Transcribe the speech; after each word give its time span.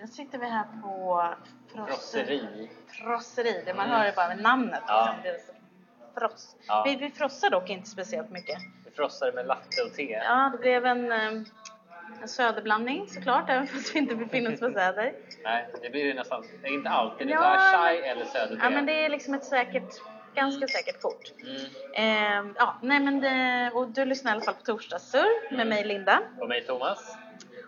Nu 0.00 0.06
sitter 0.06 0.38
vi 0.38 0.46
här 0.46 0.64
på 0.82 1.24
Frosseri. 1.74 2.70
Frosseri, 2.88 3.62
det 3.66 3.74
man 3.74 3.86
Mm. 3.86 3.98
hör 3.98 4.06
ju 4.06 4.12
bara 4.12 4.28
med 4.28 4.40
namnet. 4.42 4.82
Ja. 4.86 5.14
Liksom. 5.24 5.54
Det 6.14 6.20
är 6.20 6.20
fross. 6.28 6.56
Ja. 6.66 6.82
Vi, 6.86 6.96
vi 6.96 7.10
frossar 7.10 7.50
dock 7.50 7.70
inte 7.70 7.88
speciellt 7.88 8.30
mycket. 8.30 8.58
Vi 8.84 8.90
frossar 8.90 9.32
med 9.32 9.46
latte 9.46 9.82
och 9.88 9.94
te. 9.94 10.10
Ja, 10.24 10.48
det 10.52 10.58
blev 10.58 10.86
en, 10.86 11.12
eh, 11.12 11.26
en 12.22 12.28
söderblandning 12.28 13.08
såklart, 13.08 13.50
även 13.50 13.66
fast 13.66 13.94
vi 13.94 13.98
inte 13.98 14.16
befinner 14.16 14.52
oss 14.54 14.60
på 14.60 14.70
Söder. 14.70 15.12
Nej, 15.44 15.68
det 15.82 15.90
blir 15.90 16.04
ju 16.04 16.14
nästan, 16.14 16.44
det 16.62 16.68
är 16.68 16.72
inte 16.74 16.88
alltid. 16.90 17.26
Det 17.26 17.32
Ja, 17.32 17.40
tar 17.42 17.58
chai 17.58 18.00
men- 18.00 18.10
eller 18.10 18.24
söderte. 18.24 18.60
Ja, 18.62 18.70
men 18.70 18.86
det 18.86 19.04
är 19.04 19.08
liksom 19.08 19.34
ett 19.34 19.44
säkert, 19.44 19.94
ganska 20.34 20.66
säkert 20.68 21.00
kort. 21.02 21.32
Mm. 21.42 22.46
Eh, 22.46 22.52
ja, 22.56 22.74
nej 22.82 23.00
men 23.00 23.20
det, 23.20 23.70
och 23.74 23.88
du 23.88 24.04
lyssnar 24.04 24.30
i 24.32 24.34
alla 24.34 24.44
fall 24.44 24.54
på 24.54 24.62
Torsdagssurr 24.62 25.50
med 25.50 25.60
Mm. 25.60 25.68
mig 25.68 25.84
Linda. 25.84 26.20
Och 26.40 26.48
mig 26.48 26.64
Thomas. 26.66 27.16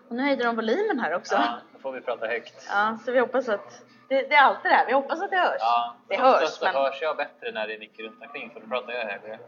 Och 0.08 0.14
nu 0.16 0.22
höjde 0.22 0.44
de 0.44 0.56
volymen 0.56 1.00
här 1.00 1.14
också. 1.14 1.34
Ja, 1.34 1.58
då 1.72 1.78
får 1.78 1.92
vi 1.92 2.00
prata 2.00 2.26
högt. 2.26 2.66
Ja, 2.70 2.98
så 3.04 3.12
vi 3.12 3.18
hoppas 3.18 3.48
att... 3.48 3.82
Det, 4.08 4.22
det 4.22 4.34
är 4.34 4.42
alltid 4.42 4.70
det 4.70 4.74
här, 4.74 4.86
vi 4.86 4.92
hoppas 4.92 5.20
att 5.22 5.30
det 5.30 5.36
hörs. 5.36 5.56
Ja, 5.60 5.94
det 6.08 6.16
hörs, 6.20 6.60
men... 6.62 6.74
hörs 6.74 7.02
jag 7.02 7.16
bättre 7.16 7.52
när 7.52 7.66
det 7.66 7.74
är 7.74 7.78
mycket 7.78 8.04
runt 8.04 8.22
omkring 8.22 8.50
för 8.50 8.60
då 8.60 8.66
pratar 8.66 8.92
jag 8.92 9.04
högre. 9.04 9.38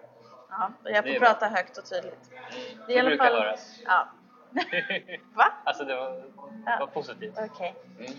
Ja, 0.50 0.70
och 0.84 0.90
jag 0.90 1.04
Det 1.04 1.08
får 1.08 1.16
är 1.16 1.20
bra. 1.20 1.28
prata 1.28 1.46
högt 1.48 1.78
och 1.78 1.84
tydligt. 1.90 2.30
Mm. 2.32 2.86
Det 2.86 2.92
är 2.92 2.96
i 2.96 3.00
alla 3.06 3.16
fall... 3.16 3.32
höras. 3.42 3.80
Ja. 3.84 4.08
Va? 5.34 5.44
alltså 5.64 5.84
det 5.84 5.96
var, 5.96 6.22
Ja. 6.66 6.76
var 6.80 6.86
positivt. 6.86 7.34
Okej. 7.38 7.74
Mm. 7.98 8.12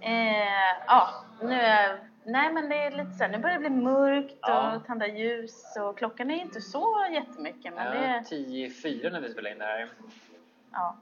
Eh, 0.00 0.82
ja, 0.86 1.08
nu 1.42 1.54
är... 1.60 1.98
Nej 2.26 2.52
men 2.52 2.68
det 2.68 2.76
är 2.76 2.90
lite 2.90 3.10
så 3.10 3.24
här, 3.24 3.30
nu 3.30 3.38
börjar 3.38 3.54
det 3.54 3.60
bli 3.60 3.70
mörkt 3.70 4.38
Ja. 4.40 4.76
och 4.76 4.86
tända 4.86 5.06
ljus 5.06 5.76
och 5.80 5.98
klockan 5.98 6.30
är 6.30 6.34
inte 6.40 6.60
så 6.60 7.06
jättemycket 7.12 7.74
men 7.74 7.86
Ja, 8.02 8.08
det... 8.18 8.24
10 8.24 8.66
i 8.66 8.70
4 8.70 9.10
när 9.10 9.20
vi 9.20 9.32
spelar 9.32 9.50
in 9.50 9.58
det 9.58 9.64
här. 9.64 9.88
Ja. 10.72 10.96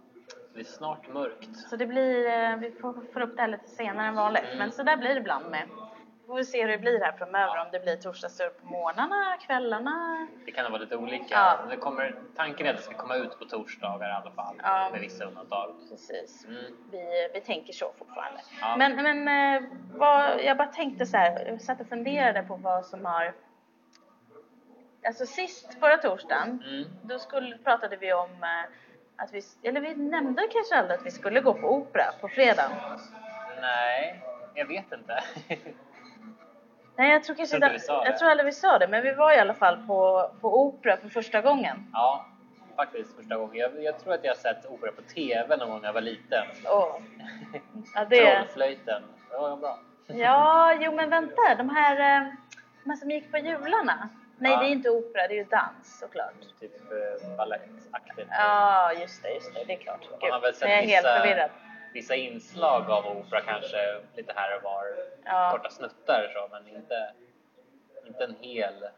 Det 0.55 0.61
är 0.61 0.65
snart 0.65 1.09
mörkt. 1.09 1.57
Så 1.71 1.77
det 1.77 1.87
blir, 1.87 2.27
eh, 2.29 2.57
vi 2.57 2.71
får, 2.71 2.95
får 3.13 3.21
upp 3.21 3.37
det 3.37 3.43
här 3.43 3.49
lite 3.49 3.69
senare 3.69 4.07
än 4.07 4.15
vanligt. 4.15 4.45
Mm. 4.45 4.59
Men 4.59 4.73
så 4.73 4.83
där 4.83 4.97
blir 4.97 5.09
det 5.15 5.21
ibland 5.21 5.51
med. 5.51 5.69
Vi 6.21 6.27
får 6.27 6.43
se 6.43 6.63
hur 6.63 6.69
det 6.69 6.79
blir 6.79 7.01
här 7.01 7.13
framöver. 7.13 7.61
Om 7.61 7.67
det 7.73 7.81
blir 7.81 7.97
torsdagssurr 7.97 8.49
på 8.49 8.67
morgnarna, 8.67 9.37
kvällarna. 9.47 10.27
Det 10.45 10.53
kan 10.53 10.73
vara 10.73 10.81
lite 10.83 10.97
olika. 10.97 11.25
Ja. 11.35 11.59
Det 11.71 11.77
kommer, 11.77 12.15
tanken 12.37 12.67
är 12.67 12.71
att 12.71 12.77
det 12.77 12.83
ska 12.83 12.95
komma 12.95 13.17
ut 13.17 13.39
på 13.39 13.45
torsdagar 13.45 14.09
i 14.09 14.13
alla 14.13 14.31
fall. 14.31 14.55
Ja. 14.63 14.89
Med 14.93 15.01
vissa 15.01 15.25
undantag. 15.25 15.75
Precis. 15.91 16.45
Mm. 16.45 16.65
Vi, 16.91 17.29
vi 17.35 17.41
tänker 17.41 17.73
så 17.73 17.93
fortfarande. 17.99 18.41
Ja. 18.61 18.77
Men, 18.77 18.95
men 18.97 19.29
eh, 19.63 19.69
vad, 19.95 20.45
jag 20.45 20.57
bara 20.57 20.69
tänkte 20.69 21.07
så 21.07 21.17
här. 21.17 21.47
Jag 21.47 21.61
satt 21.61 21.81
och 21.81 21.87
funderade 21.87 22.43
på 22.43 22.57
vad 22.57 22.87
som 22.87 23.05
har... 23.05 23.35
Alltså 25.07 25.27
sist, 25.27 25.75
förra 25.81 25.97
torsdagen, 25.97 26.63
Mm. 26.67 26.85
då 27.03 27.19
skulle, 27.19 27.59
pratade 27.59 27.97
vi 27.97 28.13
om 28.13 28.31
eh, 28.31 28.71
att 29.23 29.35
vi... 29.35 29.69
Eller 29.69 29.81
vi 29.81 29.95
nämnde 29.95 30.43
kanske 30.53 30.75
aldrig 30.75 30.99
att 30.99 31.07
vi 31.07 31.11
skulle 31.11 31.41
gå 31.41 31.55
på 31.55 31.75
opera 31.75 32.05
på 32.21 32.29
fredag. 32.29 32.71
Nej, 33.61 34.23
jag 34.55 34.67
vet 34.67 34.93
inte. 34.93 35.25
Nej, 36.97 37.11
jag 37.11 37.25
tror 37.25 37.37
kanske 37.37 37.57
Jag 37.57 37.61
tror 37.61 37.75
inte 37.75 37.93
vi 38.03 38.09
jag 38.11 38.19
tror 38.19 38.31
aldrig 38.31 38.47
vi 38.47 38.53
sa 38.53 38.79
det, 38.79 38.89
men 38.89 39.03
vi 39.03 39.13
var 39.13 39.33
i 39.33 39.39
alla 39.39 39.55
fall 39.55 39.87
på, 39.87 40.31
på 40.41 40.63
opera 40.67 40.97
för 40.97 41.09
första 41.09 41.41
gången. 41.41 41.87
ja, 41.93 42.27
faktiskt 42.77 43.17
första 43.17 43.37
gången. 43.37 43.57
Jag, 43.57 43.83
jag 43.83 43.99
tror 43.99 44.15
att 44.15 44.25
jag 44.25 44.31
har 44.31 44.39
sett 44.39 44.67
opera 44.67 44.93
på 44.93 45.03
TV 45.03 45.57
någon 45.57 45.71
gång 45.71 45.81
när 45.81 45.89
jag 45.89 45.93
var 45.93 46.01
liten. 46.01 46.45
Åh. 46.65 46.97
Ja, 47.95 48.05
det... 48.05 48.37
Trollflöjten. 48.37 49.03
Det 49.31 49.37
var 49.37 49.57
bra. 49.57 49.79
ja, 50.07 50.75
jo 50.81 50.93
men 50.93 51.11
vänta, 51.11 51.55
de 51.59 51.71
här, 51.71 51.93
eh, 51.93 52.33
de 52.85 52.91
här 52.91 52.97
som 52.97 53.11
gick 53.11 53.31
på 53.31 53.39
jularna. 53.39 54.09
Nej, 54.43 54.53
Ja. 54.53 54.59
det 54.61 54.67
är 54.67 54.71
inte 54.71 54.91
opera, 54.91 55.29
det 55.29 55.35
är 55.35 55.37
ju 55.39 55.45
dans 55.45 55.99
såklart. 56.01 56.35
Typ 56.61 56.73
eh, 56.93 57.37
balettaktigt. 57.37 58.29
Ja, 58.31 58.93
just 58.93 59.23
det, 59.23 59.31
just 59.35 59.55
det, 59.55 59.65
det 59.65 59.73
är 59.73 59.79
klart. 59.79 60.01
Gud, 60.01 60.21
Man 60.21 60.31
har 60.33 60.41
väl 60.41 60.55
sett 60.55 60.69
nu 60.69 60.75
är 60.75 60.77
jag 60.77 60.83
helt 60.83 61.07
vissa- 61.07 61.21
förvirrad. 61.21 61.51
Vissa 61.95 62.15
inslag 62.15 62.91
av 62.91 63.07
opera 63.07 63.41
kanske 63.41 64.01
lite 64.17 64.33
här 64.37 64.57
och 64.57 64.63
var. 64.63 64.85
Ja. 65.25 65.51
Korta 65.53 65.71
snuttar 65.71 66.31
så, 66.35 66.49
men 66.51 66.69
inte, 66.77 67.13
inte 68.07 68.25
en 68.25 68.37
hel 68.41 68.89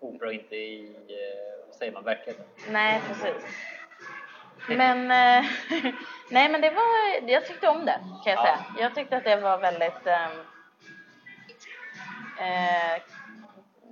opera 0.00 0.32
inte 0.32 0.56
i, 0.56 0.96
eh, 1.08 1.66
vad 1.66 1.74
säger 1.74 1.92
man, 1.92 2.04
verkligheten. 2.04 2.44
Nej, 2.68 3.00
precis. 3.08 3.44
Men, 4.68 4.98
eh, 5.10 5.50
nej 6.30 6.48
men 6.48 6.60
det 6.60 6.70
var, 6.70 7.28
jag 7.30 7.46
tyckte 7.46 7.68
om 7.68 7.84
det 7.84 8.00
kan 8.24 8.32
jag 8.32 8.36
Ja. 8.38 8.42
säga. 8.42 8.64
Jag 8.80 8.94
tyckte 8.94 9.16
att 9.16 9.24
det 9.24 9.36
var 9.36 9.58
väldigt 9.58 10.06
ehm, 10.06 10.30
eh, 12.38 13.02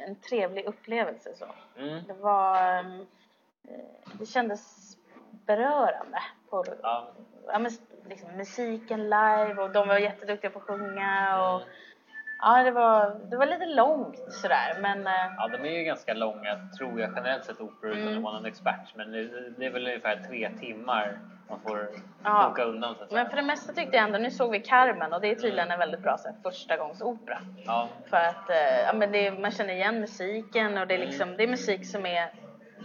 en 0.01 0.17
trevlig 0.17 0.65
upplevelse 0.65 1.35
så. 1.35 1.47
Mm. 1.79 2.01
Det 2.07 2.13
var, 2.13 2.57
ehm, 2.63 3.01
eh, 3.69 3.75
det 4.13 4.27
kändes 4.27 4.97
berörande. 5.47 6.19
På, 6.51 6.65
Ja. 6.83 7.09
ja, 7.47 7.59
men, 7.59 7.73
liksom, 8.09 8.37
musiken 8.37 9.03
live 9.05 9.55
och 9.63 9.71
de 9.71 9.89
var 9.89 9.99
jätteduktiga 9.99 10.51
på 10.51 10.59
att 10.59 10.65
sjunga 10.65 11.43
och 11.49 11.61
Mm. 11.61 11.69
ja, 12.43 12.63
det 12.63 12.71
var, 12.71 13.15
det 13.31 13.37
var 13.37 13.47
lite 13.47 13.67
långt 13.67 14.33
sådär 14.33 14.77
men 14.81 15.07
eh, 15.07 15.13
Ja, 15.37 15.49
de 15.49 15.65
är 15.65 15.79
ju 15.79 15.85
ganska 15.85 16.15
långa 16.15 16.69
tror 16.79 17.01
jag 17.01 17.11
generellt 17.17 17.45
sett 17.45 17.61
operor 17.61 17.93
utan 17.93 18.03
Mm. 18.03 18.17
att 18.19 18.23
vara 18.25 18.35
någon 18.35 18.47
expert. 18.47 18.95
Men 18.95 19.13
det, 19.13 19.51
det 19.51 19.67
är 19.67 19.71
väl 19.71 19.87
ungefär 19.87 20.17
tre 20.29 20.51
timmar 20.61 21.19
man 21.49 21.61
får 21.61 21.89
Ja. 22.25 22.55
undan 22.65 22.95
så 22.95 23.03
att 23.03 23.09
säga. 23.09 23.23
Men 23.23 23.31
för 23.31 23.37
det 23.37 23.43
mesta 23.43 23.73
tyckte 23.73 23.97
jag 23.97 24.05
ändå, 24.05 24.19
nu 24.19 24.31
såg 24.31 24.51
vi 24.51 24.61
Carmen 24.61 25.13
och 25.13 25.21
det 25.21 25.31
är 25.31 25.35
tydligen 25.35 25.71
en 25.71 25.79
väldigt 25.79 26.03
bra 26.03 26.19
så 26.19 26.29
här, 26.29 26.37
första 26.43 26.77
gångs 26.77 27.03
opera. 27.03 27.39
Ja, 27.67 27.89
För 28.11 28.17
att 28.17 28.51
eh, 28.51 28.81
ja, 28.87 28.93
men 28.93 29.13
det, 29.13 29.31
man 29.31 29.51
känner 29.51 29.75
igen 29.75 30.01
musiken 30.01 30.79
och 30.79 30.87
det 30.87 30.95
är, 30.95 30.99
liksom, 30.99 31.37
det 31.37 31.43
är 31.43 31.49
musik 31.49 31.87
som 31.87 32.07
är 32.07 32.31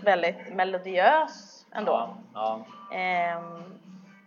väldigt 0.04 0.54
melodiös 0.56 1.66
ändå. 1.76 1.92
ja, 1.92 2.18
ja. 2.34 2.66
Ehm, 2.98 3.80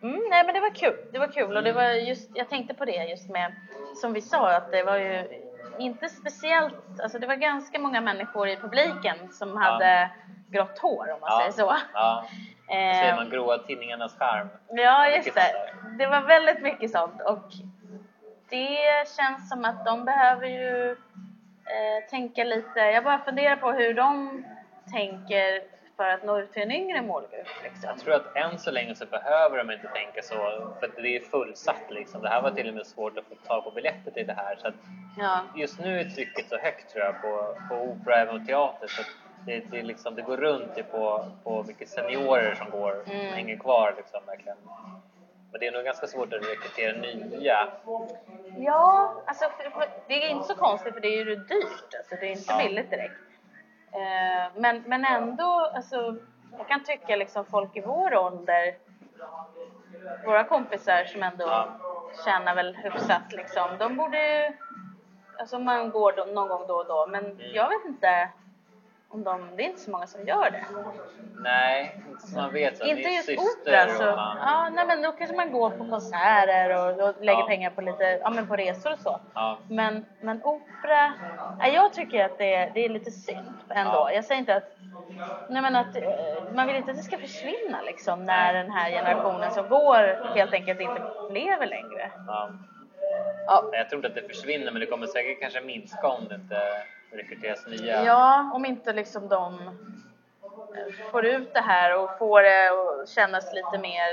mm, 0.02 0.20
nej 0.30 0.44
men 0.44 0.54
det 0.54 0.60
var 0.60 0.74
kul, 0.74 0.96
det 1.12 1.18
var 1.18 1.28
kul 1.28 1.56
och 1.56 1.62
det 1.62 1.72
var 1.72 1.84
just, 1.90 2.30
jag 2.34 2.48
tänkte 2.48 2.74
på 2.74 2.84
det 2.84 3.04
just 3.04 3.30
med, 3.30 3.52
som 4.00 4.12
vi 4.12 4.20
sa 4.20 4.50
att 4.52 4.70
det 4.70 4.82
var 4.82 4.96
ju 4.96 5.43
inte 5.78 6.08
speciellt, 6.08 7.00
alltså 7.02 7.18
det 7.18 7.26
var 7.26 7.34
ganska 7.34 7.78
många 7.78 8.00
människor 8.00 8.48
i 8.48 8.56
publiken 8.56 9.32
som 9.32 9.56
hade 9.56 10.10
grått 10.48 10.78
hår 10.78 11.12
om 11.12 11.20
man 11.20 11.30
ja. 11.30 11.38
säger 11.38 11.52
så. 11.52 11.76
Ja, 11.94 12.24
Ehm, 12.68 12.94
säger 12.94 13.16
man 13.16 13.30
gråa 13.30 13.58
tidningarnas 13.58 14.18
charm. 14.18 14.48
Ja, 14.68 15.08
just 15.08 15.34
det. 15.34 15.52
Det 15.98 16.06
var 16.06 16.20
väldigt 16.20 16.62
mycket 16.62 16.90
sånt 16.90 17.22
och 17.22 17.52
det 18.48 19.08
känns 19.16 19.48
som 19.48 19.64
att 19.64 19.84
de 19.84 20.04
behöver 20.04 20.46
ju 20.46 20.90
eh, 20.90 22.08
tänka 22.10 22.44
lite. 22.44 22.80
Jag 22.80 23.04
bara 23.04 23.18
funderar 23.18 23.56
på 23.56 23.72
hur 23.72 23.94
de 23.94 24.44
tänker 24.92 25.62
för 25.96 26.04
att 26.08 26.24
nå 26.24 26.38
ut 26.38 26.52
till 26.52 26.62
en 26.62 26.70
yngre 26.72 27.02
målgrupp. 27.02 27.46
Liksom. 27.62 27.88
Jag 27.88 27.98
tror 27.98 28.14
att 28.14 28.36
än 28.36 28.58
så 28.58 28.70
länge 28.70 28.94
så 28.94 29.06
behöver 29.06 29.58
de 29.58 29.70
inte 29.70 29.88
tänka 29.88 30.22
så, 30.22 30.34
för 30.80 31.02
det 31.02 31.16
är 31.16 31.20
fullsatt 31.20 31.90
liksom. 31.90 32.22
Det 32.22 32.28
här 32.28 32.42
var 32.42 32.50
till 32.50 32.68
och 32.68 32.74
med 32.74 32.86
svårt 32.86 33.18
att 33.18 33.24
få 33.24 33.34
tag 33.34 33.64
på 33.64 33.70
biljetter 33.70 34.10
till 34.10 34.26
det 34.26 34.32
här. 34.32 34.56
Så 34.56 34.70
Ja. 35.18 35.40
just 35.56 35.80
nu 35.80 36.00
är 36.00 36.04
trycket 36.04 36.48
så 36.48 36.56
högt 36.58 36.92
tror 36.92 37.04
jag 37.04 37.22
på, 37.22 37.56
på 37.68 37.74
opera 37.82 38.16
även 38.16 38.40
och 38.40 38.46
teater. 38.46 38.86
Så 38.88 39.02
det, 39.46 39.60
det, 39.70 39.82
liksom, 39.82 40.14
det 40.14 40.22
går 40.22 40.36
runt 40.36 40.74
till 40.74 40.84
på, 40.84 41.26
på 41.44 41.62
mycket 41.62 41.88
seniorer 41.88 42.54
som 42.54 42.70
går, 42.70 42.92
Mm. 42.92 43.04
som 43.06 43.16
hänger 43.36 43.56
kvar 43.58 43.94
liksom 43.96 44.20
verkligen. 44.26 44.56
Men 45.52 45.60
det 45.60 45.66
är 45.66 45.72
nog 45.72 45.84
ganska 45.84 46.06
svårt 46.06 46.32
att 46.32 46.42
rekrytera 46.48 46.92
nya. 47.00 47.68
Ja, 48.58 49.14
alltså 49.26 49.44
det 50.08 50.14
är 50.24 50.28
inte 50.28 50.44
så 50.46 50.54
konstigt 50.54 50.94
för 50.94 51.00
det 51.00 51.08
är 51.08 51.24
ju 51.24 51.36
dyrt. 51.36 51.94
Alltså, 51.98 52.14
det 52.20 52.26
är 52.26 52.30
inte 52.30 52.44
Ja. 52.52 52.58
billigt 52.58 52.90
direkt. 52.90 53.14
Eh, 53.94 54.52
men, 54.56 54.82
men 54.86 55.04
ändå, 55.04 55.70
alltså, 55.74 56.16
jag 56.58 56.68
kan 56.68 56.84
tycka 56.84 57.16
liksom 57.16 57.44
folk 57.44 57.76
i 57.76 57.80
vår 57.80 58.16
ålder, 58.16 58.74
våra 60.26 60.44
kompisar 60.44 61.04
som 61.04 61.22
ändå 61.22 61.44
Ja. 61.46 61.66
tjänar 62.24 62.54
väl 62.54 62.74
hyfsat 62.76 63.32
liksom, 63.32 63.68
de 63.78 63.96
borde 63.96 64.54
alltså 65.38 65.58
man 65.58 65.90
går 65.90 66.34
någon 66.34 66.48
gång 66.48 66.66
då 66.66 66.74
och 66.74 66.86
då, 66.86 67.06
men 67.06 67.24
Mm. 67.24 67.54
jag 67.54 67.68
vet 67.68 67.84
inte 67.86 68.28
om 69.14 69.24
de, 69.24 69.56
det 69.56 69.62
är 69.62 69.66
inte 69.66 69.80
så 69.80 69.90
många 69.90 70.06
som 70.06 70.26
gör 70.26 70.50
det. 70.50 70.64
Nej, 71.38 72.00
inte 72.10 72.26
som 72.26 72.40
man 72.42 72.52
vet. 72.52 72.78
Så 72.78 72.84
inte 72.84 73.02
det 73.02 73.08
är 73.08 73.16
just 73.16 73.28
opera 73.28 73.88
så, 73.88 74.02
man- 74.04 74.36
ja 74.40 74.68
nej 74.72 74.86
men 74.86 75.02
då 75.02 75.12
kanske 75.12 75.36
man 75.36 75.52
går 75.52 75.70
på 75.70 75.88
konserter 75.90 76.70
och, 76.76 77.08
och 77.08 77.14
lägger 77.24 77.40
Ja. 77.40 77.46
pengar 77.46 77.70
på 77.70 77.80
lite, 77.80 78.04
ja 78.22 78.30
men 78.30 78.46
på 78.46 78.56
resor 78.56 78.92
och 78.92 78.98
så. 78.98 79.20
Ja. 79.34 79.58
Men, 79.70 80.04
men 80.20 80.42
opera, 80.44 81.12
nej, 81.58 81.74
jag 81.74 81.92
tycker 81.92 82.24
att 82.24 82.38
det 82.38 82.54
är, 82.54 82.70
det 82.74 82.84
är 82.84 82.88
lite 82.88 83.10
synd 83.10 83.54
ändå. 83.70 83.92
Ja. 83.92 84.12
Jag 84.12 84.24
säger 84.24 84.38
inte 84.38 84.56
att, 84.56 84.76
nej 85.48 85.62
men 85.62 85.76
att 85.76 85.96
eh, 85.96 86.02
man 86.54 86.66
vill 86.66 86.76
inte 86.76 86.90
att 86.90 86.96
det 86.96 87.02
ska 87.02 87.18
försvinna 87.18 87.82
liksom 87.86 88.24
när 88.24 88.52
den 88.54 88.70
här 88.70 88.90
generationen 88.90 89.50
som 89.50 89.68
går 89.68 90.34
helt 90.34 90.52
enkelt 90.52 90.80
inte 90.80 91.02
lever 91.30 91.66
längre. 91.66 92.10
Ja. 92.26 92.50
Ja, 93.46 93.64
Jag 93.72 93.88
tror 93.90 93.98
inte 93.98 94.08
att 94.08 94.14
det 94.28 94.34
försvinner 94.34 94.72
men 94.72 94.80
det 94.80 94.86
kommer 94.86 95.06
säkert 95.06 95.40
kanske 95.40 95.60
minska 95.60 96.08
om 96.08 96.28
det 96.28 96.34
inte 96.34 96.56
rekryteras 97.16 97.66
nya. 97.66 98.04
ja 98.04 98.50
om 98.54 98.64
inte 98.64 98.92
liksom 98.92 99.28
de 99.28 99.54
eh, 100.76 100.94
får 101.10 101.24
ut 101.24 101.54
det 101.54 101.60
här 101.60 101.96
och 101.98 102.18
får 102.18 102.42
det 102.42 102.68
att 102.68 103.08
kännas 103.08 103.54
lite 103.54 103.78
mer, 103.78 104.06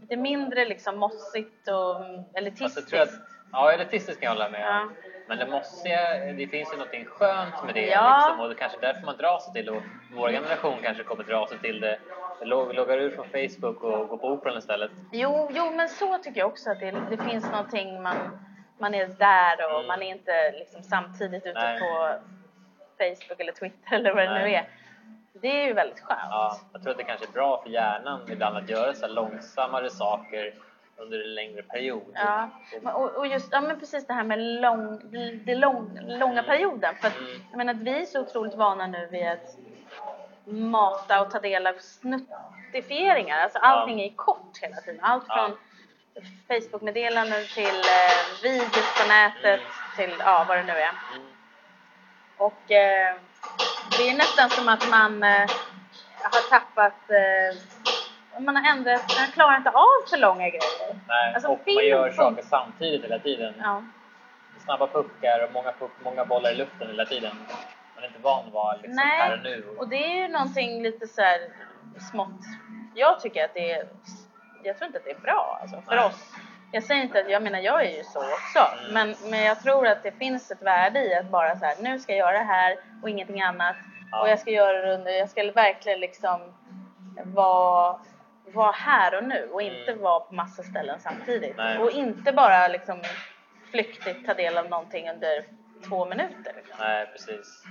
lite 0.00 0.16
mindre 0.16 0.64
liksom 0.64 0.98
mossigt 0.98 1.68
och 1.68 1.74
jag 1.74 2.24
elitistiskt. 2.34 2.94
att, 2.94 3.08
ja, 3.52 3.72
elitistiskt 3.72 4.20
kan 4.20 4.26
jag 4.26 4.32
hålla 4.34 4.50
med 4.50 4.60
Ja. 4.60 4.88
Men 5.28 5.38
det 5.38 5.46
mossiga, 5.46 6.14
det 6.32 6.46
finns 6.46 6.72
ju 6.72 6.76
något 6.76 7.08
skönt 7.08 7.64
med 7.66 7.74
det 7.74 7.86
Ja. 7.86 8.18
liksom, 8.18 8.40
och 8.40 8.48
det 8.48 8.54
kanske 8.54 8.78
är 8.78 8.80
därför 8.80 9.06
man 9.06 9.16
drar 9.16 9.38
sig 9.38 9.52
till 9.52 9.68
och 9.68 9.82
vår 10.16 10.28
generation 10.28 10.78
kanske 10.82 11.02
kommer 11.04 11.24
dra 11.24 11.46
sig 11.46 11.58
till 11.58 11.80
det 11.80 11.98
Log- 12.40 12.72
Loggar 12.74 12.98
ur 12.98 13.10
från 13.10 13.26
Facebook 13.28 13.82
och 13.84 14.08
går 14.08 14.16
på 14.16 14.28
Operan 14.28 14.58
istället. 14.58 14.90
Jo, 15.12 15.48
jo, 15.52 15.70
men 15.70 15.88
så 15.88 16.18
tycker 16.18 16.40
jag 16.40 16.48
också 16.48 16.70
att 16.70 16.80
det, 16.80 16.94
det 17.10 17.16
finns 17.16 17.50
någonting 17.50 18.02
man, 18.02 18.16
man 18.78 18.94
är 18.94 19.06
där 19.06 19.64
och 19.64 19.74
Mm. 19.74 19.86
man 19.86 20.02
är 20.02 20.06
inte 20.10 20.52
liksom 20.52 20.82
samtidigt 20.82 21.46
ute 21.46 21.60
Nej. 21.60 21.80
på 21.80 22.14
Facebook 23.16 23.40
eller 23.40 23.52
Twitter 23.52 23.94
eller 23.96 24.14
vad 24.14 24.24
det 24.28 24.34
nu 24.38 24.50
är. 24.54 24.68
Det 25.32 25.48
är 25.62 25.66
ju 25.66 25.72
väldigt 25.72 26.00
skönt. 26.00 26.20
Ja, 26.30 26.58
jag 26.72 26.82
tror 26.82 26.90
att 26.90 26.98
det 26.98 27.04
kanske 27.04 27.26
är 27.26 27.32
bra 27.32 27.62
för 27.62 27.70
hjärnan 27.70 28.20
ibland 28.30 28.56
att 28.56 28.68
göra 28.68 28.94
så 28.94 29.06
långsammare 29.06 29.90
saker 29.90 30.54
under 30.96 31.20
en 31.24 31.34
längre 31.34 31.62
period. 31.62 32.02
Ja, 32.14 32.48
och, 32.82 33.10
och 33.16 33.26
just 33.26 33.48
ja, 33.52 33.60
men 33.60 33.80
precis 33.80 34.06
det 34.06 34.12
här 34.12 34.24
med 34.24 34.38
lång, 34.38 35.00
det 35.44 35.54
lång, 35.54 35.98
långa 36.02 36.42
perioden. 36.42 36.94
För 37.00 37.08
att, 37.08 37.16
Mm. 37.18 37.30
jag 37.50 37.56
menar 37.58 37.74
att 37.74 37.80
vi 37.80 38.02
är 38.02 38.04
så 38.06 38.20
otroligt 38.20 38.54
vana 38.54 38.86
nu 38.86 39.06
vid 39.10 39.26
att 39.28 39.56
mata 40.44 41.20
och 41.22 41.30
ta 41.30 41.40
del 41.40 41.66
av 41.66 41.74
snuttifieringar. 41.78 43.38
Alltså 43.38 43.58
allting 43.58 44.00
är 44.00 44.12
kort 44.16 44.58
hela 44.60 44.76
tiden. 44.76 45.00
Allt 45.04 45.24
Ja. 45.28 45.34
från 45.48 45.56
Facebook-meddelanden 46.48 47.44
till 47.54 47.64
eh, 47.64 48.42
videos 48.42 49.00
på 49.02 49.08
nätet 49.08 49.60
till 49.96 50.14
ja, 50.18 50.44
vad 50.48 50.56
det 50.58 50.62
nu 50.62 50.72
är. 50.72 50.90
Och 52.46 52.70
eh, 52.70 53.14
det 53.98 54.08
är 54.08 54.16
nästan 54.16 54.50
som 54.50 54.68
att 54.68 54.90
man 54.90 55.22
eh, 55.22 55.50
har 56.22 56.50
tappat 56.50 57.10
eh, 57.10 58.42
man 58.42 58.56
har 58.56 58.70
ändrat, 58.72 59.02
man 59.18 59.28
klarar 59.32 59.56
inte 59.56 59.70
av 59.70 60.08
för 60.10 60.16
långa 60.16 60.48
grejer. 60.48 61.00
Nej, 61.08 61.34
Alltså, 61.34 61.48
och 61.48 61.60
man 61.66 61.86
gör 61.86 62.10
saker 62.10 62.42
samtidigt 62.42 63.04
hela 63.04 63.18
tiden. 63.18 63.54
Ja. 63.58 63.82
Snabba 64.64 64.86
puckar 64.86 65.44
och 65.44 65.52
många, 65.52 65.72
puck, 65.72 65.90
många 66.04 66.24
bollar 66.24 66.50
i 66.50 66.54
luften 66.54 66.88
hela 66.88 67.04
tiden. 67.04 67.36
Man 67.94 68.04
är 68.04 68.08
inte 68.08 68.20
van 68.20 68.46
att 68.46 68.52
vara 68.52 68.76
liksom 68.76 68.92
Nej, 68.94 69.18
här 69.18 69.32
och 69.32 69.42
nu. 69.42 69.64
och 69.78 69.88
det 69.88 70.04
är 70.04 70.14
ju 70.22 70.28
någonting 70.28 70.82
lite 70.82 71.06
så 71.06 71.20
här 71.20 71.40
smått. 72.10 72.40
Jag 72.94 73.20
tycker 73.20 73.44
att 73.44 73.54
det 73.54 73.72
är, 73.72 73.88
jag 74.62 74.78
tror 74.78 74.86
inte 74.86 74.98
att 74.98 75.04
det 75.04 75.10
är 75.10 75.20
bra 75.20 75.58
alltså, 75.62 75.82
för 75.82 75.96
Nej. 75.96 76.04
oss. 76.04 76.32
Jag 76.72 76.82
säger 76.82 77.02
inte 77.02 77.20
att, 77.20 77.30
jag 77.30 77.42
menar 77.42 77.58
jag 77.58 77.84
är 77.86 77.96
ju 77.96 78.04
så 78.04 78.18
också, 78.18 78.58
Mm. 78.80 78.92
men, 78.94 79.30
men 79.30 79.42
jag 79.42 79.60
tror 79.62 79.86
att 79.86 80.02
det 80.02 80.12
finns 80.12 80.50
ett 80.50 80.62
värde 80.62 81.04
i 81.04 81.14
att 81.14 81.26
bara 81.30 81.56
så 81.56 81.64
här, 81.64 81.74
nu 81.80 81.98
ska 81.98 82.12
jag 82.12 82.18
göra 82.18 82.38
det 82.38 82.44
här 82.44 82.76
och 83.02 83.08
ingenting 83.10 83.42
annat. 83.42 83.76
Och 84.22 84.28
jag 84.28 84.38
ska 84.38 84.50
göra 84.50 84.82
det 84.86 84.94
under, 84.94 85.10
jag 85.12 85.30
ska 85.30 85.52
verkligen 85.52 86.00
liksom 86.00 86.40
vara, 87.24 88.00
vara 88.46 88.72
här 88.72 89.14
och 89.18 89.24
nu 89.24 89.48
och 89.52 89.62
inte 89.62 89.90
Mm. 89.92 90.02
vara 90.04 90.20
på 90.20 90.34
massa 90.34 90.62
ställen 90.62 91.00
samtidigt. 91.00 91.56
Nej. 91.56 91.78
Och 91.78 91.90
inte 91.90 92.32
bara 92.32 92.68
liksom 92.68 93.02
flyktigt 93.70 94.26
ta 94.26 94.34
del 94.34 94.58
av 94.58 94.68
någonting 94.68 95.10
under 95.10 95.44
två 95.88 96.04
minuter. 96.04 96.52
Liksom. 96.56 96.76
Nej, 96.80 97.06
precis. 97.12 97.62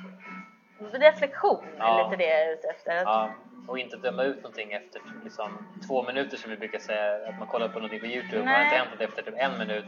Reflektion 0.92 1.65
är 1.80 1.80
Ja. 1.80 2.03
lite 2.09 2.24
det 2.24 2.30
jag 2.30 2.42
är 2.42 2.53
ute 2.53 2.68
efter. 2.68 2.95
Att, 2.98 3.03
Ja, 3.03 3.30
och 3.68 3.80
inte 3.80 3.98
döma 3.98 4.24
ut 4.24 4.36
någonting 4.36 4.72
efter 4.72 5.02
liksom, 5.24 5.58
två 5.88 6.04
minuter 6.04 6.38
som 6.38 6.52
vi 6.52 6.58
brukar 6.58 6.80
säga 6.80 7.30
att 7.30 7.40
man 7.40 7.48
kollar 7.48 7.68
på 7.68 7.74
någonting 7.74 8.00
på 8.00 8.06
Youtube 8.06 8.40
och 8.42 8.48
har 8.48 8.54
Nej. 8.54 8.63
inte 8.63 8.75
hänt 8.75 9.02
efter 9.02 9.22
typ 9.22 9.34
en 9.38 9.58
minut. 9.60 9.86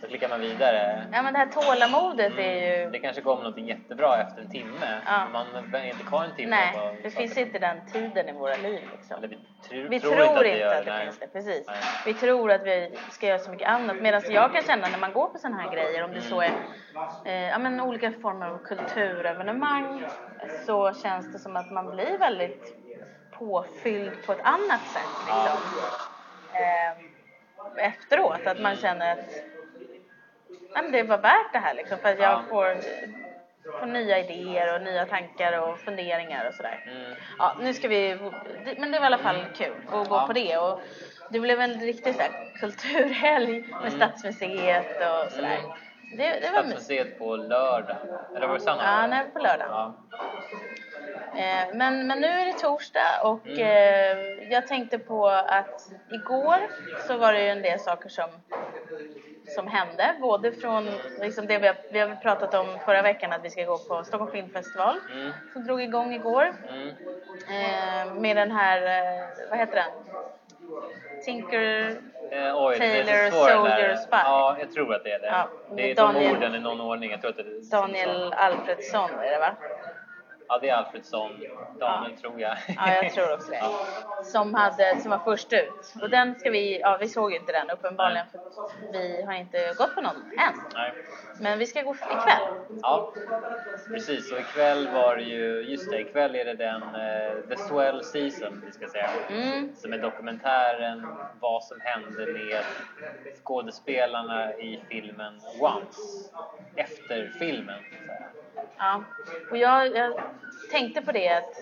Då 0.00 0.06
klickar 0.06 0.28
man 0.28 0.40
vidare. 0.40 1.06
Ja 1.12 1.22
men 1.22 1.32
det 1.32 1.38
här 1.38 1.46
tålamodet 1.46 2.38
är 2.38 2.78
ju... 2.84 2.90
Det 2.90 2.98
kanske 2.98 3.22
kommer 3.22 3.42
någonting 3.42 3.66
jättebra 3.66 4.20
efter 4.22 4.42
en 4.42 4.50
timme. 4.50 5.00
Ja. 5.06 5.28
Man 5.32 5.46
är 5.74 5.84
inte 5.84 6.04
kvar 6.04 6.24
en 6.24 6.36
timme 6.36 6.50
Nej, 6.50 6.72
på 6.72 7.02
det 7.02 7.10
finns 7.10 7.38
inte 7.38 7.58
den 7.58 7.86
tiden 7.92 8.28
i 8.28 8.32
våra 8.32 8.56
liv 8.56 8.80
liksom. 8.92 9.16
Eller 9.16 9.28
vi, 9.28 9.36
tr- 9.36 9.88
Vi 9.88 10.00
tror, 10.00 10.10
tror, 10.14 10.22
inte 10.22 10.34
att 10.34 10.42
det 10.42 10.48
inte 10.48 10.58
gör 10.60 10.78
att 10.78 10.84
det 10.84 10.92
nej. 10.92 11.04
finns 11.04 11.18
det, 11.18 11.26
precis. 11.26 11.66
Nej. 11.66 11.76
Vi 12.06 12.14
tror 12.14 12.50
att 12.50 12.62
vi 12.62 12.98
ska 13.10 13.26
göra 13.26 13.38
så 13.38 13.50
mycket 13.50 13.68
annat. 13.68 13.96
Medan 14.00 14.22
jag 14.28 14.52
kan 14.52 14.62
känna 14.62 14.88
när 14.88 14.98
man 14.98 15.12
går 15.12 15.26
på 15.28 15.38
sådana 15.38 15.62
här 15.62 15.72
grejer, 15.72 16.04
om 16.04 16.12
det 16.12 16.20
så 16.20 16.40
är 16.40 16.52
eh, 17.24 17.48
ja, 17.48 17.58
men 17.58 17.80
olika 17.80 18.12
former 18.12 18.46
av 18.46 18.58
kulturevenemang, 18.58 20.04
så 20.66 20.92
känns 20.94 21.32
det 21.32 21.38
som 21.38 21.56
att 21.56 21.70
man 21.70 21.90
blir 21.90 22.18
väldigt 22.18 22.76
påfylld 23.38 24.26
på 24.26 24.32
ett 24.32 24.40
annat 24.42 24.80
sätt. 24.92 25.02
Liksom. 25.26 25.58
Eh, 26.52 27.86
efteråt, 27.86 28.46
att 28.46 28.60
man 28.60 28.76
känner 28.76 29.12
att 29.12 29.18
nej, 30.74 30.82
men 30.82 30.92
det 30.92 31.02
var 31.02 31.18
värt 31.18 31.52
det 31.52 31.58
här 31.58 31.74
liksom, 31.74 31.98
för 31.98 32.08
att 32.08 32.18
jag 32.18 32.32
Ja. 32.32 32.42
får, 32.48 32.76
får 33.78 33.86
nya 33.86 34.18
idéer 34.18 34.74
och 34.74 34.82
nya 34.82 35.06
tankar 35.06 35.60
och 35.60 35.78
funderingar 35.78 36.48
och 36.48 36.54
sådär. 36.54 36.84
Mm. 36.86 37.12
Ja, 37.38 37.56
nu 37.60 37.74
ska 37.74 37.88
vi, 37.88 38.18
men 38.78 38.90
det 38.90 38.98
var 38.98 39.04
i 39.04 39.06
alla 39.06 39.18
fall 39.18 39.44
kul 39.56 39.72
att 39.92 40.08
gå 40.08 40.14
Ja. 40.16 40.26
på 40.26 40.32
det 40.32 40.56
och 40.58 40.80
det 41.30 41.40
blev 41.40 41.60
en 41.60 41.80
riktig 41.80 42.14
så 42.14 42.20
här, 42.22 42.30
kulturhelg 42.60 43.60
med 43.68 43.78
Mm. 43.80 43.90
Stadsmuseet 43.90 44.86
och 44.96 45.32
sådär. 45.32 45.58
Det, 46.16 46.40
det 46.40 46.50
var. 46.50 46.62
Stadsmuseet 46.62 47.18
på 47.18 47.36
lördag. 47.36 47.96
Eller 48.36 48.46
var 48.46 48.54
det 48.54 48.60
söndag? 48.60 48.84
Ja, 48.84 49.06
nej, 49.06 49.26
på 49.32 49.38
lördag. 49.38 49.66
Ja. 49.70 49.94
Eh, 51.36 51.74
men, 51.74 52.06
men 52.06 52.20
nu 52.20 52.26
är 52.26 52.46
det 52.46 52.52
torsdag 52.52 53.20
och 53.22 53.46
Mm. 53.46 53.58
eh, 53.60 54.52
jag 54.52 54.66
tänkte 54.66 54.98
på 54.98 55.28
att 55.28 55.88
igår 56.10 56.56
så 57.06 57.16
var 57.16 57.32
det 57.32 57.42
ju 57.42 57.48
en 57.48 57.62
del 57.62 57.80
saker 57.80 58.08
som, 58.08 58.30
som 59.54 59.66
hände. 59.66 60.14
Både 60.20 60.52
från 60.52 60.88
liksom 61.20 61.46
det 61.46 61.58
vi 61.58 61.66
har, 61.66 61.76
vi 61.92 61.98
har 61.98 62.16
pratat 62.16 62.54
om 62.54 62.78
förra 62.84 63.02
veckan 63.02 63.32
att 63.32 63.44
vi 63.44 63.50
ska 63.50 63.64
gå 63.64 63.78
på 63.78 64.04
Stockholm 64.04 64.32
Filmfestival 64.32 64.96
Mm. 65.12 65.32
som 65.52 65.64
drog 65.64 65.82
igång 65.82 66.14
igår. 66.14 66.54
Mm. 66.68 66.88
Eh, 66.88 68.14
med 68.14 68.36
den 68.36 68.50
här, 68.50 68.80
vad 69.50 69.58
heter 69.58 69.74
den? 69.74 69.90
Tinker... 71.24 71.96
Eh, 72.30 72.64
oj, 72.66 72.78
Taylor, 72.78 73.30
Soldier. 73.30 73.96
Spy. 73.96 74.08
Ja, 74.10 74.56
jag 74.60 74.72
tror 74.72 74.94
att 74.94 75.04
det 75.04 75.10
är 75.12 75.18
det. 75.18 75.26
Ja, 75.26 75.48
det 75.76 75.90
är 75.90 75.94
Daniel- 75.94 76.28
de 76.30 76.36
orden 76.36 76.54
i 76.54 76.60
någon 76.60 76.80
ordning. 76.80 77.10
Jag 77.10 77.20
tror 77.20 77.30
att 77.30 77.36
det 77.36 77.42
är 77.42 77.70
Daniel 77.70 78.32
Alfredsson 78.32 79.10
är 79.22 79.30
det 79.30 79.38
va? 79.38 79.54
Ja, 80.48 80.58
det 80.58 80.68
är 80.68 80.74
Alfredsson. 80.74 81.30
Daniel 81.80 82.16
tror 82.18 82.40
jag. 82.40 82.56
Ja, 82.76 83.02
jag 83.02 83.12
tror 83.12 83.34
också 83.34 83.50
det. 83.50 83.62
Som, 84.24 84.54
hade, 84.54 85.00
som 85.00 85.10
var 85.10 85.18
först 85.18 85.52
ut. 85.52 85.94
Och 86.02 86.10
den 86.10 86.34
ska 86.34 86.50
vi, 86.50 86.80
ja 86.80 86.96
vi 87.00 87.08
såg 87.08 87.32
inte 87.32 87.52
den 87.52 87.70
uppenbarligen 87.70 88.26
för 88.32 88.40
vi 88.92 89.22
har 89.22 89.32
inte 89.32 89.74
gått 89.78 89.94
på 89.94 90.00
någon 90.00 90.16
än. 90.16 90.54
Nej. 90.74 90.92
Men 91.40 91.58
vi 91.58 91.66
ska 91.66 91.82
gå 91.82 91.94
ikväll. 91.94 92.42
Ja, 92.82 93.12
precis. 93.88 94.32
Och 94.32 94.38
ikväll 94.38 94.88
var 94.88 95.16
det 95.16 95.22
ju, 95.22 95.62
just 95.62 95.90
det, 95.90 96.00
ikväll 96.00 96.34
är 96.34 96.44
det 96.44 96.54
den 96.54 96.82
eh, 96.82 97.48
The 97.48 97.56
Swell 97.56 98.04
Season, 98.04 98.62
vi 98.66 98.72
ska 98.72 98.88
säga. 98.88 99.10
Mm. 99.28 99.74
Som 99.76 99.92
är 99.92 99.98
dokumentären 99.98 101.06
vad 101.40 101.64
som 101.64 101.80
hände 101.80 102.32
med 102.32 102.64
skådespelarna 103.44 104.54
i 104.54 104.80
filmen 104.88 105.40
Once. 105.60 106.30
Efter 106.76 107.32
filmen, 107.38 107.78
så 107.90 107.96
att 108.00 108.06
säga. 108.06 108.43
Ja. 108.78 109.02
Och 109.50 109.56
jag, 109.56 109.96
jag 109.96 110.12
tänkte 110.70 111.02
på 111.02 111.12
det 111.12 111.28
att 111.28 111.54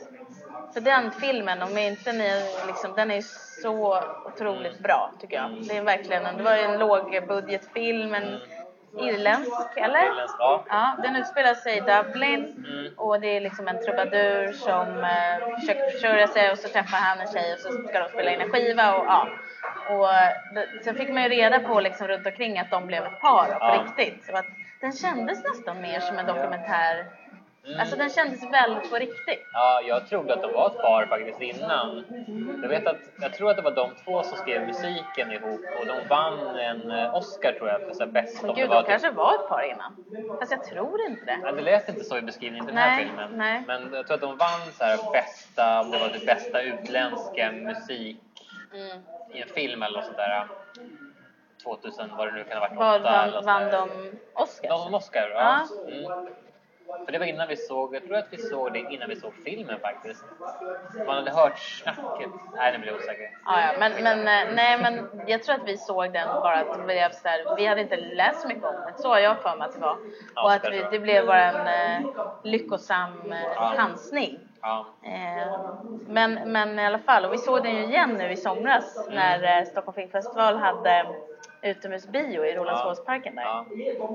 för 0.74 0.80
den 0.80 1.10
filmen, 1.10 1.62
om 1.62 1.78
inte 1.78 2.12
ni 2.12 2.42
liksom, 2.66 2.92
den 2.96 3.10
är 3.10 3.20
så 3.62 4.02
otroligt 4.26 4.78
bra 4.78 5.10
tycker 5.20 5.36
jag. 5.36 5.50
Det 5.68 5.76
är 5.76 5.82
verkligen, 5.82 6.26
en- 6.26 6.36
det 6.36 6.42
var 6.42 6.56
en 6.56 6.78
lågbudgetfilm, 6.78 8.14
en 8.14 8.40
irländsk 8.98 9.76
eller? 9.76 10.06
Irländsk, 10.06 10.36
ja. 10.38 10.64
Ja, 10.68 10.96
den 11.02 11.16
utspelar 11.16 11.54
sig 11.54 11.76
i 11.76 11.80
Dublin 11.80 12.64
Mm. 12.68 12.92
och 12.96 13.20
det 13.20 13.36
är 13.36 13.40
liksom 13.40 13.68
en 13.68 13.84
trubadur 13.84 14.52
som 14.52 14.88
eh, 15.04 15.58
försöker 15.60 15.90
försörja 15.90 16.26
sig 16.28 16.50
och 16.50 16.58
så 16.58 16.68
träffar 16.68 16.98
han 16.98 17.20
en 17.20 17.26
tjej 17.32 17.52
och 17.54 17.58
så 17.58 17.88
ska 17.88 17.98
de 17.98 18.08
spela 18.08 18.30
in 18.30 18.40
en 18.40 18.50
skiva 18.50 18.94
och 18.96 19.04
ja. 19.06 19.28
Och 19.88 20.08
det- 20.54 20.84
sen 20.84 20.94
fick 20.94 21.08
man 21.08 21.22
ju 21.22 21.28
reda 21.28 21.60
på 21.60 21.80
liksom 21.80 22.08
runt 22.08 22.26
omkring 22.26 22.58
att 22.58 22.70
de 22.70 22.86
blev 22.86 23.04
ett 23.04 23.20
par 23.20 23.46
på 23.46 23.56
Ja. 23.60 23.84
riktigt. 23.84 24.24
Så 24.24 24.36
att 24.36 24.46
den 24.82 24.92
kändes 24.92 25.44
nästan 25.44 25.80
mer 25.80 26.00
som 26.00 26.18
en 26.18 26.26
dokumentär. 26.26 27.06
Mm. 27.66 27.80
Alltså 27.80 27.96
den 27.96 28.10
kändes 28.10 28.42
väldigt 28.52 28.90
på 28.90 28.96
riktigt. 28.96 29.46
Ja, 29.52 29.80
jag 29.84 30.08
trodde 30.08 30.34
att 30.34 30.42
de 30.42 30.52
var 30.52 30.66
ett 30.66 30.78
par 30.82 31.06
faktiskt 31.06 31.40
innan. 31.40 32.04
Jag 32.62 32.68
vet 32.68 32.86
att, 32.86 32.96
jag 33.20 33.34
tror 33.34 33.50
att 33.50 33.56
det 33.56 33.62
var 33.62 33.70
de 33.70 33.90
två 34.04 34.22
som 34.22 34.38
skrev 34.38 34.66
musiken 34.66 35.32
ihop 35.32 35.60
och 35.80 35.86
de 35.86 36.08
vann 36.08 36.38
en 36.58 36.90
eh, 36.90 37.14
Oscar 37.14 37.52
tror 37.52 37.68
jag 37.68 37.80
för 37.80 37.92
så 37.94 38.06
bäst 38.06 38.42
Men 38.42 38.54
gud, 38.54 38.70
de 38.70 38.84
kanske 38.84 39.10
var 39.10 39.34
ett 39.34 39.48
par 39.48 39.62
innan. 39.62 39.96
Fast 40.40 40.52
jag 40.52 40.64
tror 40.64 41.00
inte 41.00 41.24
det. 41.24 41.38
Ja, 41.42 41.52
det 41.52 41.62
lät 41.62 41.88
inte 41.88 42.04
så 42.04 42.18
i 42.18 42.22
beskrivningen 42.22 42.66
till 42.66 42.74
den 42.74 42.84
här 42.84 42.96
Nej, 42.96 43.06
filmen. 43.06 43.30
nej. 43.34 43.62
Men 43.66 43.92
jag 43.94 44.06
tror 44.06 44.14
att 44.14 44.20
de 44.20 44.36
vann 44.36 44.72
så 44.72 44.84
här 44.84 45.12
bästa, 45.12 45.80
om 45.80 45.90
det 45.90 45.98
var 45.98 46.08
det 46.08 46.26
bästa 46.26 46.62
utländska 46.62 47.52
musik 47.52 48.16
Mm. 48.74 48.98
i 49.32 49.42
en 49.42 49.48
film 49.48 49.82
eller 49.82 49.96
något 49.98 50.04
sånt 50.04 50.16
där. 50.16 50.46
2000, 51.62 52.10
vad 52.16 52.26
det 52.28 52.32
nu 52.32 52.44
kan 52.44 52.58
ha 52.58 52.60
varit, 52.68 52.76
Vad 52.78 53.00
åtta 53.00 53.22
eller 53.24 53.42
vann, 53.42 53.62
något 53.62 53.72
vann 53.74 53.88
de 53.88 54.42
Oscars? 54.42 54.68
De 54.70 54.78
vann 54.84 54.94
Oscar, 54.94 55.30
Ja. 55.34 55.66
ja. 55.86 55.92
Mm. 55.92 56.26
För 57.04 57.12
det 57.12 57.18
var 57.18 57.26
innan 57.26 57.48
vi 57.48 57.56
såg, 57.56 57.94
jag 57.94 58.04
tror 58.04 58.16
att 58.16 58.26
vi 58.30 58.38
såg 58.38 58.72
det 58.72 58.78
innan 58.78 59.08
vi 59.08 59.16
såg 59.16 59.32
filmen 59.44 59.78
faktiskt. 59.80 60.24
Man 61.06 61.16
hade 61.16 61.30
hört 61.30 61.58
snacket. 61.58 62.30
Nej, 62.56 62.72
nu 62.72 62.78
blir 62.78 62.88
jag 62.92 62.96
osäker. 63.00 63.30
Ja, 63.44 63.60
ja, 63.60 63.72
men, 63.78 63.92
men, 64.02 64.18
eh, 64.18 64.54
nej, 64.54 64.78
men 64.78 65.22
jag 65.26 65.42
tror 65.42 65.54
att 65.54 65.64
vi 65.68 65.76
såg 65.76 66.12
den 66.12 66.28
bara 66.28 66.54
att 66.60 66.78
det 66.78 66.84
blev 66.84 67.10
så 67.10 67.28
här, 67.28 67.56
vi 67.56 67.66
hade 67.66 67.80
inte 67.80 67.96
läst 67.96 68.40
så 68.42 68.48
mycket 68.48 68.64
om 68.64 68.74
den. 68.74 68.98
Så 68.98 69.08
har 69.08 69.18
jag 69.18 69.38
för 69.42 69.56
mig 69.56 69.68
att 69.68 69.74
det 69.74 69.80
var. 69.80 69.96
Ja, 70.34 70.42
Och 70.44 70.52
att 70.52 70.72
vi, 70.72 70.86
det 70.90 70.98
blev 70.98 71.26
bara 71.26 71.42
en 71.52 71.66
eh, 72.04 72.10
lyckosam 72.42 73.32
eh, 73.32 73.38
Ja. 73.54 73.72
chansning. 73.76 74.38
Ja. 74.62 74.86
Eh, 75.04 75.70
men, 76.08 76.34
men 76.52 76.78
i 76.78 76.86
alla 76.86 76.98
fall, 76.98 77.24
och 77.24 77.32
vi 77.32 77.38
såg 77.38 77.62
den 77.62 77.74
ju 77.76 77.82
igen 77.84 78.10
nu 78.18 78.30
i 78.32 78.36
somras 78.36 79.08
när 79.10 79.58
eh, 79.58 79.64
Stockholm 79.64 79.94
Filmfestival 79.94 80.56
hade 80.56 81.06
utomhusbio 81.62 82.44
i 82.44 82.54
Rålambshovsparken 82.54 83.34
där. 83.34 83.42
Ja. 83.42 83.66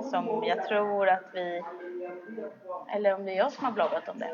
Som 0.04 0.44
jag 0.44 0.68
tror 0.68 1.10
att 1.10 1.24
vi, 1.34 1.64
eller 2.96 3.14
om 3.16 3.26
det 3.26 3.32
är 3.32 3.38
jag 3.38 3.52
som 3.52 3.66
har 3.66 3.72
bloggat 3.72 4.10
om 4.10 4.20
det. 4.20 4.30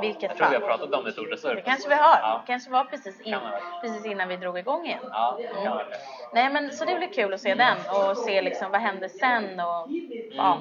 Vilket 0.00 0.22
Jag 0.22 0.36
tror 0.36 0.46
vi 0.46 0.52
fall. 0.52 0.62
har 0.62 0.68
pratat 0.68 0.94
om 0.94 1.04
det 1.04 1.10
i 1.10 1.12
Stora 1.12 1.36
Surf. 1.36 1.54
Det 1.56 1.62
kanske 1.62 1.88
vi 1.88 1.94
har. 1.94 2.18
Ja. 2.22 2.40
Det 2.46 2.52
kanske 2.52 2.70
var 2.70 2.84
precis, 2.84 3.20
in, 3.20 3.36
precis 3.80 4.06
innan 4.06 4.28
vi 4.28 4.36
drog 4.36 4.58
igång 4.58 4.86
igen. 4.86 4.98
Ja, 5.10 5.38
det. 5.38 5.96
Nej 6.34 6.52
men 6.52 6.72
så 6.72 6.84
det 6.84 6.94
blir 6.94 7.08
kul 7.08 7.34
att 7.34 7.40
se 7.40 7.54
den 7.54 7.76
och 7.90 8.16
se 8.16 8.42
liksom 8.42 8.70
vad 8.70 8.80
hände 8.80 9.08
sen 9.08 9.60
och 9.60 9.88
ja. 10.30 10.58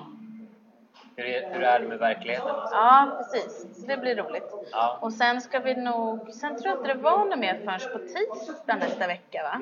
Hur 1.15 1.25
är, 1.25 1.53
hur 1.53 1.63
är 1.63 1.79
det 1.79 1.87
med 1.87 1.99
verkligheten? 1.99 2.55
Ja 2.71 3.17
precis, 3.17 3.79
så 3.81 3.87
det 3.87 3.97
blir 3.97 4.15
roligt. 4.15 4.53
Ja. 4.71 4.97
Och 5.01 5.13
sen 5.13 5.41
ska 5.41 5.59
vi 5.59 5.75
nog, 5.75 6.33
sen 6.33 6.55
tror 6.55 6.67
jag 6.67 6.77
inte 6.77 6.87
det 6.93 6.99
var 7.01 7.25
något 7.25 7.39
mer 7.39 7.53
förrän 7.65 7.93
på 7.93 7.99
tisdag 7.99 8.75
nästa 8.75 9.07
vecka 9.07 9.43
va? 9.43 9.59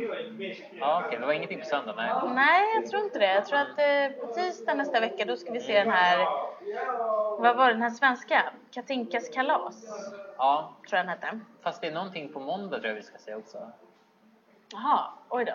Ja, 0.79 1.03
okej. 1.05 1.19
Det 1.19 1.25
var 1.25 1.33
ingenting 1.33 1.59
på 1.59 1.65
söndag, 1.65 1.93
nej. 1.97 2.11
Nej, 2.35 2.63
jag 2.75 2.89
tror 2.91 3.03
inte 3.03 3.19
det. 3.19 3.33
Jag 3.33 3.45
tror 3.45 3.59
att 3.59 3.79
eh, 3.79 4.19
på 4.27 4.33
tisdag 4.33 4.73
nästa 4.73 4.99
vecka 4.99 5.25
då 5.25 5.35
ska 5.35 5.51
vi 5.51 5.59
se 5.61 5.79
den 5.83 5.91
här, 5.91 6.17
vad 7.39 7.55
var 7.57 7.67
det, 7.67 7.73
den 7.73 7.81
här 7.81 7.89
svenska? 7.89 8.43
Katinkas 8.71 9.29
kalas, 9.29 9.85
Ja, 10.37 10.73
tror 10.89 10.97
jag 10.97 11.05
den 11.05 11.09
hette. 11.09 11.39
fast 11.61 11.81
det 11.81 11.87
är 11.87 11.91
någonting 11.91 12.33
på 12.33 12.39
måndag 12.39 12.77
tror 12.79 12.87
jag 12.87 12.95
vi 12.95 13.03
ska 13.03 13.17
se 13.17 13.35
också. 13.35 13.71
Jaha, 14.71 14.99
oj 15.29 15.45
då. 15.45 15.53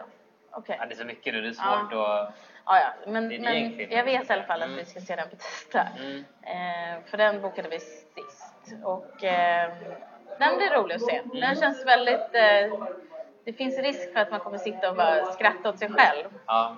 Okej. 0.50 0.76
Ja, 0.80 0.86
det 0.86 0.94
är 0.94 0.96
så 0.96 1.04
mycket 1.04 1.34
nu, 1.34 1.40
det 1.40 1.48
är 1.48 1.52
svårt 1.52 1.92
att... 1.92 2.34
Ja, 2.66 2.78
ja, 2.78 3.10
men, 3.12 3.28
Det 3.28 3.38
men 3.38 3.90
jag 3.90 4.04
vet 4.04 4.30
i 4.30 4.32
alla 4.32 4.42
fall 4.42 4.62
att 4.62 4.66
Mm. 4.68 4.78
vi 4.78 4.84
ska 4.84 5.00
se 5.00 5.16
den 5.16 5.28
på 5.30 5.36
tisdag. 5.36 5.88
Mm. 5.98 6.24
Eh, 6.42 7.02
för 7.06 7.16
den 7.16 7.40
bokade 7.42 7.68
vi 7.68 7.80
sist. 7.80 8.74
Och 8.84 9.24
eh, 9.24 9.72
den 10.38 10.56
blir 10.56 10.70
rolig 10.70 10.94
att 10.94 11.02
se. 11.02 11.22
Den 11.32 11.56
känns 11.56 11.86
väldigt... 11.86 12.34
Eh, 12.34 12.88
det 13.44 13.52
finns 13.52 13.78
risk 13.78 14.12
för 14.12 14.20
att 14.20 14.30
man 14.30 14.40
kommer 14.40 14.58
sitta 14.58 14.90
och 14.90 14.96
bara 14.96 15.24
skratta 15.24 15.68
åt 15.68 15.78
sig 15.78 15.88
själv. 15.90 16.24
Ja, 16.46 16.76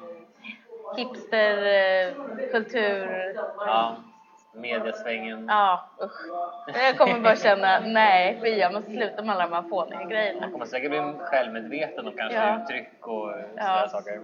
Hipster, 0.97 1.65
eh, 1.67 2.13
kultur... 2.51 3.33
ja. 3.59 3.97
Mediasvängen. 4.53 5.47
Ja, 5.49 5.89
usch. 6.03 6.27
Jag 6.75 6.99
kommer 6.99 7.21
bara 7.21 7.37
känna, 7.37 7.81
nej, 7.81 8.39
fy, 8.43 8.49
jag 8.49 8.73
måste 8.73 8.91
sluta 8.91 9.23
med 9.23 9.35
alla 9.35 9.45
de 9.49 9.53
här 9.55 9.63
fåniga 9.63 10.05
grejerna. 10.05 10.41
Man 10.41 10.53
kommer 10.53 10.67
säkert 10.67 10.91
bli 10.91 11.13
självmedveten 11.21 12.07
och 12.09 12.17
kanske 12.19 12.39
Ja. 12.39 12.63
uttryck 12.63 13.07
och 13.07 13.31
Ja. 13.57 13.63
sådana 13.65 13.89
saker. 13.89 14.21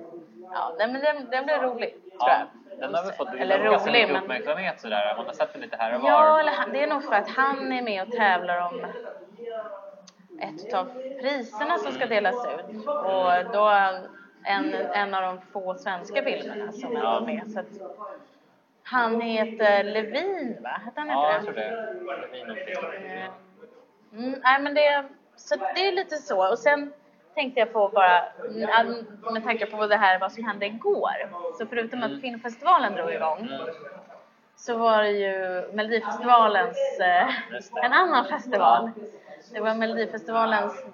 Ja, 0.52 0.74
nej, 0.78 0.92
men 0.92 1.00
den, 1.00 1.30
den 1.30 1.44
blir 1.44 1.58
rolig, 1.58 1.90
tror 1.90 2.02
Ja, 2.18 2.36
jag. 2.70 2.78
den 2.80 2.94
har 2.94 3.02
väl 3.04 3.12
fått 3.12 3.28
Eller 3.34 3.58
ganska 3.64 3.90
rolig, 3.90 4.00
mycket 4.00 4.12
men... 4.12 4.22
uppmärksamhet 4.22 4.80
sådär. 4.80 5.14
Man 5.16 5.26
har 5.26 5.32
sett 5.32 5.52
den 5.52 5.62
lite 5.62 5.76
här 5.76 5.94
och 5.94 6.00
var. 6.00 6.08
Ja, 6.10 6.40
eller 6.40 6.52
han, 6.52 6.72
det 6.72 6.82
är 6.82 6.86
nog 6.86 7.04
för 7.04 7.14
att 7.14 7.28
han 7.28 7.72
är 7.72 7.82
med 7.82 8.02
och 8.02 8.12
tävlar 8.12 8.58
om 8.68 8.86
ett 10.40 10.74
av 10.74 10.84
priserna 11.20 11.78
som 11.78 11.92
ska 11.92 12.06
delas 12.06 12.46
ut. 12.46 12.86
Och 12.86 13.52
då 13.52 13.68
en, 14.44 14.74
en 14.74 15.14
av 15.14 15.22
de 15.22 15.40
få 15.52 15.74
svenska 15.74 16.22
filmerna 16.22 16.72
som 16.72 16.96
är 16.96 17.00
Ja. 17.02 17.20
med. 17.26 17.50
Så 17.52 17.60
att 17.60 17.66
han 18.84 19.20
heter 19.20 19.84
Levin, 19.84 20.56
va? 20.62 20.80
Hette 20.84 21.00
han 21.00 21.08
Ja, 21.08 21.32
jag 21.32 21.40
inte 21.40 21.52
tror 21.52 21.60
det? 21.62 21.70
det. 21.70 21.92
Det 22.22 22.30
blir 22.30 22.46
någonting. 22.76 23.10
Eh, 23.10 23.30
Mm, 24.12 24.40
nej, 24.44 24.60
men 24.60 24.74
det, 24.74 25.04
så 25.36 25.56
det 25.56 25.88
är 25.88 25.92
lite 25.92 26.16
så. 26.16 26.50
Och 26.50 26.58
sen 26.58 26.92
tänkte 27.34 27.60
jag 27.60 27.72
på 27.72 27.88
bara, 27.88 28.22
mm, 28.80 29.06
med 29.32 29.44
tanke 29.44 29.66
på 29.66 29.86
det 29.86 29.96
här 29.96 30.18
vad 30.18 30.32
som 30.32 30.44
hände 30.44 30.66
igår. 30.66 31.30
Så 31.58 31.66
förutom 31.66 32.02
att 32.02 32.08
Mm. 32.10 32.20
filmfestivalen 32.20 32.94
drog 32.94 33.12
igång 33.12 33.38
Mm. 33.38 33.66
så 34.56 34.76
var 34.78 35.02
det 35.02 35.10
ju 35.10 35.62
Melodifestivalens, 35.72 37.00
eh, 37.00 37.28
en 37.84 37.92
annan 37.92 38.24
festival. 38.24 38.90
Det 39.52 39.60
var 39.60 39.74
Melodifestivalens, 39.74 40.84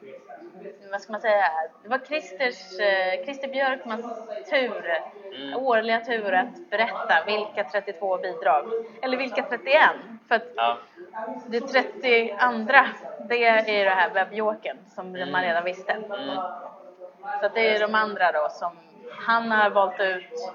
vad 0.90 1.00
ska 1.00 1.12
man 1.12 1.20
säga, 1.20 1.44
det 1.82 1.88
var 1.88 1.98
Christers, 1.98 2.80
eh, 2.80 3.24
Christer 3.24 3.48
Björkmans 3.48 4.06
tur, 4.50 4.94
Mm. 5.36 5.66
årliga 5.66 6.00
tur 6.00 6.32
att 6.34 6.70
berätta 6.70 7.24
vilka 7.26 7.64
32 7.64 8.18
bidrag, 8.18 8.64
eller 9.02 9.16
vilka 9.16 9.42
31, 9.42 9.90
för 10.28 10.34
att 10.34 10.42
Ja. 10.56 10.78
det 11.48 11.60
32 11.60 12.88
det 13.28 13.44
är 13.44 13.78
ju 13.78 13.84
det 13.84 13.90
här 13.90 14.10
webbjokern 14.10 14.76
som 14.94 15.14
Mm. 15.16 15.32
man 15.32 15.42
redan 15.42 15.64
visste. 15.64 15.92
Mm. 15.92 16.36
Så 17.40 17.48
det 17.54 17.76
är 17.76 17.80
de 17.80 17.94
andra 17.94 18.32
då 18.32 18.48
som 18.50 18.72
han 19.26 19.50
har 19.50 19.70
valt 19.70 20.00
ut 20.00 20.52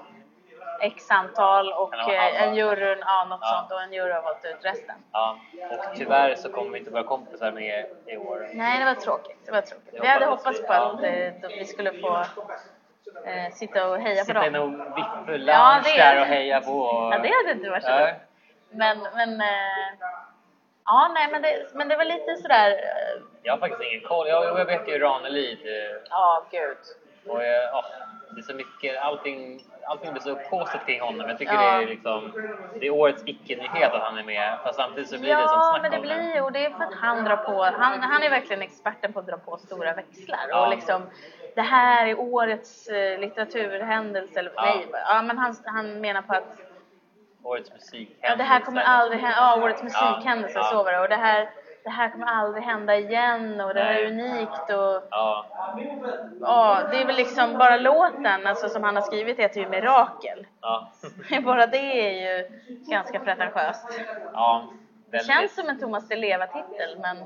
x 0.80 1.10
antal 1.10 1.72
och 1.72 1.94
Han 1.94 2.04
har 2.04 2.12
eh, 2.14 2.42
en 2.42 2.54
ja 2.56 3.24
något 3.28 3.38
Ja. 3.42 3.46
sånt 3.60 3.72
och 3.72 3.82
en 3.82 3.92
jury 3.92 4.12
har 4.12 4.22
valt 4.22 4.44
ut 4.44 4.64
resten. 4.64 4.94
ja. 5.12 5.38
Och 5.70 5.96
tyvärr 5.96 6.34
så 6.34 6.48
kommer 6.52 6.70
vi 6.70 6.78
inte 6.78 6.90
vara 6.90 7.04
kompisar 7.04 7.52
med 7.52 7.64
er 7.64 8.12
i 8.14 8.16
år. 8.16 8.48
Nej, 8.54 8.78
det 8.78 8.84
var 8.84 8.94
tråkigt. 8.94 9.38
Det 9.46 9.52
var 9.52 9.60
tråkigt. 9.60 9.94
Vi 10.02 10.06
hade 10.06 10.26
hoppats 10.26 10.60
på 10.60 10.72
Ja. 10.72 10.92
att 10.92 11.02
eh, 11.02 11.32
då 11.42 11.48
vi 11.48 11.64
skulle 11.64 11.92
få 11.92 12.16
eh, 13.26 13.52
sitta 13.54 13.88
och 13.88 13.98
heja 13.98 14.20
på 14.20 14.26
Sitta 14.26 14.46
i 14.46 14.50
dem. 14.50 14.72
någon 14.72 14.94
vipplounge 14.94 15.52
Ja, 15.52 15.80
där 15.96 16.20
och 16.20 16.26
heja 16.26 16.60
på. 16.60 16.72
Och... 16.72 17.12
Ja, 17.14 17.18
det 17.18 17.32
hade 17.34 17.52
inte 17.52 17.70
varit 17.70 17.84
så 17.84 17.90
Ja. 17.90 18.10
Men, 18.70 18.98
men, 19.14 19.40
eh, 19.40 19.46
ja 20.84 21.10
nej 21.14 21.28
men 21.32 21.42
det, 21.42 21.66
men 21.74 21.88
det 21.88 21.96
var 21.96 22.04
lite 22.04 22.36
sådär, 22.36 22.70
eh, 22.70 23.22
Jag 23.42 23.52
har 23.52 23.58
faktiskt 23.58 23.82
ingen 23.82 24.08
koll. 24.08 24.28
Jag, 24.28 24.44
jag 24.58 24.64
vet 24.64 24.88
ju 24.88 24.98
Ranelid. 24.98 25.58
eh, 25.66 26.00
ja 26.10 26.44
gud. 26.50 26.76
Och 27.28 27.44
jag, 27.44 27.64
ja, 27.64 27.84
det 28.30 28.40
är 28.40 28.42
så 28.42 28.54
mycket, 28.54 29.02
allting, 29.02 29.60
allting 29.88 30.12
blir 30.12 30.22
så 30.22 30.30
upphaussat 30.30 30.86
kring 30.86 31.00
honom. 31.00 31.28
Jag 31.28 31.38
tycker 31.38 31.54
Ja. 31.54 31.60
det 31.60 31.82
är 31.82 31.86
liksom, 31.86 32.32
det 32.80 32.86
är 32.86 32.90
årets 32.90 33.22
icke-nyhet 33.26 33.92
att 33.92 34.02
han 34.02 34.18
är 34.18 34.22
med. 34.22 34.58
Fast 34.64 34.74
samtidigt 34.78 35.08
så 35.10 35.18
blir 35.18 35.28
det 35.36 35.40
sånt 35.48 35.50
Ja, 35.52 35.68
snack 35.70 35.82
men 35.82 35.90
det 35.90 36.00
blir 36.00 36.34
ju, 36.34 36.40
och 36.40 36.52
det 36.52 36.66
är 36.66 36.70
för 36.70 36.84
att 36.84 36.94
han 36.94 37.24
drar 37.24 37.36
på, 37.36 37.62
han, 37.64 38.00
han 38.02 38.22
är 38.22 38.30
verkligen 38.30 38.62
experten 38.62 39.12
på 39.12 39.18
att 39.18 39.26
dra 39.26 39.36
på 39.36 39.56
stora 39.56 39.92
växlar. 39.94 40.38
Ja. 40.48 40.64
Och 40.64 40.70
liksom, 40.70 41.02
det 41.54 41.62
här 41.62 42.06
är 42.06 42.20
årets 42.20 42.88
eh, 42.88 43.18
litteraturhändelse, 43.20 44.38
eller 44.38 44.52
Ja. 44.56 44.62
nej, 44.64 44.86
ja 45.08 45.22
men 45.22 45.38
han, 45.38 45.56
han 45.64 46.00
menar 46.00 46.22
på 46.22 46.34
att 46.34 46.56
Årets 47.42 47.72
musik. 47.72 48.16
ja, 48.20 48.36
det 48.36 48.42
här 48.44 48.60
kommer 48.60 48.82
aldrig 48.82 49.20
hända, 49.20 49.36
ja 49.38 49.62
årets 49.62 49.82
Ja. 49.82 49.84
musikhändelse, 50.10 50.58
Ja. 50.58 50.64
så 50.64 50.82
var 50.82 50.92
det. 50.92 50.98
Och 51.00 51.08
det 51.08 51.16
här, 51.16 51.48
det 51.86 51.90
här 51.90 52.10
kommer 52.10 52.26
aldrig 52.26 52.64
hända 52.64 52.96
igen 52.96 53.60
och 53.60 53.74
det 53.74 53.80
här 53.80 53.94
är 53.94 54.06
unikt 54.06 54.70
och 54.70 55.02
Ja, 55.10 55.46
ja, 56.40 56.82
det 56.90 56.96
är 57.00 57.06
väl 57.06 57.16
liksom 57.16 57.58
bara 57.58 57.76
låten 57.76 58.46
alltså, 58.46 58.68
som 58.68 58.82
han 58.82 58.96
har 58.96 59.02
skrivit 59.02 59.38
heter 59.38 59.60
ju 59.60 59.68
Mirakel. 59.68 60.46
ja, 60.60 60.92
Bara 61.44 61.66
det 61.66 61.78
är 62.08 62.38
ju 62.38 62.48
ganska 62.90 63.18
pretentiöst. 63.20 64.00
ja. 64.32 64.66
Det 65.10 65.16
väldigt. 65.16 65.32
känns 65.32 65.54
som 65.54 65.68
en 65.68 65.78
Thomas 65.80 66.08
Di 66.08 66.16
Leva-titel 66.16 66.98
men 67.02 67.16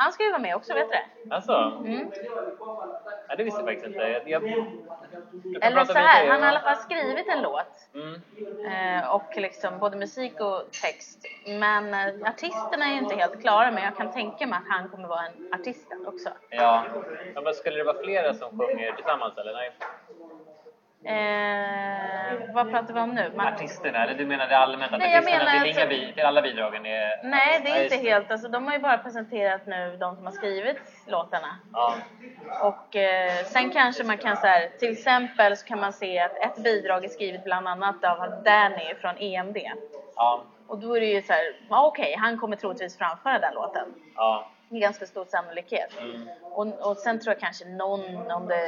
han 0.00 0.12
ska 0.12 0.24
ju 0.24 0.30
vara 0.30 0.42
med 0.42 0.56
också, 0.56 0.74
vet 0.74 0.88
du 0.88 0.94
det? 0.94 1.34
Alltså? 1.34 1.52
Mm. 1.52 2.10
Ja, 3.28 3.36
det 3.36 3.44
visste 3.44 3.60
jag 3.60 3.66
faktiskt 3.68 3.86
inte. 3.86 4.22
Jag, 4.26 4.42
Eller 5.62 5.84
så 5.84 5.92
här, 5.92 6.28
han 6.28 6.42
har 6.42 6.46
i 6.46 6.50
alla 6.50 6.60
fall 6.60 6.76
skrivit 6.76 7.28
en 7.28 7.42
låt. 7.42 7.88
Mm. 7.94 8.22
Eh, 8.66 9.14
och 9.14 9.36
liksom 9.36 9.78
både 9.78 9.96
musik 9.96 10.40
och 10.40 10.62
text. 10.82 11.18
Men 11.46 11.94
eh, 11.94 12.28
artisterna 12.28 12.84
är 12.86 12.92
ju 12.92 12.98
inte 12.98 13.14
helt 13.14 13.40
klara 13.40 13.70
men 13.70 13.84
jag 13.84 13.96
kan 13.96 14.12
tänka 14.12 14.46
mig 14.46 14.58
att 14.58 14.68
han 14.68 14.88
kommer 14.88 15.08
vara 15.08 15.26
en 15.26 15.54
artist 15.60 15.92
också. 16.06 16.28
Ja. 16.50 16.84
ja, 17.34 17.40
men 17.40 17.54
skulle 17.54 17.76
det 17.76 17.84
vara 17.84 18.02
flera 18.02 18.34
som 18.34 18.58
sjunger 18.58 18.92
tillsammans 18.92 19.38
eller? 19.38 19.52
Nej. 19.52 19.72
Eh, 21.04 22.54
vad 22.54 22.70
pratar 22.70 22.94
vi 22.94 23.00
om 23.00 23.10
nu? 23.10 23.32
Man, 23.36 23.46
Artisterna, 23.46 24.04
eller 24.04 24.14
du 24.14 24.26
menar 24.26 24.48
det 24.48 24.56
allmänt? 24.56 24.92
Att 24.92 24.98
Nej, 24.98 25.16
artisterna 25.16 25.44
menar 25.44 25.60
till, 25.60 25.70
inga 25.70 25.82
alltså- 25.82 26.14
till 26.14 26.24
alla 26.24 26.42
bidragen 26.42 26.86
är... 26.86 27.24
nej, 27.24 27.60
det 27.64 27.70
är 27.70 27.84
inte 27.84 27.96
helt. 27.96 28.30
Alltså, 28.30 28.48
de 28.48 28.66
har 28.66 28.72
ju 28.72 28.78
bara 28.78 28.98
presenterat 28.98 29.66
nu 29.66 29.96
de 30.00 30.16
som 30.16 30.24
har 30.24 30.32
skrivit 30.32 30.76
låtarna. 31.06 31.58
Ja. 31.72 31.94
Och 32.62 32.96
eh, 32.96 33.44
sen 33.44 33.70
kanske 33.70 34.04
man 34.04 34.18
kan 34.18 34.36
så 34.36 34.46
här, 34.46 34.68
till 34.78 34.92
exempel 34.92 35.56
så 35.56 35.66
kan 35.66 35.80
man 35.80 35.92
se 35.92 36.18
att 36.18 36.36
ett 36.36 36.64
bidrag 36.64 37.04
är 37.04 37.08
skrivet 37.08 37.44
bland 37.44 37.68
annat 37.68 38.04
av 38.04 38.42
Danny 38.44 38.94
från 39.00 39.16
EMD. 39.18 39.58
Ja. 40.16 40.44
Och 40.66 40.78
då 40.78 40.96
är 40.96 41.00
det 41.00 41.06
ju 41.06 41.22
så 41.22 41.32
här, 41.32 41.42
okej, 41.68 42.16
han 42.18 42.38
kommer 42.38 42.56
troligtvis 42.56 42.98
framföra 42.98 43.38
den 43.38 43.54
låten. 43.54 43.94
Ja. 44.16 44.50
Med 44.72 44.80
ganska 44.80 45.06
stor 45.06 45.24
sannolikhet. 45.24 45.90
Mm. 46.00 46.28
Och, 46.42 46.90
och 46.90 46.96
sen 46.96 47.20
tror 47.20 47.32
jag 47.34 47.40
kanske 47.40 47.64
någon 47.64 48.30
om 48.30 48.48
det, 48.48 48.66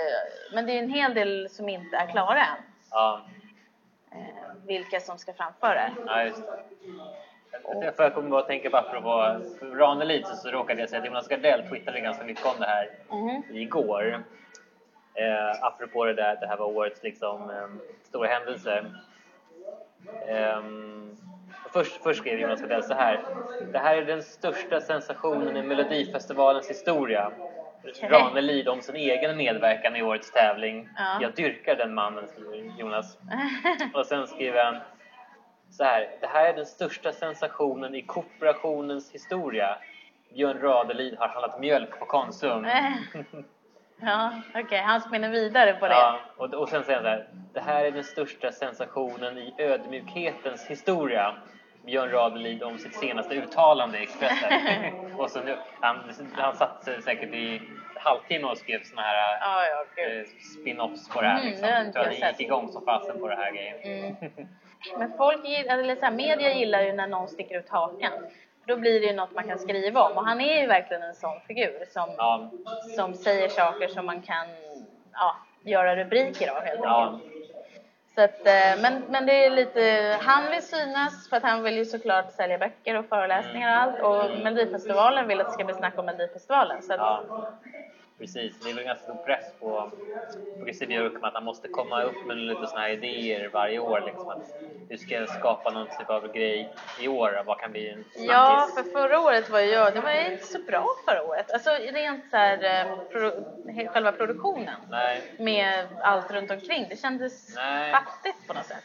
men 0.54 0.66
det 0.66 0.72
är 0.72 0.78
en 0.82 0.90
hel 0.90 1.14
del 1.14 1.48
som 1.50 1.68
inte 1.68 1.96
är 1.96 2.06
klara 2.06 2.40
än. 2.40 2.62
Ja. 2.90 3.20
Eh, 4.12 4.18
vilka 4.66 5.00
som 5.00 5.18
ska 5.18 5.32
framföra. 5.32 5.90
Ja, 6.06 6.24
just 6.24 6.42
det. 6.46 6.62
Jag, 7.64 7.94
jag 7.96 8.14
kommer 8.14 8.28
bara 8.30 8.40
att 8.40 8.46
tänka 8.46 8.70
på 8.70 8.76
apropå 8.76 9.40
Ranelid 9.62 10.26
så, 10.26 10.36
så 10.36 10.50
råkade 10.50 10.80
jag 10.80 10.90
säga 10.90 11.00
att 11.00 11.06
Jonas 11.06 11.28
Gardell 11.28 11.68
twittrade 11.68 12.00
ganska 12.00 12.24
mycket 12.24 12.46
om 12.46 12.60
det 12.60 12.66
här 12.66 12.90
Mhm. 13.10 13.42
igår. 13.56 14.24
Eh, 15.14 15.64
apropå 15.64 16.04
det 16.04 16.14
där, 16.14 16.36
det 16.40 16.46
här 16.46 16.56
var 16.56 16.66
årets 16.66 17.02
liksom, 17.02 17.50
eh, 17.50 17.66
stora 18.02 18.28
händelse. 18.28 18.84
Ehm, 20.28 21.16
först, 21.72 22.02
först 22.02 22.20
skrev 22.20 22.38
Jonas 22.38 22.60
Gardell 22.60 22.82
så 22.82 22.94
här. 22.94 23.24
Det 23.72 23.78
här 23.78 23.96
är 23.96 24.02
den 24.04 24.22
största 24.22 24.80
sensationen 24.80 25.56
i 25.56 25.62
Melodifestivalens 25.62 26.70
historia. 26.70 27.32
Okej. 27.84 28.08
Ranelid 28.08 28.68
om 28.68 28.80
sin 28.80 28.96
egen 28.96 29.36
medverkan 29.36 29.96
i 29.96 30.02
årets 30.02 30.32
tävling. 30.32 30.88
Ja. 30.96 31.18
Jag 31.20 31.34
dyrkar 31.34 31.76
den 31.76 31.94
mannen, 31.94 32.28
skriver 32.28 32.78
Jonas. 32.78 33.18
Och 33.94 34.06
sen 34.06 34.26
skriver 34.26 34.64
han 34.64 34.76
så 35.70 35.84
här. 35.84 36.08
Det 36.20 36.26
här 36.26 36.48
är 36.48 36.56
den 36.56 36.66
största 36.66 37.12
sensationen 37.12 37.94
i 37.94 38.02
kooperationens 38.02 39.12
historia. 39.12 39.78
Björn 40.34 40.58
Ranelid 40.60 41.18
har 41.18 41.28
handlat 41.28 41.60
mjölk 41.60 41.98
på 41.98 42.04
Konsum. 42.06 42.66
Ja, 44.04 44.32
okej. 44.54 44.78
Han 44.78 45.00
spinner 45.00 45.30
vidare 45.30 45.72
på 45.72 45.88
det. 45.88 45.94
Ja, 45.94 46.20
och, 46.36 46.54
och 46.54 46.68
sen 46.68 46.84
säger 46.84 46.98
han 46.98 47.04
så 47.04 47.08
här. 47.08 47.28
Det 47.52 47.60
här 47.60 47.84
är 47.84 47.90
den 47.90 48.04
största 48.04 48.52
sensationen 48.52 49.38
i 49.38 49.54
ödmjukhetens 49.58 50.66
historia. 50.66 51.36
Björn 51.84 52.10
Ranelid 52.10 52.62
om 52.62 52.78
sitt 52.78 52.94
senaste 52.94 53.34
uttalande 53.34 53.98
i 53.98 54.02
Expressen. 54.02 54.52
och 55.18 55.30
så 55.30 55.40
nu, 55.40 55.56
han, 55.80 55.96
han 56.32 56.56
satt 56.56 56.88
säkert 57.04 57.34
i 57.34 57.62
halvtimme 58.02 58.46
och 58.46 58.58
skrev 58.58 58.82
såna 58.82 59.02
här 59.02 59.38
Ja, 59.40 59.66
ja, 59.66 60.02
eh, 60.02 60.24
spin-offs 60.40 61.08
på 61.08 61.20
det 61.20 61.28
här. 61.28 61.40
Mm, 61.40 61.46
Liksom. 61.50 61.68
det 61.68 61.74
har 61.74 61.84
Jag 61.84 61.92
tror 61.92 62.04
det 62.04 62.30
gick 62.30 62.40
igång 62.40 62.72
som 62.72 62.84
fasen 62.84 63.18
på 63.18 63.28
det 63.28 63.36
här 63.36 63.52
grejen. 63.52 63.82
Mm. 63.82 64.16
Men 64.98 65.12
folk 65.16 65.44
eller 65.46 65.96
så 65.96 66.04
här, 66.04 66.12
media 66.12 66.54
gillar 66.54 66.82
ju 66.82 66.92
när 66.92 67.06
någon 67.06 67.28
sticker 67.28 67.58
ut 67.58 67.68
hakan. 67.68 68.12
Då 68.66 68.76
blir 68.76 69.00
det 69.00 69.06
ju 69.06 69.12
något 69.12 69.34
man 69.34 69.48
kan 69.48 69.58
skriva 69.58 70.02
om 70.02 70.16
och 70.16 70.24
han 70.26 70.40
är 70.40 70.60
ju 70.60 70.66
verkligen 70.66 71.02
en 71.02 71.14
sån 71.14 71.40
figur 71.46 71.84
som, 71.90 72.14
Ja, 72.16 72.50
som 72.96 73.14
säger 73.14 73.48
saker 73.48 73.88
som 73.88 74.06
man 74.06 74.22
kan 74.22 74.46
ja, 75.12 75.36
göra 75.64 75.96
rubriker 75.96 76.50
av 76.50 76.62
helt 76.62 76.80
ja, 76.82 77.12
enkelt. 77.12 77.41
Så 78.14 78.20
att, 78.20 78.46
eh, 78.46 78.82
men, 78.82 79.02
men 79.08 79.26
det 79.26 79.44
är 79.44 79.50
lite, 79.50 80.16
han 80.20 80.50
vill 80.50 80.62
synas 80.62 81.28
för 81.28 81.36
att 81.36 81.42
han 81.42 81.62
vill 81.62 81.76
ju 81.76 81.84
såklart 81.84 82.32
sälja 82.32 82.58
böcker 82.58 82.98
och 82.98 83.06
föreläsningar 83.06 83.76
och 83.76 83.82
allt 83.82 84.00
och 84.00 84.38
Melodifestivalen 84.44 85.28
vill 85.28 85.40
att 85.40 85.46
det 85.46 85.52
ska 85.52 85.64
bli 85.64 85.74
snack 85.74 85.98
om 85.98 86.06
Melodifestivalen. 86.06 86.82
Så 86.82 86.92
att, 86.92 86.98
ja. 86.98 87.24
Precis, 88.22 88.60
det 88.60 88.70
är 88.70 88.74
väl 88.74 88.84
ganska 88.84 89.02
stor 89.04 89.16
press 89.24 89.44
på, 89.60 89.90
på 90.58 90.64
Christer 90.64 90.86
Björkman 90.86 91.24
att 91.24 91.34
han 91.34 91.44
måste 91.44 91.68
komma 91.68 92.02
upp 92.02 92.26
med 92.26 92.36
lite 92.36 92.66
såna 92.66 92.80
här 92.80 92.90
idéer 92.90 93.48
varje 93.52 93.78
år. 93.78 94.00
Liksom, 94.00 94.28
att 94.30 94.54
du 94.88 94.98
ska 94.98 95.26
skapa 95.26 95.70
någon 95.70 95.86
typ 95.98 96.10
av 96.10 96.32
grej 96.32 96.74
i 97.00 97.08
år, 97.08 97.42
vad 97.46 97.58
kan 97.58 97.72
bli 97.72 97.88
en 97.90 98.04
Ja, 98.16 98.66
snackis? 98.68 98.74
för 98.92 98.98
förra 99.00 99.20
året 99.20 99.50
var 99.50 99.60
jag, 99.60 99.94
det 99.94 100.00
var 100.00 100.30
inte 100.32 100.46
så 100.46 100.58
bra 100.58 100.86
förra 101.08 101.22
året. 101.22 101.52
Alltså 101.52 101.70
rent 101.70 102.30
så 102.30 102.36
här, 102.36 102.86
eh, 102.86 102.98
pro, 103.10 103.30
själva 103.92 104.12
produktionen 104.12 104.74
Nej, 104.90 105.22
med 105.38 105.86
allt 106.02 106.30
runt 106.30 106.50
omkring. 106.50 106.86
Det 106.90 106.96
kändes 106.96 107.54
Nej. 107.56 107.92
fattigt 107.92 108.46
på 108.48 108.54
något 108.54 108.66
sätt. 108.66 108.84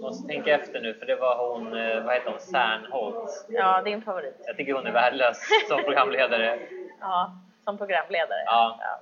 måste 0.00 0.28
tänka 0.28 0.54
efter 0.54 0.80
nu 0.80 0.94
för 0.94 1.06
det 1.06 1.16
var 1.16 1.48
hon, 1.48 1.66
eh, 1.74 2.04
vad 2.04 2.14
heter 2.14 2.30
hon, 2.30 2.40
Sernholt. 2.40 3.46
Ja, 3.48 3.82
din 3.82 4.02
favorit. 4.02 4.36
Jag 4.46 4.56
tycker 4.56 4.72
hon 4.72 4.86
är 4.86 4.92
värdelös 4.92 5.38
som 5.68 5.82
programledare 5.82 6.58
Ja, 7.00 7.32
som 7.64 7.78
programledare. 7.78 8.42
Ja. 8.46 8.78
Ja, 8.80 8.98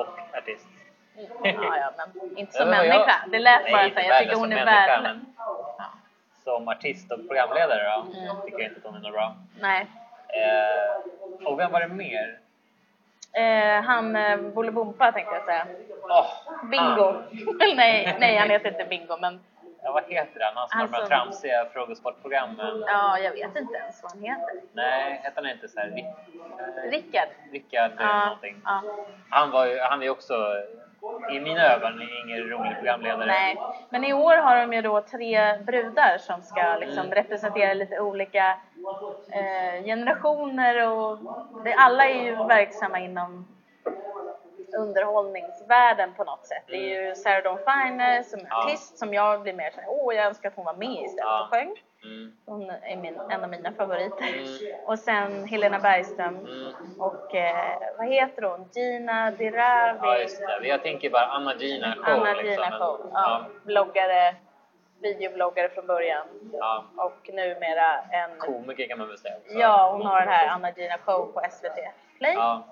och 0.00 0.38
artist. 0.38 0.66
ja, 1.42 1.76
ja 1.76 1.92
men 1.96 2.38
inte 2.38 2.52
som 2.52 2.68
människa. 2.70 3.14
Det 3.32 3.38
lät 3.38 3.70
bara 3.72 3.82
så 3.90 4.00
jag 4.08 4.18
tycker 4.18 4.36
hon 4.36 4.52
är 4.52 4.64
värdelös. 4.64 5.16
Ja. 5.78 5.84
Som 6.44 6.68
artist 6.68 7.12
och 7.12 7.28
programledare 7.28 7.82
då, 7.84 8.06
Mm. 8.18 8.36
tycker 8.44 8.58
jag 8.58 8.68
inte 8.68 8.78
att 8.78 8.84
hon 8.84 8.94
är 8.96 9.00
något 9.00 9.12
bra. 9.12 9.34
Nej. 9.60 9.86
Eh, 10.28 11.46
och 11.46 11.58
vem 11.58 11.72
var 11.72 11.80
det 11.80 11.88
mer? 11.88 12.38
Eh, 13.32 13.82
han 13.82 14.16
eh, 14.16 14.36
Bolibompa 14.36 15.12
tänkte 15.12 15.34
jag 15.34 15.44
säga. 15.44 15.66
Åh, 16.02 16.26
Bingo. 16.70 17.02
han. 17.12 17.24
nej, 17.76 18.16
nej, 18.20 18.36
han 18.36 18.50
heter 18.50 18.68
inte 18.68 18.84
Bingo 18.84 19.16
men 19.20 19.40
Ja, 19.82 19.92
vad 19.92 20.04
heter 20.08 20.40
han? 20.40 20.56
Han 20.56 20.68
som 20.68 20.80
har 20.80 20.86
de 20.86 20.92
här 20.92 21.00
Alltså- 21.00 21.14
tramsiga 21.16 21.66
frågesportprogrammen. 21.72 22.84
ja, 22.86 23.18
jag 23.18 23.32
vet 23.32 23.56
inte 23.56 23.74
ens 23.74 24.02
vad 24.02 24.12
han 24.12 24.22
heter. 24.22 24.54
Nej, 24.72 25.20
hette 25.24 25.40
han 25.40 25.50
inte 25.50 25.68
så 25.68 25.80
här 25.80 25.86
Rick- 25.88 26.06
eh, 26.84 26.90
Rickard. 26.90 27.28
Rickard 27.52 27.90
eller 27.92 28.02
Ja, 28.04 28.24
någonting? 28.24 28.62
ja. 28.64 28.82
Han, 29.30 29.50
var 29.50 29.66
ju, 29.66 29.78
han 29.80 30.02
är 30.02 30.10
också, 30.10 30.34
i 31.32 31.40
mina 31.40 31.62
ögon, 31.62 32.02
ingen 32.24 32.38
rolig 32.38 32.74
programledare. 32.76 33.26
Nej, 33.26 33.56
men 33.90 34.04
i 34.04 34.12
år 34.12 34.36
har 34.36 34.56
de 34.56 34.72
ju 34.72 34.82
då 34.82 35.00
tre 35.00 35.56
brudar 35.58 36.18
som 36.18 36.42
ska 36.42 36.76
liksom 36.80 37.04
Mm. 37.04 37.14
representera 37.14 37.74
lite 37.74 38.00
olika 38.00 38.56
eh, 39.32 39.84
generationer 39.84 40.88
och 40.88 41.18
det, 41.64 41.74
alla 41.74 42.04
är 42.08 42.22
ju 42.24 42.34
verksamma 42.36 42.98
inom 42.98 43.48
underhållningsvärlden 44.74 46.14
på 46.14 46.24
något 46.24 46.46
sätt. 46.46 46.62
Det 46.66 46.74
är 46.76 47.06
ju 47.08 47.14
Sarah 47.14 47.42
Dawn 47.42 47.58
Finer 47.58 48.22
som 48.22 48.40
är 48.40 48.46
Ja. 48.50 48.64
artist 48.64 48.98
som 48.98 49.14
jag 49.14 49.42
blir 49.42 49.52
mer 49.52 49.70
såhär, 49.70 49.88
åh 49.90 50.14
jag 50.14 50.26
önskar 50.26 50.48
att 50.48 50.56
hon 50.56 50.64
var 50.64 50.74
med 50.74 50.88
istället 51.04 51.24
Ja. 51.24 51.42
och 51.42 51.48
sjöng. 51.50 51.74
Mm. 52.04 52.32
Hon 52.46 52.70
är 52.70 52.96
min, 52.96 53.20
en 53.30 53.44
av 53.44 53.50
mina 53.50 53.72
favoriter. 53.72 54.24
Mm. 54.34 54.84
Och 54.84 54.98
sen 54.98 55.44
Helena 55.44 55.78
Bergström 55.78 56.36
Mm. 56.36 56.72
och 57.00 57.34
eh, 57.34 57.78
vad 57.98 58.06
heter 58.08 58.42
hon? 58.42 58.68
Gina 58.74 59.30
Dirawi. 59.30 59.98
Ja, 60.02 60.18
just 60.18 60.40
det. 60.40 60.68
Jag 60.68 60.82
tänker 60.82 61.10
bara 61.10 61.26
Anna 61.26 61.54
Gina 61.54 61.94
show. 61.94 62.04
Anna 62.14 62.32
liksom. 62.34 62.50
Gina 62.64 62.78
Show. 62.78 63.10
Ja. 63.12 63.20
Ja. 63.22 63.44
Bloggare, 63.64 64.34
videobloggare 65.02 65.68
från 65.68 65.86
början 65.86 66.26
ja. 66.52 66.84
och 66.96 67.30
numera 67.32 67.98
en... 68.10 68.38
Komiker 68.38 68.88
kan 68.88 68.98
man 68.98 69.08
väl 69.08 69.18
säga 69.18 69.34
också. 69.36 69.58
Ja, 69.58 69.90
hon 69.92 70.06
har 70.06 70.20
den 70.20 70.28
här 70.28 70.48
Anna 70.48 70.70
Gina 70.70 70.98
Show 70.98 71.32
på 71.32 71.40
SVT 71.50 71.78
Play. 72.18 72.34
Ja. 72.34 72.62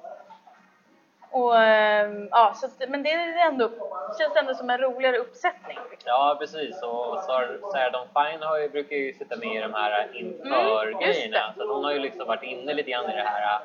Och, 1.37 1.59
ehm, 1.59 2.29
ja, 2.31 2.53
så 2.55 2.68
men 2.88 3.03
det 3.03 3.11
är 3.12 3.46
ändå, 3.46 3.70
känns 4.18 4.37
ändå 4.37 4.55
som 4.55 4.70
en 4.70 4.79
roligare 4.79 5.18
uppsättning. 5.18 5.79
Ja, 6.05 6.37
precis. 6.40 6.83
Och 6.83 7.18
Sar- 7.18 7.59
Sarah 7.72 7.92
Dawn 7.92 8.07
Fine 8.14 8.42
har 8.42 8.59
ju, 8.59 8.68
brukar 8.68 8.96
ju 8.96 9.12
sitta 9.12 9.37
med 9.37 9.57
i 9.57 9.61
de 9.61 9.75
här 9.75 10.03
Mm, 10.05 10.16
inför-grejerna. 10.16 11.38
det. 11.57 11.62
så 11.62 11.75
hon 11.75 11.85
har 11.85 11.92
ju 11.92 11.99
liksom 11.99 12.27
varit 12.27 12.42
inne 12.42 12.75
lite 12.75 12.90
grann 12.90 13.11
i 13.11 13.14
det 13.16 13.22
här 13.22 13.42
äh, 13.42 13.61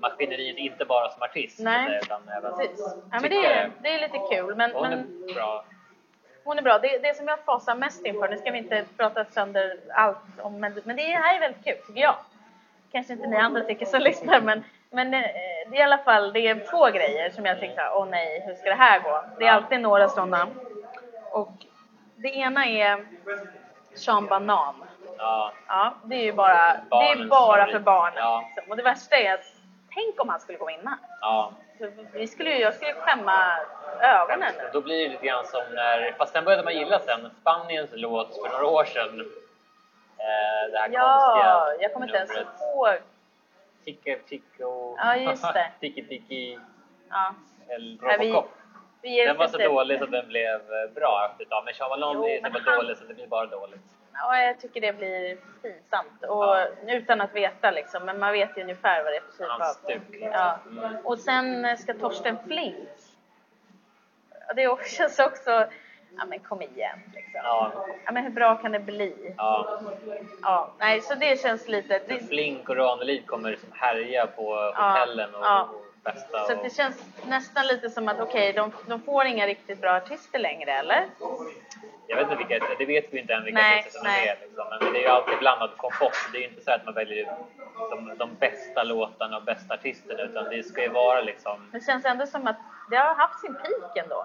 maskineriet, 0.00 0.56
inte 0.58 0.84
bara 0.84 1.08
som 1.10 1.22
artist. 1.22 1.60
Nej, 1.60 2.00
utan 2.02 2.28
även 2.28 2.56
Precis. 2.56 2.80
Ja, 3.12 3.18
men 3.20 3.30
det, 3.30 3.46
är, 3.46 3.70
det 3.82 3.88
är 3.88 4.00
lite 4.00 4.18
kul. 4.30 4.54
Men, 4.54 4.70
Hon 4.72 4.82
men 4.90 4.92
är 4.92 5.34
bra. 5.34 5.64
hon 6.44 6.58
är 6.58 6.62
bra. 6.62 6.78
Det, 6.78 6.98
det 6.98 7.16
som 7.16 7.28
jag 7.28 7.38
fasar 7.40 7.74
mest 7.74 8.06
inför, 8.06 8.28
nu 8.28 8.38
ska 8.38 8.50
vi 8.50 8.58
inte 8.58 8.84
prata 8.96 9.24
sönder 9.24 9.78
allt 9.94 10.16
om, 10.42 10.60
men, 10.60 10.80
men 10.84 10.96
det 10.96 11.02
här 11.02 11.34
är 11.36 11.40
väldigt 11.40 11.64
kul 11.64 11.76
tycker 11.86 12.00
jag. 12.00 12.16
Kanske 12.92 13.12
inte 13.12 13.26
ni 13.26 13.36
andra 13.36 13.64
tycker 13.64 13.86
som 13.86 14.00
lyssnar, 14.00 14.40
men, 14.40 14.64
men 14.90 15.14
eh, 15.14 15.20
det 15.66 15.76
är 15.76 15.80
i 15.80 15.82
alla 15.82 15.98
fall 15.98 16.32
det 16.32 16.40
är 16.48 16.70
två 16.70 16.86
grejer 16.86 17.30
som 17.30 17.46
jag 17.46 17.60
tänker 17.60 17.90
åh 17.94 18.06
nej, 18.06 18.42
hur 18.46 18.54
ska 18.54 18.68
det 18.68 18.74
här 18.76 19.00
gå? 19.00 19.24
Det 19.38 19.46
är 19.46 19.52
alltid 19.52 19.80
några 19.80 20.08
sådana. 20.08 20.46
Och 21.30 21.52
det 22.16 22.28
ena 22.28 22.66
är 22.66 23.06
Sean 23.94 24.26
Banan. 24.26 24.84
Ja, 25.18 25.52
Ja, 25.68 25.94
det 26.04 26.16
är 26.16 26.22
ju 26.24 26.32
bara, 26.32 26.76
det 26.90 27.10
är 27.10 27.28
bara 27.28 27.56
favorit. 27.56 27.72
för 27.72 27.78
barnen. 27.80 28.18
Ja. 28.18 28.44
Liksom. 28.56 28.70
Och 28.70 28.76
det 28.76 28.82
värsta 28.82 29.16
är 29.16 29.34
att, 29.34 29.44
tänk 29.94 30.20
om 30.20 30.28
han 30.28 30.40
skulle 30.40 30.58
gå 30.58 30.66
vinna. 30.66 30.98
ja. 31.20 31.52
Vi 32.12 32.26
skulle, 32.26 32.50
ju- 32.50 32.60
jag 32.62 32.74
skulle 32.74 32.92
skämma 32.92 33.56
ögonen 34.00 34.52
nu. 34.58 34.68
Då 34.72 34.80
blir 34.80 35.04
det 35.04 35.08
lite 35.08 35.26
grann 35.26 35.44
som 35.46 35.62
när, 35.74 36.14
fast 36.18 36.32
den 36.32 36.44
började 36.44 36.62
man 36.64 36.74
gilla 36.76 36.98
sen, 36.98 37.30
Spaniens 37.40 37.90
låt 37.92 38.34
för 38.34 38.48
några 38.52 38.66
år 38.66 38.84
sedan. 38.84 39.20
Eh, 40.18 40.72
det 40.72 40.78
här 40.78 40.88
Ja, 40.92 41.18
konstiga 41.20 41.82
jag 41.82 41.92
kommer 41.92 42.06
inte 42.06 42.16
ens 42.18 42.30
numret. 42.30 42.46
Ihåg. 43.90 44.04
Ticka, 44.04 44.18
ticko... 44.28 44.96
Ja, 44.98 45.16
just 45.16 45.42
det. 45.42 45.70
Tiki, 45.80 46.02
tiki, 46.08 46.58
Ja. 47.10 47.34
el 47.68 47.98
vi- 48.02 48.06
Robocop. 48.32 48.50
Vi 49.02 49.08
ger 49.16 49.26
Den 49.26 49.36
var 49.36 49.46
så 49.48 49.58
dålig 49.58 49.98
så 49.98 50.06
den 50.06 50.28
blev 50.28 50.54
eh, 50.54 50.90
bra 50.94 51.36
utav. 51.38 51.64
Men 51.64 51.74
Jo, 52.14 52.24
är 52.28 52.64
så 52.64 52.70
han- 52.70 52.76
dålig 52.80 52.96
så 52.96 53.04
det 53.04 53.14
blir 53.14 53.26
bara 53.26 53.46
dåligt. 53.46 53.80
Ja, 54.12 54.40
jag 54.40 54.60
tycker 54.60 54.80
det 54.80 54.92
blir 54.92 55.36
pinsamt. 55.62 56.22
Och 56.22 56.44
Ja. 56.44 56.66
utan 56.88 57.20
att 57.20 57.34
veta 57.34 57.70
liksom, 57.70 58.04
men 58.04 58.18
man 58.18 58.32
vet 58.32 58.58
ju 58.58 58.62
ungefär 58.62 59.04
vad 59.04 59.12
det 59.12 59.16
är 59.16 59.20
för 59.20 59.32
typ 59.38 59.46
Hans 59.48 59.76
av... 59.76 59.80
stuk. 59.88 60.02
liksom. 60.10 60.30
Ja. 60.32 60.58
Mm. 60.70 60.96
Och 61.06 61.18
sen 61.18 61.76
ska 61.78 61.94
Torsten 61.94 62.36
Flink. 62.46 62.88
Det 64.56 64.86
känns 64.86 65.18
också, 65.18 65.50
ja 66.18 66.24
men 66.24 66.40
kom 66.40 66.62
igen 66.62 66.98
liksom. 67.14 67.40
Ja, 67.44 67.72
Ja 68.06 68.12
men 68.12 68.22
hur 68.22 68.30
bra 68.30 68.54
kan 68.54 68.72
det 68.72 68.80
bli? 68.80 69.34
ja. 69.36 69.80
Ja, 70.42 70.72
nej 70.78 71.00
så 71.00 71.14
det 71.14 71.40
känns 71.40 71.68
lite... 71.68 72.00
Det, 72.08 72.28
Flink 72.28 72.68
och 72.68 72.76
Ranelid 72.76 73.26
kommer 73.26 73.50
liksom 73.50 73.68
härja 73.72 74.26
på 74.26 74.72
hotellen 74.74 75.34
och, 75.34 75.44
ja. 75.44 75.62
och 75.62 75.85
festa. 76.12 76.44
så 76.46 76.56
Och, 76.56 76.62
det 76.64 76.70
känns 76.74 77.04
nästan 77.28 77.66
lite 77.66 77.90
som 77.90 78.08
att 78.08 78.20
okej, 78.20 78.52
de, 78.52 78.72
de 78.86 79.00
får 79.00 79.24
inga 79.24 79.46
riktigt 79.46 79.80
bra 79.80 79.90
artister 79.96 80.38
längre 80.38 80.72
eller? 80.72 81.04
jag 82.08 82.16
vet 82.16 82.30
inte 82.30 82.44
vilka, 82.44 82.66
det 82.78 82.84
vet 82.86 83.12
vi 83.14 83.20
inte 83.20 83.34
än 83.34 83.44
vilka 83.44 83.60
Nej, 83.60 83.78
artister 83.80 83.98
som 83.98 84.06
nej. 84.08 84.28
är 84.28 84.34
med. 84.34 84.36
Liksom. 84.48 84.66
Men 84.80 84.92
det 84.92 84.98
är 84.98 85.02
ju 85.02 85.08
alltid 85.08 85.38
blandad 85.38 85.70
kompott. 85.76 86.12
Det 86.32 86.38
är 86.38 86.42
ju 86.42 86.48
inte 86.48 86.64
så 86.64 86.70
att 86.70 86.84
man 86.84 86.94
väljer 86.94 87.36
de, 87.90 88.12
de 88.18 88.34
bästa 88.34 88.82
låtarna 88.82 89.36
och 89.36 89.42
bästa 89.42 89.74
artisterna 89.74 90.22
utan 90.22 90.44
det 90.44 90.62
ska 90.62 90.82
ju 90.82 90.88
vara 90.88 91.20
liksom, 91.20 91.70
Det 91.72 91.84
känns 91.86 92.04
ändå 92.04 92.26
som 92.26 92.46
att 92.46 92.56
det 92.90 92.96
har 92.96 93.14
haft 93.14 93.40
sin 93.40 93.54
peak 93.54 93.96
ändå. 93.96 94.24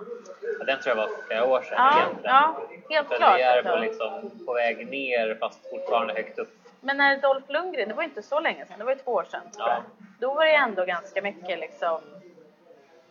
ja, 0.59 0.65
den 0.65 0.79
tror 0.81 0.97
jag 0.97 1.03
var 1.07 1.15
för 1.15 1.23
flera 1.27 1.45
år 1.45 1.61
sedan 1.61 1.73
Ja, 1.77 1.97
egentligen. 1.97 2.35
ja 2.35 2.61
helt 2.89 3.09
Så 3.09 3.15
klart. 3.15 3.37
vi 3.37 3.41
är 3.41 3.63
på, 3.63 3.75
liksom, 3.75 4.31
på 4.45 4.53
väg 4.53 4.87
ner 4.89 5.37
fast 5.39 5.69
fortfarande 5.69 6.13
högt 6.13 6.39
upp. 6.39 6.49
Men 6.81 6.97
när 6.97 7.17
Dolph 7.17 7.51
Lundgren, 7.51 7.87
det 7.87 7.93
var 7.93 8.03
ju 8.03 8.09
inte 8.09 8.21
så 8.21 8.39
länge 8.39 8.65
sedan, 8.65 8.75
det 8.79 8.83
var 8.85 8.91
ju 8.91 8.97
två 8.97 9.11
år 9.11 9.23
sedan. 9.31 9.41
Ja. 9.57 9.77
Då 10.21 10.33
var 10.33 10.45
det 10.45 10.55
ändå 10.55 10.85
ganska 10.85 11.21
mycket 11.21 11.59
liksom 11.59 12.01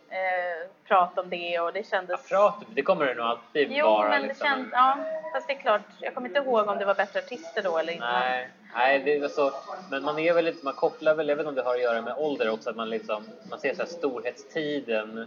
eh, 0.08 0.68
prat 0.88 1.18
om 1.18 1.30
det 1.30 1.60
och 1.60 1.72
det 1.72 1.78
Ja, 1.78 1.84
kändes... 1.90 2.28
prat, 2.28 2.54
det 2.74 2.82
kommer 2.82 3.06
det 3.06 3.14
nog 3.14 3.26
alltid 3.26 3.68
Jo, 3.72 3.86
vara. 3.86 4.08
men 4.08 4.22
liksom. 4.22 4.48
det 4.48 4.54
känns... 4.56 4.68
Ja, 4.72 4.98
fast 5.32 5.46
det 5.46 5.52
är 5.52 5.58
klart. 5.58 5.80
Jag 6.00 6.14
kommer 6.14 6.28
inte 6.28 6.40
ihåg 6.40 6.68
om 6.68 6.78
det 6.78 6.84
var 6.84 6.94
bättre 6.94 7.18
artister 7.18 7.62
då 7.62 7.78
eller 7.78 7.92
inte. 7.92 8.06
Nej, 8.06 8.48
nej 8.74 8.98
det 8.98 9.16
är 9.16 9.28
så, 9.28 9.52
men 9.90 10.02
man 10.02 10.18
är 10.18 10.32
väl 10.34 10.44
lite, 10.44 10.64
man 10.64 10.74
kopplar 10.74 11.14
väl, 11.14 11.28
jag 11.28 11.36
vet 11.36 11.42
inte 11.42 11.48
om 11.48 11.54
det 11.54 11.62
har 11.62 11.74
att 11.74 11.80
göra 11.82 12.02
med 12.02 12.14
ålder 12.16 12.50
också, 12.50 12.70
att 12.70 12.76
man 12.76 12.90
liksom, 12.90 13.24
man 13.50 13.58
ser 13.58 13.74
så 13.74 13.82
här 13.82 13.88
storhetstiden. 13.88 15.26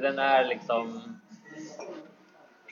Den 0.00 0.18
är 0.18 0.44
liksom, 0.44 1.02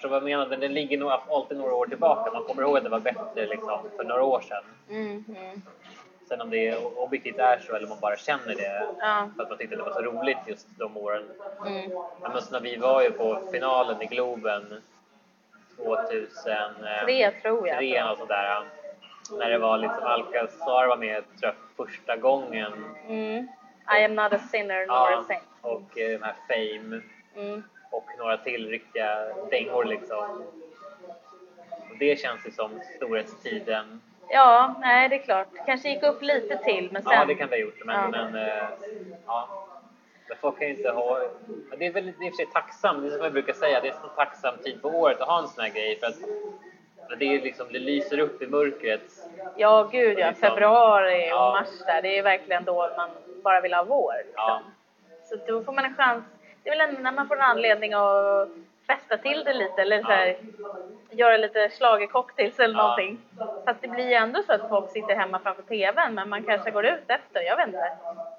du 0.02 0.08
vad 0.08 0.16
jag 0.16 0.24
menar? 0.24 0.46
Den, 0.46 0.60
den 0.60 0.72
ligger 0.74 0.98
nog 0.98 1.10
alltid 1.10 1.58
några 1.58 1.74
år 1.74 1.86
tillbaka. 1.86 2.30
Man 2.32 2.44
kommer 2.44 2.62
ihåg 2.62 2.76
att 2.76 2.84
det 2.84 2.90
var 2.90 3.00
bättre 3.00 3.46
liksom 3.46 3.78
för 3.96 4.04
några 4.04 4.22
år 4.24 4.40
sedan. 4.40 4.64
Mm, 4.88 5.24
mm. 5.28 5.62
Sen 6.30 6.40
om 6.40 6.50
det 6.50 6.76
objektivt 6.96 7.38
är 7.38 7.58
så 7.58 7.74
eller 7.74 7.88
man 7.88 8.00
bara 8.00 8.16
känner 8.16 8.54
det 8.54 8.86
Ja. 9.00 9.28
för 9.36 9.42
att 9.42 9.48
man 9.48 9.58
tyckte 9.58 9.76
det 9.76 9.82
var 9.82 9.92
så 9.92 10.02
roligt 10.02 10.38
just 10.46 10.66
de 10.78 10.96
åren. 10.96 11.24
Mm. 11.66 11.90
Minns 12.32 12.50
när 12.50 12.60
vi 12.60 12.76
var 12.76 13.02
ju 13.02 13.10
på 13.10 13.48
finalen 13.52 14.02
i 14.02 14.06
Globen 14.06 14.82
2003 15.76 17.04
Tre 17.04 17.30
tror 17.30 17.68
jag. 17.68 17.84
eller 17.84 18.14
sånt 18.16 18.28
där. 18.28 18.62
När 19.38 19.50
det 19.50 19.58
var 19.58 19.78
liksom 19.78 20.02
Alcazar 20.02 20.86
var 20.86 20.96
med 20.96 21.24
tror 21.40 21.54
jag, 21.76 21.86
första 21.86 22.16
gången. 22.16 22.72
Mm. 23.08 23.48
I 24.00 24.04
am 24.04 24.14
not 24.14 24.32
a 24.32 24.38
sinner 24.38 24.86
nor 24.86 24.94
a 24.96 25.08
Ja, 25.10 25.24
saint. 25.28 25.42
och 25.60 25.98
eh, 25.98 26.10
de 26.10 26.22
här 26.24 26.34
Fame 26.48 27.00
Mm. 27.36 27.62
och 27.90 28.04
några 28.18 28.36
till 28.36 28.68
riktiga 28.68 29.26
dängor 29.50 29.84
liksom. 29.84 30.44
Och 31.90 31.98
det 31.98 32.18
känns 32.20 32.46
ju 32.46 32.50
som 32.50 32.70
storhetstiden. 32.96 34.00
Ja, 34.32 34.74
nej 34.80 35.08
det 35.08 35.14
är 35.16 35.22
klart. 35.22 35.46
Kanske 35.66 35.88
gick 35.90 36.02
upp 36.02 36.22
lite 36.22 36.56
till 36.56 36.88
men 36.92 37.02
sen... 37.02 37.12
Ja, 37.12 37.24
det 37.24 37.34
kan 37.34 37.48
vi 37.48 37.56
ha 37.56 37.60
gjort. 37.60 37.84
Men, 37.84 37.96
Ja. 37.96 38.08
men 38.10 38.34
eh, 38.48 38.64
ja. 39.26 39.48
Men 40.28 40.36
folk 40.40 40.58
kan 40.58 40.68
ju 40.68 40.74
inte 40.76 40.90
ha... 40.90 41.20
men 41.70 41.78
Det 41.78 41.86
är 41.86 41.92
väl 41.92 42.08
i 42.08 42.10
och 42.12 42.16
för 42.16 42.36
sig 42.36 42.46
tacksamt, 42.52 43.02
det 43.02 43.08
är 43.08 43.10
som 43.10 43.22
jag 43.24 43.32
brukar 43.32 43.52
säga, 43.52 43.80
det 43.80 43.88
är 43.88 43.92
en 43.92 43.98
tacksam 44.16 44.54
tid 44.64 44.82
på 44.82 44.88
året 44.88 45.20
att 45.20 45.28
ha 45.28 45.38
en 45.38 45.48
sån 45.48 45.64
här 45.64 45.70
grej 45.70 45.98
för 46.00 46.06
att 46.06 46.14
det, 47.18 47.24
är 47.24 47.40
liksom, 47.42 47.66
det 47.72 47.78
lyser 47.78 48.18
upp 48.18 48.42
i 48.42 48.46
mörkret. 48.46 49.00
Ja, 49.56 49.88
gud 49.92 50.18
ja. 50.18 50.28
Liksom. 50.28 50.48
Februari 50.48 51.24
och 51.24 51.36
Ja. 51.36 51.50
mars 51.60 51.86
där. 51.86 52.02
Det 52.02 52.18
är 52.18 52.22
verkligen 52.22 52.64
då 52.64 52.90
man 52.96 53.10
bara 53.42 53.60
vill 53.60 53.74
ha 53.74 53.82
vår. 53.84 54.12
Liksom. 54.26 54.34
Ja. 54.36 54.62
Så 55.24 55.36
då 55.46 55.62
får 55.62 55.72
man 55.72 55.84
en 55.84 55.94
chans. 55.96 56.24
Det 56.62 56.70
är 56.70 56.76
väl 56.86 57.02
när 57.02 57.12
man 57.12 57.28
får 57.28 57.36
en 57.36 57.42
anledning 57.42 57.92
att 57.92 58.48
festa 58.94 59.16
till 59.16 59.44
det 59.44 59.52
lite 59.52 59.82
eller 59.82 60.02
så 60.02 60.08
här, 60.08 60.36
göra 61.10 61.36
lite 61.36 61.68
schlagercocktails 61.68 62.58
eller 62.60 62.74
Ja. 62.74 62.82
någonting. 62.82 63.18
Fast 63.66 63.80
det 63.82 63.88
blir 63.88 64.08
ju 64.08 64.14
ändå 64.14 64.42
så 64.42 64.52
att 64.52 64.68
folk 64.68 64.90
sitter 64.90 65.14
hemma 65.16 65.38
framför 65.38 65.62
TVn 65.62 66.14
men 66.14 66.28
man 66.28 66.44
kanske 66.44 66.70
går 66.70 66.86
ut 66.86 67.04
efter. 67.08 67.40
Jag 67.42 67.56
vet 67.56 67.66
inte. 67.66 67.92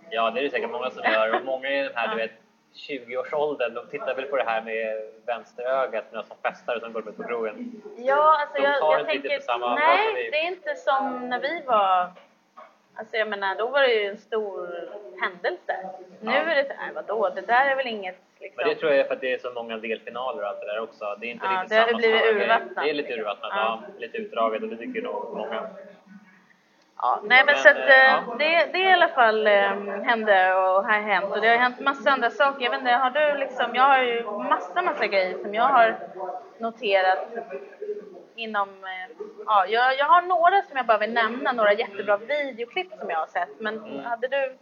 Ja, 0.09 0.31
det 0.31 0.39
är 0.39 0.43
det 0.43 0.49
säkert 0.49 0.69
många 0.71 0.89
som 0.89 1.03
gör. 1.11 1.35
Och 1.35 1.45
många 1.45 1.69
i 1.69 1.83
den 1.83 1.91
här, 1.95 2.07
Ja. 2.07 2.11
du 2.11 2.17
vet, 2.21 2.31
20-årsåldern, 2.75 3.73
de 3.73 3.87
tittar 3.87 4.15
väl 4.15 4.25
på 4.25 4.35
det 4.37 4.43
här 4.43 4.61
med 4.61 5.03
vänsterögat, 5.25 6.11
några 6.11 6.25
som 6.25 6.37
festar 6.43 6.75
och 6.75 6.81
som 6.81 6.93
går 6.93 7.01
på 7.01 7.23
krogen. 7.23 7.81
Ja, 7.97 8.37
alltså 8.41 8.57
De 8.57 8.63
jag, 8.63 8.99
jag 8.99 9.05
tänker... 9.07 9.75
nej, 9.75 10.29
det 10.31 10.37
är 10.39 10.47
inte 10.47 10.75
som 10.75 11.29
när 11.29 11.39
vi 11.39 11.61
var... 11.65 12.11
Alltså 12.95 13.17
jag 13.17 13.27
menar, 13.27 13.55
då 13.55 13.67
var 13.67 13.81
det 13.81 13.93
ju 13.93 14.09
en 14.09 14.17
stor 14.17 14.69
händelse. 15.21 15.75
Nu 16.19 16.31
Ja. 16.31 16.37
är 16.37 16.55
det 16.55 16.67
så 16.67 16.73
här, 16.77 16.91
vadå, 16.93 17.29
det 17.29 17.41
där 17.41 17.65
är 17.71 17.75
väl 17.75 17.87
inget 17.87 18.15
liksom... 18.39 18.55
Men 18.63 18.69
det 18.73 18.75
tror 18.79 18.91
jag 18.91 18.99
är 18.99 19.03
för 19.03 19.13
att 19.13 19.21
det 19.21 19.33
är 19.33 19.37
så 19.37 19.51
många 19.51 19.77
delfinaler 19.77 20.41
och 20.43 20.47
allt 20.49 20.59
det 20.59 20.65
där 20.65 20.79
också. 20.79 21.15
Det 21.19 21.27
är 21.27 21.31
inte 21.31 21.45
Ja, 21.45 21.51
riktigt 21.51 21.69
det 21.69 21.75
har 21.75 21.85
samma 21.87 21.97
blivit 21.97 22.19
stora 22.21 22.33
grej. 22.33 22.43
urvattnat. 22.43 22.83
Det 22.83 22.89
är 22.89 22.93
lite 22.93 23.13
urvattnat, 23.13 23.51
Ja. 23.55 23.81
ja. 23.87 23.93
Lite 23.99 24.17
utdraget 24.17 24.61
och 24.63 24.69
det 24.69 24.77
tycker 24.77 25.01
nog 25.01 25.33
många. 25.37 25.67
Ja, 27.03 27.19
nej 27.23 27.43
men, 27.45 27.45
Men, 27.45 27.55
så 27.55 27.69
att, 27.69 27.77
eh, 27.77 28.13
eh, 28.15 28.23
ja. 28.27 28.35
det, 28.39 28.69
det 28.73 28.79
i 28.79 28.91
alla 28.91 29.07
fall 29.07 29.47
eh, 29.47 29.53
hände 30.03 30.53
och 30.55 30.85
har 30.85 30.99
hänt 30.99 31.31
och 31.31 31.41
det 31.41 31.47
har 31.47 31.57
hänt 31.57 31.79
massa 31.79 32.11
andra 32.11 32.29
saker. 32.29 32.63
Jag 32.63 32.71
vet 32.71 32.79
inte, 32.79 32.91
har 32.91 33.09
du 33.09 33.37
liksom, 33.37 33.75
jag 33.75 33.83
har 33.83 34.03
ju 34.03 34.23
massa, 34.23 34.81
massa 34.81 35.07
grejer 35.07 35.37
som 35.37 35.53
jag 35.53 35.63
har 35.63 35.95
noterat 36.57 37.27
inom, 38.35 38.69
eh, 38.69 39.15
ja, 39.45 39.65
jag, 39.67 39.97
jag 39.97 40.05
har 40.05 40.21
några 40.21 40.61
som 40.61 40.77
jag 40.77 40.85
bara 40.85 40.97
vill 40.97 41.13
nämna, 41.13 41.51
några 41.51 41.73
jättebra 41.73 42.17
videoklipp 42.17 42.91
som 42.99 43.09
jag 43.09 43.17
har 43.17 43.27
sett. 43.27 43.49
Men 43.59 43.77
Mm. 43.79 43.99
hade 43.99 44.27
du, 44.27 44.57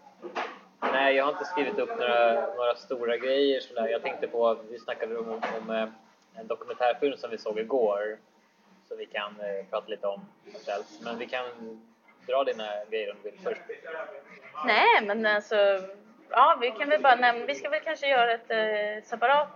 Nej, 0.93 1.15
jag 1.15 1.25
har 1.25 1.31
inte 1.31 1.45
skrivit 1.45 1.79
upp 1.79 1.89
några, 1.99 2.47
några 2.55 2.75
stora 2.75 3.17
grejer 3.17 3.59
sådär. 3.61 3.87
Jag 3.87 4.01
tänkte 4.01 4.27
på, 4.27 4.57
vi 4.69 4.79
snackade 4.79 5.17
om, 5.17 5.29
om 5.61 5.69
eh, 5.75 5.87
en 6.35 6.47
dokumentärfilm 6.47 7.17
som 7.17 7.29
vi 7.31 7.37
såg 7.37 7.59
igår. 7.59 8.17
Så 8.87 8.95
vi 8.95 9.05
kan 9.05 9.35
eh, 9.39 9.65
prata 9.69 9.87
lite 9.87 10.07
om. 10.07 10.21
Men 11.03 11.17
vi 11.17 11.25
kan 11.27 11.45
dra 12.27 12.43
dina 12.43 12.63
grejer 12.89 13.11
om 13.11 13.17
du 13.23 13.29
vill 13.31 13.39
först. 13.43 13.61
nej 14.65 15.01
men 15.05 15.25
alltså, 15.25 15.55
ja 16.29 16.57
vi 16.61 16.71
kan 16.71 16.89
väl 16.89 17.01
bara 17.01 17.15
nämna, 17.15 17.45
vi 17.45 17.55
ska 17.55 17.69
väl 17.69 17.79
kanske 17.83 18.07
göra 18.07 18.31
ett 18.33 18.51
eh, 18.51 19.03
separat 19.03 19.47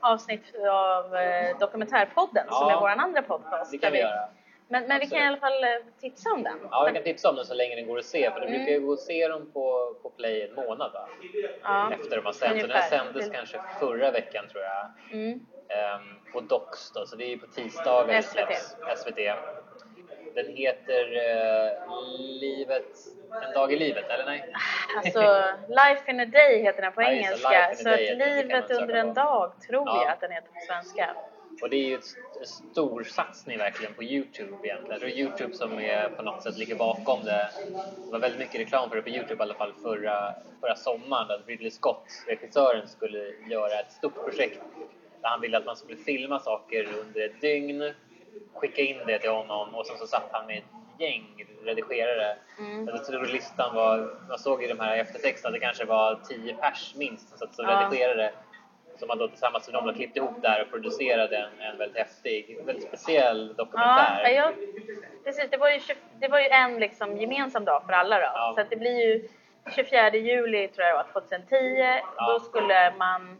avsnitt 0.00 0.42
av 0.70 1.16
eh, 1.16 1.58
Dokumentärpodden 1.58 2.46
som 2.50 2.68
Ja. 2.68 2.76
är 2.76 2.80
vår 2.80 2.88
andra 2.88 3.22
podcast. 3.22 3.70
Det 3.72 3.78
kan 3.78 3.92
vi 3.92 3.98
göra. 3.98 4.28
Men, 4.68 4.86
men 4.88 5.00
vi 5.00 5.06
kan 5.06 5.18
i 5.18 5.26
alla 5.26 5.36
fall 5.36 5.64
eh, 5.64 5.70
tipsa 6.00 6.30
om 6.32 6.42
den. 6.42 6.58
Ja, 6.70 6.84
vi 6.88 6.94
kan 6.94 7.02
tipsa 7.02 7.30
om 7.30 7.36
den 7.36 7.44
så 7.44 7.54
länge 7.54 7.74
den 7.76 7.86
går 7.86 7.98
att 7.98 8.04
se. 8.04 8.30
För 8.30 8.40
det 8.40 8.46
Mm. 8.46 8.58
brukar 8.58 8.72
ju 8.72 8.80
gå 8.86 8.92
att 8.92 8.98
se 9.00 9.28
dem 9.28 9.50
på, 9.52 9.94
på 10.02 10.10
Play 10.10 10.42
en 10.48 10.54
månad 10.54 10.92
va? 10.92 11.08
Ja. 11.62 11.92
Efter 11.92 12.16
de 12.16 12.24
har 12.24 12.32
sänts. 12.32 12.60
Så 12.60 12.66
den 12.66 12.82
sändes 12.82 13.30
kanske 13.30 13.60
förra 13.80 14.10
veckan 14.10 14.44
tror 14.48 14.62
jag. 14.64 14.90
Mm. 15.18 15.40
Ehm, 15.68 16.32
på 16.32 16.40
Docs 16.40 16.92
då, 16.92 17.06
så 17.06 17.16
det 17.16 17.24
är 17.24 17.28
ju 17.28 17.38
på 17.38 17.46
tisdagar 17.46 18.20
SVT. 18.22 18.52
SVT. 18.96 19.18
Den 20.34 20.56
heter 20.56 21.02
eh, 21.16 21.72
Livet, 22.40 22.84
En 23.48 23.52
dag 23.54 23.72
i 23.72 23.76
livet, 23.76 24.04
eller 24.10 24.24
nej? 24.24 24.52
Alltså, 24.96 25.20
Life 25.68 26.10
in 26.10 26.20
a 26.20 26.24
day 26.26 26.62
heter 26.62 26.82
den 26.82 26.92
på 26.92 27.02
Ja, 27.02 27.08
engelska. 27.12 27.74
Så 27.74 27.84
kan 27.84 27.98
Livet 28.18 28.70
under 28.70 28.94
en 28.94 29.08
på. 29.14 29.20
dag 29.20 29.52
tror 29.68 29.86
Ja. 29.86 30.02
jag 30.02 30.12
att 30.12 30.20
den 30.20 30.30
heter 30.32 30.48
på 30.48 30.60
svenska. 30.66 31.16
Och 31.62 31.70
det 31.70 31.76
är 31.76 31.84
ju 31.88 31.94
en 31.94 32.46
stor 32.72 33.02
satsning 33.04 33.58
verkligen 33.58 33.94
på 33.94 34.02
Youtube 34.02 34.56
egentligen. 34.68 35.00
Det 35.00 35.06
är 35.06 35.10
Youtube 35.18 35.54
som 35.54 35.78
är 35.78 36.08
på 36.08 36.22
något 36.22 36.42
sätt 36.42 36.58
ligger 36.58 36.74
bakom 36.74 37.24
det. 37.24 37.48
Det 38.06 38.12
var 38.12 38.18
väldigt 38.18 38.38
mycket 38.40 38.60
reklam 38.60 38.88
för 38.88 38.96
det 38.96 39.02
på 39.02 39.08
Youtube 39.08 39.34
i 39.34 39.42
alla 39.42 39.54
fall 39.54 39.72
förra, 39.82 40.34
förra 40.60 40.76
sommaren 40.76 41.28
där 41.28 41.42
Ridley 41.46 41.70
Scott, 41.70 42.04
regissören, 42.26 42.88
skulle 42.88 43.18
göra 43.50 43.80
ett 43.80 43.92
stort 43.92 44.14
projekt 44.24 44.60
där 45.22 45.28
han 45.28 45.40
ville 45.40 45.58
att 45.58 45.64
man 45.66 45.76
skulle 45.76 45.96
filma 45.96 46.38
saker 46.38 46.88
under 47.00 47.26
ett 47.26 47.40
dygn, 47.40 47.94
skicka 48.54 48.82
in 48.82 48.98
det 49.06 49.18
till 49.18 49.30
honom 49.30 49.74
och 49.74 49.86
sen 49.86 49.96
så 49.98 50.06
satt 50.06 50.28
han 50.32 50.46
med 50.46 50.58
ett 50.58 50.64
gäng 50.98 51.46
redigerare. 51.64 52.36
Mm. 52.58 52.86
Jag 52.88 53.04
tror 53.04 53.24
listan 53.26 53.74
var, 53.74 54.14
man 54.28 54.38
såg 54.38 54.64
i 54.64 54.66
de 54.68 54.80
här 54.80 54.96
eftertexterna, 54.96 55.52
det 55.52 55.58
kanske 55.60 55.84
var 55.84 56.20
10 56.28 56.54
pers 56.54 56.94
minst 56.96 57.28
som 57.28 57.38
satt 57.38 57.54
som 57.54 57.64
Ja. 57.64 57.80
redigerare 57.90 58.30
som 58.98 59.08
man 59.08 59.18
då 59.18 59.28
tillsammans 59.28 59.66
med 59.66 59.74
dem 59.74 59.84
har 59.84 59.92
klippt 59.92 60.16
ihop 60.16 60.42
där 60.42 60.62
och 60.62 60.70
producerade 60.70 61.36
en, 61.36 61.60
en 61.60 61.78
väldigt 61.78 61.98
häftig, 61.98 62.58
väldigt 62.66 62.88
speciell 62.88 63.48
Ja, 63.48 63.64
dokumentär. 63.64 64.28
jag, 64.28 64.54
precis. 65.24 65.50
Det 65.50 65.56
var, 65.56 65.70
ju, 65.70 65.80
det 66.20 66.28
var 66.28 66.40
ju 66.40 66.46
en 66.48 66.80
liksom 66.80 67.16
gemensam 67.16 67.64
dag 67.64 67.82
för 67.86 67.92
alla 67.92 68.16
då. 68.18 68.22
Ja. 68.24 68.52
Så 68.54 68.60
att 68.60 68.70
det 68.70 68.76
blir 68.76 69.06
ju 69.06 69.28
24 69.70 70.10
juli 70.16 70.68
tror 70.68 70.86
jag 70.86 70.94
det 70.98 71.12
var, 71.14 71.20
2010. 71.20 72.02
Då 72.18 72.40
skulle 72.40 72.92
man... 72.98 73.38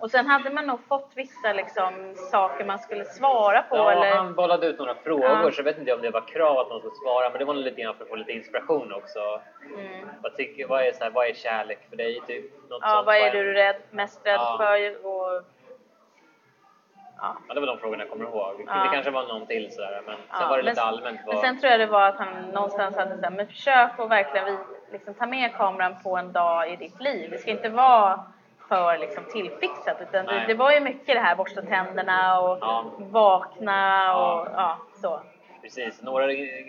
Och 0.00 0.10
sen 0.10 0.26
hade 0.26 0.50
man 0.50 0.66
nog 0.66 0.80
fått 0.88 1.10
vissa 1.14 1.52
liksom, 1.52 2.14
saker 2.30 2.64
man 2.64 2.78
skulle 2.78 3.04
svara 3.04 3.62
på. 3.62 3.76
Ja, 3.76 3.92
eller, 3.92 4.10
han 4.16 4.34
bollade 4.34 4.66
ut 4.66 4.78
några 4.78 4.94
frågor 4.94 5.24
Ja. 5.28 5.50
så 5.52 5.60
jag 5.60 5.64
vet 5.64 5.78
inte 5.78 5.92
om 5.92 6.02
det 6.02 6.10
var 6.10 6.20
krav 6.28 6.58
att 6.58 6.68
man 6.68 6.78
skulle 6.78 6.94
svara 6.94 7.30
men 7.30 7.38
det 7.38 7.44
var 7.44 7.54
nog 7.54 7.62
lite 7.62 7.82
grann 7.82 7.94
för 7.94 8.04
att 8.04 8.10
få 8.10 8.16
lite 8.16 8.32
inspiration 8.32 8.92
också. 8.92 9.40
mm. 9.78 10.08
Vad, 10.22 10.36
tycker, 10.36 10.66
vad, 10.66 10.82
är, 10.86 10.92
så 10.92 11.04
här, 11.04 11.10
vad 11.10 11.26
är 11.26 11.34
kärlek 11.34 11.78
för 11.90 11.96
dig? 11.96 12.20
Typ, 12.26 12.44
något 12.70 12.78
Ja, 12.82 12.88
sånt 12.88 13.06
vad 13.06 13.16
är 13.16 13.30
du 13.30 13.52
rädd, 13.52 13.76
mest 13.90 14.20
rädd 14.26 14.34
Ja. 14.34 14.56
för? 14.60 15.06
Och, 15.06 15.42
ja. 17.20 17.36
Ja, 17.48 17.54
det 17.54 17.60
var 17.60 17.66
de 17.66 17.78
frågorna 17.78 18.02
jag 18.02 18.10
kommer 18.10 18.24
ihåg. 18.24 18.64
Ja. 18.66 18.74
Det 18.82 18.88
kanske 18.92 19.10
var 19.10 19.22
någon 19.26 19.46
till 19.46 19.72
sådär 19.72 20.02
men 20.06 20.16
sen 20.16 20.24
Ja, 20.40 20.48
var 20.48 20.56
det 20.56 20.62
men- 20.62 20.70
lite 20.72 20.82
allmänt. 20.82 21.20
Vad, 21.26 21.34
Men 21.34 21.42
sen 21.44 21.60
tror 21.60 21.70
jag 21.70 21.80
det 21.80 21.86
var 21.86 22.08
att 22.08 22.16
han 22.16 22.42
någonstans 22.54 22.96
hade 22.96 23.18
sagt, 23.20 23.32
men 23.34 23.46
försök 23.46 23.90
att 23.98 24.10
verkligen 24.10 24.46
vi- 24.46 24.92
liksom, 24.92 25.14
ta 25.14 25.26
med 25.26 25.54
kameran 25.54 25.94
på 26.02 26.16
en 26.16 26.32
dag 26.32 26.72
i 26.72 26.76
ditt 26.76 27.00
liv. 27.00 27.30
Det 27.30 27.38
ska 27.38 27.50
inte 27.50 27.68
vara 27.68 28.20
för 28.68 28.98
liksom, 28.98 29.24
tillfixat 29.24 29.96
utan 30.00 30.26
det, 30.26 30.44
det 30.46 30.54
var 30.54 30.72
ju 30.72 30.80
mycket 30.80 31.06
det 31.06 31.20
här 31.20 31.36
borsta 31.36 31.62
tänderna 31.62 32.40
och 32.40 32.58
Ja. 32.60 32.84
vakna 32.98 34.16
och 34.16 34.48
ja, 34.54 34.78
så. 35.02 35.20
Precis, 35.62 36.02
några 36.02 36.26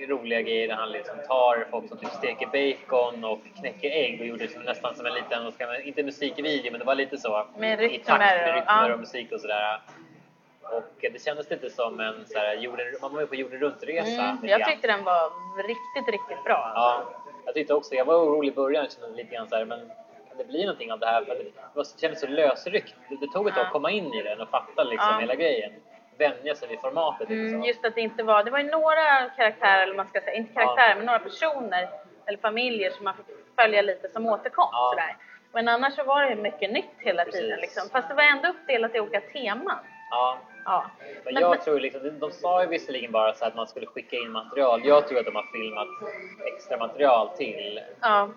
roliga 0.09 0.41
grejer 0.41 0.67
där 0.67 0.75
han 0.75 0.91
liksom 0.91 1.15
tar 1.27 1.65
folk 1.71 1.89
som 1.89 1.97
typ 1.97 2.09
steker 2.09 2.45
bacon 2.47 3.23
och 3.23 3.39
knäcker 3.59 3.89
ägg 3.89 4.21
och 4.21 4.27
gjorde 4.27 4.47
det 4.47 4.59
nästan 4.59 4.95
som 4.95 5.05
en 5.05 5.13
liten, 5.13 5.51
inte 5.83 6.03
musikvideo 6.03 6.71
men 6.71 6.79
det 6.79 6.85
var 6.85 6.95
lite 6.95 7.17
så. 7.17 7.45
Med 7.57 7.81
I 7.81 7.87
rytmer 7.87 8.05
takt 8.17 8.19
med 8.19 8.55
rytmer 8.55 8.93
och 8.93 8.99
musik 8.99 9.31
och 9.31 9.41
sådär. 9.41 9.79
Och 10.71 10.83
det 11.01 11.21
kändes 11.23 11.49
lite 11.49 11.69
som 11.69 11.99
en 11.99 12.25
så 12.25 12.39
här, 12.39 12.53
jorden, 12.55 12.85
man 13.01 13.13
var 13.13 13.21
ju 13.21 13.27
på 13.27 13.35
jorden 13.35 13.59
runt-resa. 13.59 14.21
Mm, 14.23 14.37
jag 14.41 14.65
tyckte 14.65 14.87
den 14.87 15.03
var 15.03 15.31
riktigt, 15.67 16.11
riktigt 16.13 16.43
bra. 16.43 16.71
Ja, 16.75 17.03
jag 17.45 17.53
tyckte 17.53 17.73
också, 17.73 17.95
jag 17.95 18.05
var 18.05 18.15
orolig 18.15 18.51
i 18.51 18.55
början, 18.55 18.87
kände 18.89 19.17
lite 19.17 19.35
grann 19.35 19.49
så 19.49 19.55
här, 19.55 19.65
men 19.65 19.79
kan 20.29 20.37
det 20.37 20.45
bli 20.45 20.65
någonting 20.65 20.91
av 20.91 20.99
det 20.99 21.05
här? 21.05 21.25
För 21.25 21.35
det, 21.35 21.43
var, 21.73 21.83
det 21.95 22.01
kändes 22.01 22.19
så 22.21 22.27
lösryckt. 22.27 22.95
Det, 23.09 23.15
det 23.21 23.27
tog 23.33 23.47
ett 23.47 23.53
tag 23.53 23.63
Ja. 23.63 23.67
att 23.67 23.71
komma 23.73 23.91
in 23.91 24.13
i 24.13 24.23
den 24.23 24.41
och 24.41 24.49
fatta 24.49 24.83
liksom 24.83 25.07
Ja. 25.13 25.19
hela 25.19 25.35
grejen. 25.35 25.71
Vänja 26.17 26.55
sig 26.55 26.67
vid 26.69 26.79
formatet. 26.81 27.29
Mm, 27.29 27.63
just 27.63 27.85
att 27.85 27.95
det 27.95 28.01
inte 28.01 28.23
var, 28.23 28.43
det 28.43 28.51
var 28.51 28.59
ju 28.59 28.69
några 28.71 29.29
karaktärer, 29.29 29.83
eller 29.83 29.95
man 29.95 30.07
ska 30.07 30.21
säga, 30.21 30.33
inte 30.33 30.53
karaktärer, 30.53 30.95
men 30.95 31.05
några 31.05 31.19
personer 31.19 31.89
eller 32.25 32.37
familjer 32.37 32.91
som 32.91 33.03
man 33.03 33.13
fick 33.15 33.25
följa 33.55 33.81
lite 33.81 34.09
som 34.09 34.25
återkom. 34.25 34.69
Ja. 34.71 34.91
Sådär. 34.93 35.15
Men 35.53 35.67
annars 35.67 35.95
så 35.95 36.03
var 36.03 36.25
det 36.25 36.35
mycket 36.35 36.71
nytt 36.71 36.85
hela 36.97 37.25
Precis. 37.25 37.41
tiden. 37.41 37.59
Liksom. 37.59 37.89
Fast 37.91 38.07
det 38.09 38.13
var 38.15 38.23
ändå 38.23 38.47
uppdelat 38.49 38.95
i 38.95 38.99
olika 38.99 39.21
teman. 39.21 39.77
Ja. 40.11 40.37
Ja. 40.69 40.85
Men 41.25 41.33
jag 41.33 41.49
men- 41.49 41.59
tror 41.59 41.79
liksom, 41.79 42.03
de- 42.03 42.19
de 42.19 42.31
sa 42.31 42.61
ju 42.63 42.67
visserligen 42.69 43.11
bara 43.11 43.33
så 43.33 43.45
att 43.45 43.55
man 43.55 43.67
skulle 43.67 43.85
skicka 43.85 44.15
in 44.15 44.31
material. 44.31 44.81
Jag 44.85 45.07
tror 45.07 45.19
att 45.19 45.25
de 45.25 45.35
har 45.35 45.45
filmat 45.53 45.87
extra 46.55 46.77
material 46.77 47.29
till. 47.37 47.79
Ja. 48.01 48.29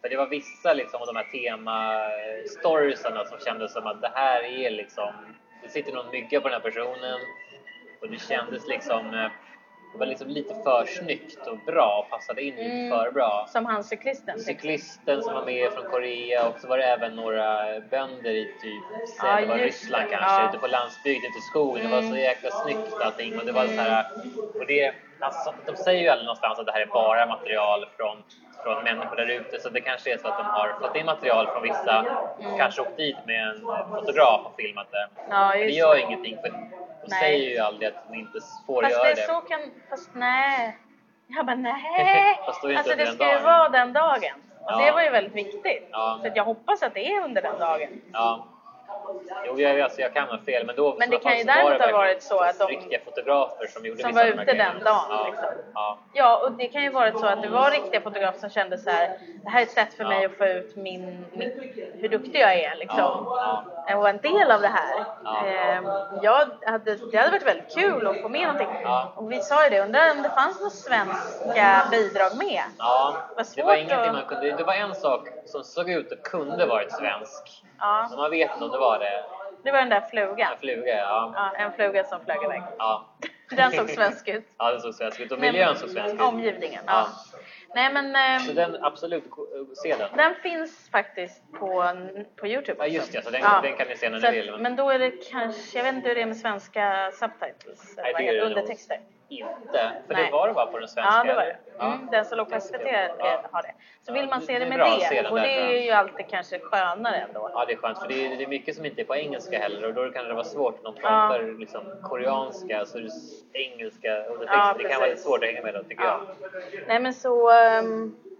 För 0.00 0.08
det 0.08 0.16
var 0.16 0.26
vissa 0.26 0.72
liksom 0.72 1.00
av 1.00 1.06
de 1.06 1.16
här 1.16 1.24
tema-storiesarna 1.32 3.24
som 3.24 3.38
kändes 3.38 3.72
som 3.72 3.86
att 3.86 4.00
det 4.00 4.10
här 4.14 4.42
är 4.42 4.70
liksom, 4.70 5.12
det 5.62 5.68
sitter 5.68 5.92
någon 5.92 6.10
mygga 6.10 6.40
på 6.40 6.48
den 6.48 6.60
här 6.62 6.70
personen. 6.70 7.20
Och 8.00 8.08
det 8.10 8.18
kändes 8.20 8.68
liksom, 8.68 9.14
eh, 9.14 9.30
det 9.92 9.98
var 9.98 10.06
liksom 10.06 10.28
lite 10.28 10.54
för 10.64 10.84
snyggt 10.86 11.46
och 11.46 11.58
bra 11.58 12.02
och 12.04 12.10
passade 12.10 12.42
in 12.42 12.54
lite 12.56 12.70
Mm. 12.70 12.90
för 12.98 13.10
bra. 13.10 13.46
Som 13.48 13.66
han 13.66 13.84
cyklisten. 13.84 14.38
Cyklisten 14.40 15.22
som 15.22 15.34
var 15.34 15.44
med 15.44 15.72
från 15.72 15.84
Korea 15.84 16.48
och 16.48 16.60
så 16.60 16.68
var 16.68 16.78
det 16.78 16.84
även 16.84 17.16
några 17.16 17.80
bönder 17.90 18.30
i 18.30 18.44
typ 18.62 19.08
säg, 19.20 19.42
det 19.42 19.48
var 19.48 19.58
Ryssland 19.58 20.04
det. 20.04 20.10
kanske, 20.10 20.40
Ja. 20.42 20.48
ute 20.48 20.58
på 20.58 20.66
landsbygden, 20.66 21.30
ute 21.30 21.38
i 21.38 21.46
skogen. 21.50 21.84
Det 21.84 21.90
var 21.96 22.00
så 22.02 22.06
Mm. 22.06 22.18
jäkla 22.20 22.50
snyggt 22.50 22.94
allting. 23.00 23.38
Och 23.38 23.44
det 23.46 23.52
var 23.52 23.66
så 23.66 23.80
här, 23.80 24.06
och 24.54 24.66
det, 24.66 24.94
alltså, 25.20 25.54
de 25.66 25.76
säger 25.76 26.02
ju 26.02 26.08
aldrig 26.08 26.26
någonstans 26.26 26.58
att 26.58 26.66
det 26.66 26.72
här 26.72 26.80
är 26.80 26.86
bara 26.86 27.26
material 27.26 27.86
från, 27.96 28.16
från 28.64 28.84
människor 28.84 29.16
där 29.16 29.26
ute. 29.30 29.60
Så 29.60 29.68
det 29.68 29.80
kanske 29.80 30.12
är 30.12 30.18
så 30.18 30.28
att 30.28 30.38
de 30.38 30.44
har 30.46 30.68
fått 30.80 30.96
in 30.96 31.06
material 31.06 31.46
från 31.46 31.62
vissa, 31.62 32.04
kanske 32.58 32.82
åkt 32.82 32.96
dit 32.96 33.16
med 33.26 33.48
en 33.48 33.60
fotograf 33.94 34.40
och 34.46 34.54
filmat 34.56 34.86
det. 34.90 35.08
Ja, 35.30 35.52
det 35.54 35.70
gör 35.70 35.94
det. 35.94 36.00
ingenting 36.02 36.36
för 36.42 36.50
Nej. 37.10 37.20
säger 37.20 37.50
ju 37.50 37.58
aldrig 37.58 37.88
att 37.88 38.08
de 38.08 38.18
inte 38.18 38.38
får 38.66 38.82
Fast 38.82 38.92
göra 38.94 39.04
det 39.04 39.14
det. 39.14 39.22
så 39.22 39.40
kan... 39.40 39.60
Fast 39.90 40.10
nej. 40.14 40.78
Jag 41.26 41.46
bara 41.46 41.56
nej. 41.56 42.38
Fast 42.46 42.62
då 42.62 42.68
är 42.70 42.76
alltså 42.76 42.96
det 42.96 43.06
ska 43.06 43.24
ju 43.26 43.32
dagen. 43.32 43.44
vara 43.44 43.68
den 43.68 43.92
dagen. 43.92 44.34
Och 44.60 44.72
Ja. 44.72 44.84
det 44.84 44.92
var 44.92 45.02
ju 45.02 45.10
väldigt 45.10 45.34
viktigt. 45.34 45.88
Ja. 45.90 46.18
Så 46.22 46.30
jag 46.34 46.44
hoppas 46.44 46.82
att 46.82 46.94
det 46.94 47.06
är 47.12 47.24
under 47.24 47.42
den 47.42 47.58
dagen. 47.58 48.00
Ja. 48.12 48.46
Jo, 49.46 49.60
jag, 49.60 49.80
alltså, 49.80 50.00
jag 50.00 50.14
kan 50.14 50.28
ha 50.28 50.38
fel, 50.38 50.66
men 50.66 50.76
då 50.76 50.96
Men 50.98 51.10
det 51.10 51.18
kan 51.18 51.38
ju 51.38 51.44
var 51.44 51.54
däremot 51.54 51.78
det 51.78 51.84
ha 51.84 51.92
varit 51.92 52.22
så 52.22 52.38
att 52.40 52.58
de- 52.58 52.66
riktiga 52.68 52.98
fotografer 53.04 53.66
som 53.66 53.86
gjorde 53.86 54.02
som 54.02 54.12
var 54.12 54.24
de 54.24 54.30
ute 54.30 54.44
den 54.52 54.84
dagen, 54.84 55.04
Ja. 55.10 55.26
liksom. 55.30 55.48
Ja. 55.74 55.98
Ja, 56.12 56.36
och 56.44 56.52
det 56.52 56.68
kan 56.68 56.82
ju 56.82 56.90
varit 56.90 57.18
så 57.20 57.26
att 57.26 57.42
det 57.42 57.48
var 57.48 57.70
riktiga 57.70 58.00
fotografer 58.00 58.38
som 58.38 58.50
kände 58.50 58.78
så 58.78 58.90
här. 58.90 59.18
Det 59.44 59.50
här 59.50 59.58
är 59.60 59.62
ett 59.62 59.70
sätt 59.70 59.94
för 59.94 60.02
Ja. 60.04 60.08
mig 60.10 60.24
att 60.24 60.32
få 60.32 60.44
ut 60.46 60.76
min, 60.76 61.24
min, 61.32 61.72
hur 62.00 62.08
duktig 62.08 62.40
jag 62.40 62.54
är 62.54 62.74
liksom. 62.76 62.98
Ja, 62.98 63.64
Och 63.94 63.98
vara 64.00 64.10
en 64.10 64.18
del 64.18 64.50
av 64.50 64.60
det 64.60 64.68
här. 64.68 65.04
Ja. 65.24 65.46
Eh, 65.46 65.82
jag 66.22 66.46
hade, 66.66 66.94
det 67.10 67.16
hade 67.18 67.30
varit 67.30 67.46
väldigt 67.46 67.74
kul 67.74 68.06
att 68.06 68.20
få 68.22 68.28
med 68.28 68.40
någonting. 68.42 68.80
Ja. 68.82 69.12
Och 69.16 69.32
vi 69.32 69.40
sa 69.40 69.64
ju 69.64 69.70
det, 69.70 69.80
undrar 69.80 70.10
om 70.10 70.22
det 70.22 70.30
fanns 70.30 70.58
några 70.60 70.70
svenska 70.70 71.82
bidrag 71.90 72.36
med? 72.38 72.62
Ja, 72.78 73.16
det 73.28 73.36
var 73.36 73.44
svårt 73.44 73.76
ingenting 73.76 73.98
att- 73.98 74.12
man 74.12 74.24
kunde... 74.24 74.56
Det 74.56 74.64
var 74.64 74.74
en 74.74 74.94
sak 74.94 75.28
som 75.48 75.64
såg 75.64 75.90
ut 75.90 76.12
och 76.12 76.22
kunde 76.22 76.66
varit 76.66 76.92
svensk. 76.92 77.64
Ja, 77.78 78.06
Men 78.10 78.18
man 78.18 78.30
vet 78.30 78.50
inte 78.52 78.64
om 78.64 78.70
det 78.70 78.78
var 78.78 78.98
det. 78.98 79.24
det 79.64 79.72
var 79.72 79.78
den 79.78 79.88
där 79.88 80.00
flugan. 80.10 80.52
En 80.52 80.58
fluga, 80.58 80.96
ja. 80.98 81.32
Ja, 81.34 81.52
en 81.58 81.72
fluga 81.72 82.04
som 82.04 82.24
flög 82.24 82.44
iväg. 82.44 82.62
Ja, 82.78 83.06
Den 83.56 83.72
såg 83.72 83.90
svensk 83.90 84.28
ut. 84.28 84.44
ja 84.58 84.70
den 84.70 84.80
såg 84.80 84.94
svensk 84.94 85.20
ut. 85.20 85.32
Och 85.32 85.38
miljön 85.38 85.76
såg 85.76 85.90
svensk 85.90 86.14
ut. 86.14 86.20
Omgivningen, 86.20 86.82
ja. 86.86 87.06
Ja. 87.32 87.38
Nej 87.74 87.92
men 87.92 88.40
Så 88.40 88.50
eh, 88.50 88.54
den, 88.56 88.84
absolut, 88.84 89.24
se 89.82 89.96
den. 89.98 90.16
den 90.16 90.34
finns 90.34 90.88
faktiskt 90.90 91.52
på, 91.52 91.84
på 92.36 92.46
Youtube 92.46 92.76
Ja, 92.78 92.84
också. 92.84 92.94
just 92.96 93.12
det. 93.12 93.22
Så 93.22 93.30
den, 93.30 93.40
Ja. 93.40 93.60
den 93.62 93.76
kan 93.76 93.88
ni 93.88 93.96
se 93.96 94.10
när 94.10 94.18
Så 94.20 94.30
ni 94.30 94.36
vill. 94.36 94.50
Men 94.52 94.62
men 94.62 94.76
då 94.76 94.90
är 94.90 94.98
det 94.98 95.10
kanske, 95.10 95.78
jag 95.78 95.84
vet 95.84 95.94
inte 95.94 96.08
hur 96.08 96.14
det 96.14 96.22
är 96.22 96.26
med 96.26 96.36
svenska 96.36 97.10
subtitles, 97.12 97.96
Nej, 97.96 98.14
det 98.18 98.28
är 98.28 98.40
undertexter. 98.42 99.00
Inte. 99.28 99.92
För 100.06 100.14
Nej. 100.14 100.24
det 100.26 100.30
var 100.32 100.48
det 100.48 100.54
bara 100.54 100.66
på 100.66 100.78
den 100.78 100.88
svenska. 100.88 101.14
Ja, 101.16 101.24
det 101.24 101.34
var 101.34 101.42
det. 101.44 101.84
Mm, 101.84 102.06
den 102.10 102.24
som 102.24 102.38
låg 102.38 102.48
på 102.50 102.60
SVT 102.60 102.86
Ja. 103.18 103.40
har 103.52 103.62
det. 103.62 103.72
Så 104.02 104.10
Ja, 104.10 104.14
vill 104.14 104.28
man 104.28 104.40
se 104.40 104.52
det 104.52 104.58
det 104.58 104.70
med 104.70 104.78
det, 104.78 105.30
och 105.30 105.40
det 105.40 105.78
är 105.78 105.82
ju 105.84 105.90
alltid 105.90 106.28
kanske 106.28 106.58
skönare 106.58 107.16
ändå. 107.16 107.50
Ja, 107.54 107.64
det 107.64 107.72
är 107.72 107.76
skönt 107.76 107.98
för 107.98 108.08
det 108.08 108.26
är, 108.26 108.36
det 108.36 108.42
är 108.44 108.48
mycket 108.48 108.76
som 108.76 108.84
inte 108.84 109.02
är 109.02 109.04
på 109.04 109.16
engelska 109.16 109.58
heller 109.58 109.88
och 109.88 109.94
då 109.94 110.10
kan 110.10 110.24
det 110.24 110.34
vara 110.34 110.44
svårt 110.44 110.74
om 110.84 110.94
de 110.94 111.00
Ja. 111.02 111.08
pratar 111.08 111.58
liksom 111.58 111.82
koreanska 112.02 112.86
så 112.86 112.98
är 112.98 113.02
det 113.02 113.58
engelska 113.58 114.08
undertexter. 114.24 114.58
Ja, 114.58 114.74
det 114.78 114.84
kan 114.88 115.00
vara 115.00 115.10
lite 115.10 115.20
svårt 115.22 115.38
att 115.42 115.48
hänga 115.48 115.62
med 115.62 115.74
då 115.74 115.82
tycker 115.82 116.04
Ja. 116.04 116.20
jag. 116.72 116.80
Nej 116.88 117.00
men 117.00 117.14
så, 117.14 117.50
ehm, 117.50 117.86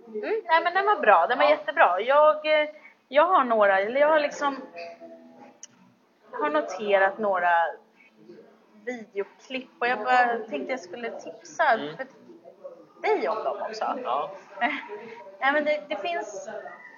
mm, 0.07 0.42
nej 0.46 0.61
men 0.64 0.74
den 0.74 0.87
var 0.87 1.01
bra, 1.01 1.27
den 1.27 1.38
var 1.38 1.44
Ja. 1.44 1.51
jättebra. 1.51 2.01
Jag, 2.01 2.61
eh, 2.62 2.68
jag 3.09 3.24
har 3.24 3.44
några, 3.44 3.81
eller 3.81 4.01
jag 4.01 4.09
har 4.09 4.20
liksom 4.20 4.57
har 6.33 6.51
noterat 6.51 7.18
några 7.18 7.51
videoklipp 8.88 9.70
och 9.81 9.88
jag 9.88 9.98
bara 9.98 10.38
tänkte 10.51 10.72
jag 10.72 10.81
skulle 10.81 11.11
tipsa 11.11 11.64
Mm. 11.64 11.96
för 11.96 12.07
dig 13.03 13.29
om 13.29 13.44
dem 13.44 13.57
också. 13.62 13.85
Ja. 14.05 14.31
Nej 15.40 15.53
men 15.53 15.64
det, 15.64 15.81
det 15.88 15.96
finns, 15.96 16.48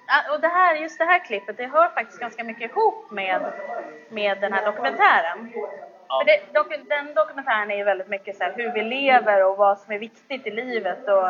ja, 0.07 0.33
och 0.33 0.41
det 0.41 0.47
här, 0.47 0.75
just 0.75 0.97
det 0.99 1.05
här 1.05 1.25
klippet, 1.25 1.57
det 1.57 1.65
hör 1.67 1.89
faktiskt 1.89 2.19
ganska 2.19 2.43
mycket 2.43 2.71
ihop 2.71 3.11
med, 3.11 3.41
med 4.09 4.41
den 4.41 4.53
här 4.53 4.65
dokumentären. 4.65 5.51
Ja. 6.07 6.23
Det, 6.25 6.53
doku, 6.53 6.77
den 6.77 7.13
dokumentären 7.13 7.71
är 7.71 7.75
ju 7.77 7.83
väldigt 7.83 8.07
mycket 8.07 8.37
så 8.37 8.43
här 8.43 8.53
hur 8.55 8.71
vi 8.71 8.81
lever 8.81 9.45
och 9.45 9.57
vad 9.57 9.79
som 9.79 9.93
är 9.93 9.99
viktigt 9.99 10.47
i 10.47 10.51
livet 10.51 11.07
och, 11.07 11.29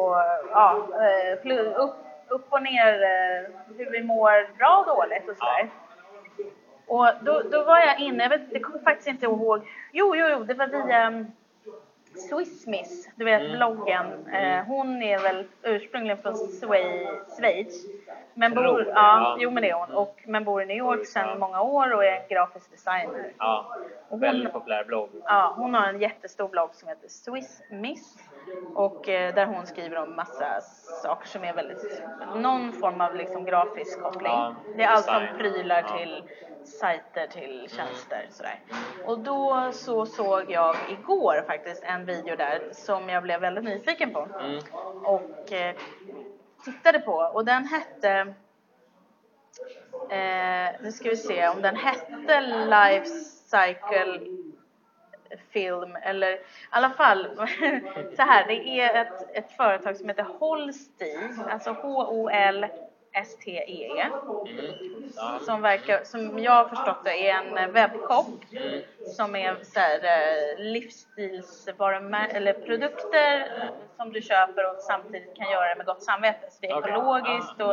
och 0.00 0.16
ja, 0.50 0.88
eh, 1.02 1.82
upp, 1.84 1.96
upp 2.28 2.52
och 2.52 2.62
ner 2.62 3.02
eh, 3.02 3.50
hur 3.78 3.90
vi 3.90 4.02
mår 4.02 4.56
bra 4.58 4.76
och 4.78 4.96
dåligt 4.96 5.28
och 5.28 5.36
sådär. 5.36 5.68
Och 6.86 7.08
då, 7.22 7.42
då 7.50 7.64
var 7.64 7.78
jag 7.78 8.00
inne, 8.00 8.22
jag 8.22 8.30
vet, 8.30 8.50
det 8.50 8.60
kommer 8.60 8.78
faktiskt 8.78 9.08
inte 9.08 9.24
ihåg, 9.24 9.68
jo, 9.92 10.16
jo, 10.16 10.26
jo, 10.32 10.44
det 10.44 10.54
var 10.54 10.66
via 10.66 11.02
mm, 11.02 11.26
Swissmiss, 12.30 13.08
du 13.16 13.24
vet 13.24 13.40
Mm. 13.42 13.56
bloggen. 13.56 14.26
Eh, 14.32 14.64
hon 14.64 15.02
är 15.02 15.18
väl 15.18 15.44
ursprungligen 15.62 16.18
från 16.18 16.34
Schweiz. 17.38 17.86
Men 18.34 18.54
bor, 18.54 18.86
ja, 18.94 19.36
jo 19.40 19.50
men 19.50 19.62
det 19.62 19.70
är 19.70 19.74
hon. 19.74 19.90
Och, 19.92 20.22
men 20.26 20.44
bor 20.44 20.62
i 20.62 20.66
New 20.66 20.76
York 20.76 21.06
sedan 21.06 21.38
många 21.38 21.60
år 21.62 21.94
och 21.94 22.04
är 22.04 22.28
grafisk 22.28 22.70
designer. 22.70 23.32
Ja. 23.38 23.76
hon- 24.08 24.20
Väldigt 24.20 24.52
populär 24.52 24.84
blogg. 24.84 25.10
Ja, 25.24 25.54
hon 25.56 25.74
har 25.74 25.86
en 25.88 26.00
jättestor 26.00 26.48
blogg 26.48 26.74
som 26.74 26.88
heter 26.88 27.08
Swissmiss. 27.08 28.18
Och 28.74 29.08
eh, 29.08 29.34
där 29.34 29.46
hon 29.46 29.66
skriver 29.66 30.02
om 30.02 30.16
massa 30.16 30.60
saker 31.02 31.28
som 31.28 31.44
är 31.44 31.52
väldigt, 31.54 32.02
någon 32.36 32.72
form 32.72 33.00
av 33.00 33.14
liksom 33.14 33.44
grafisk 33.44 34.02
koppling. 34.02 34.32
Ja, 34.32 34.54
det 34.76 34.82
är 34.82 34.88
allt 34.88 35.06
från 35.06 35.38
prylar 35.38 35.82
till 35.98 36.22
sajter 36.66 37.26
till 37.26 37.68
tjänster 37.70 38.26
sådär. 38.30 38.60
Och 39.04 39.18
då 39.18 39.70
så 39.72 40.06
såg 40.06 40.50
jag 40.50 40.76
igår 40.88 41.44
faktiskt 41.46 41.82
en 41.84 42.04
video 42.04 42.36
där 42.36 42.62
som 42.72 43.08
jag 43.08 43.22
blev 43.22 43.40
väldigt 43.40 43.64
nyfiken 43.64 44.12
på. 44.12 44.28
Mm. 44.40 44.62
Och 45.04 45.52
eh, 45.52 45.74
tittade 46.64 47.00
på 47.00 47.12
och 47.12 47.44
den 47.44 47.64
hette 47.66 48.34
Eh, 50.10 50.80
nu 50.82 50.92
ska 50.92 51.10
vi 51.10 51.16
se 51.16 51.48
om 51.48 51.62
den 51.62 51.76
hette 51.76 52.40
Life 52.40 53.06
Cycle 53.46 54.20
Film 55.50 55.96
eller 56.02 56.32
i 56.32 56.40
alla 56.70 56.90
fall 56.90 57.26
så 58.16 58.22
här. 58.22 58.46
Det 58.46 58.80
är 58.80 59.02
ett, 59.02 59.36
ett 59.36 59.52
företag 59.52 59.96
som 59.96 60.08
heter 60.08 60.26
Holsti, 60.38 61.18
alltså 61.50 61.74
H-O-L-S-T-E-E. 63.16 64.00
Mm. 64.02 65.10
Ja. 65.16 65.38
Som 65.42 65.62
verkar, 65.62 66.04
som 66.04 66.38
jag 66.38 66.52
har 66.52 66.64
förstått 66.64 67.04
det, 67.04 67.28
är 67.30 67.34
en 67.58 67.72
webbshop 67.72 68.26
Mm. 68.52 68.80
som 69.16 69.36
är 69.36 69.56
så 69.62 69.80
här, 69.80 69.98
eh, 70.04 70.58
livsstilsvarumär- 70.64 72.28
eller 72.36 72.52
produkter 72.52 73.48
som 73.96 74.12
du 74.12 74.22
köper 74.22 74.70
och 74.70 74.76
samtidigt 74.80 75.36
kan 75.36 75.50
göra 75.50 75.68
det 75.68 75.76
med 75.76 75.86
gott 75.86 76.02
samvete. 76.02 76.46
Så 76.50 76.58
det 76.60 76.66
är 76.68 76.78
Okej. 76.78 76.92
ekologiskt 76.92 77.60
och 77.62 77.72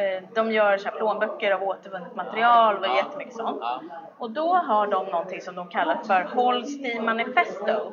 eh, 0.00 0.22
de 0.34 0.52
gör 0.52 0.78
så 0.78 0.88
här 0.88 0.96
plånböcker 0.96 1.50
av 1.52 1.62
återvunnet 1.62 2.14
material 2.14 2.76
och 2.78 2.86
Ja. 2.86 2.96
jättemycket 2.96 3.34
sånt. 3.34 3.58
Ja. 3.60 3.80
Och 4.18 4.30
då 4.30 4.54
har 4.54 4.86
de 4.86 5.06
någonting 5.06 5.40
som 5.40 5.54
de 5.54 5.68
kallar 5.68 5.96
för 6.06 6.22
Holsti 6.22 7.00
Manifesto 7.00 7.92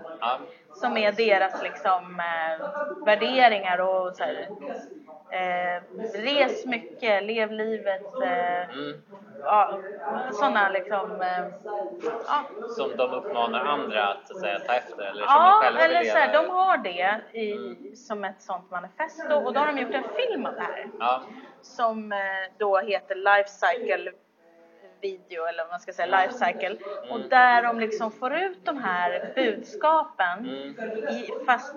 som 0.73 0.97
är 0.97 1.11
deras 1.11 1.63
liksom 1.63 2.19
eh, 2.19 2.67
värderingar 3.05 3.77
och 3.81 4.15
så 4.15 4.23
här, 4.23 4.47
eh, 5.31 5.83
res 6.13 6.65
mycket, 6.65 7.23
lev 7.23 7.51
livet, 7.51 8.01
eh, 8.23 8.69
Mm. 8.77 9.01
ja, 9.43 9.79
sådana 10.31 10.69
liksom, 10.69 11.21
eh, 11.21 11.45
ja, 12.27 12.43
Som 12.77 12.97
de 12.97 13.11
uppmanar 13.13 13.65
andra 13.65 14.07
att, 14.07 14.27
så 14.27 14.33
att 14.33 14.39
säga, 14.39 14.59
ta 14.59 14.73
efter 14.73 15.03
eller 15.03 15.25
som 15.25 15.35
ja 15.35 15.59
själva 15.63 15.79
eller 15.81 16.03
så 16.03 16.17
här, 16.17 16.33
de 16.33 16.49
har 16.49 16.77
det 16.77 17.21
i, 17.31 17.51
Mm. 17.51 17.95
som 17.95 18.23
ett 18.23 18.41
sånt 18.41 18.71
manifesto 18.71 19.35
och 19.35 19.53
då 19.53 19.59
har 19.59 19.67
de 19.67 19.77
gjort 19.81 19.93
en 19.93 20.03
film 20.15 20.45
av 20.45 20.53
det 20.55 20.61
här 20.61 20.87
Ja. 20.99 21.21
som 21.61 22.11
eh, 22.11 22.17
då 22.57 22.77
heter 22.79 23.15
Life 23.15 23.49
Cycle 23.49 24.11
video 25.01 25.45
eller 25.45 25.63
vad 25.63 25.71
man 25.71 25.79
ska 25.79 25.93
säga, 25.93 26.21
Life 26.21 26.33
Cycle 26.33 26.77
och 27.09 27.15
Mm. 27.15 27.29
där 27.29 27.63
de 27.63 27.79
liksom 27.79 28.11
får 28.11 28.33
ut 28.35 28.65
de 28.65 28.77
här 28.77 29.31
budskapen 29.35 30.39
Mm. 30.39 30.75
i, 31.09 31.29
fast 31.45 31.75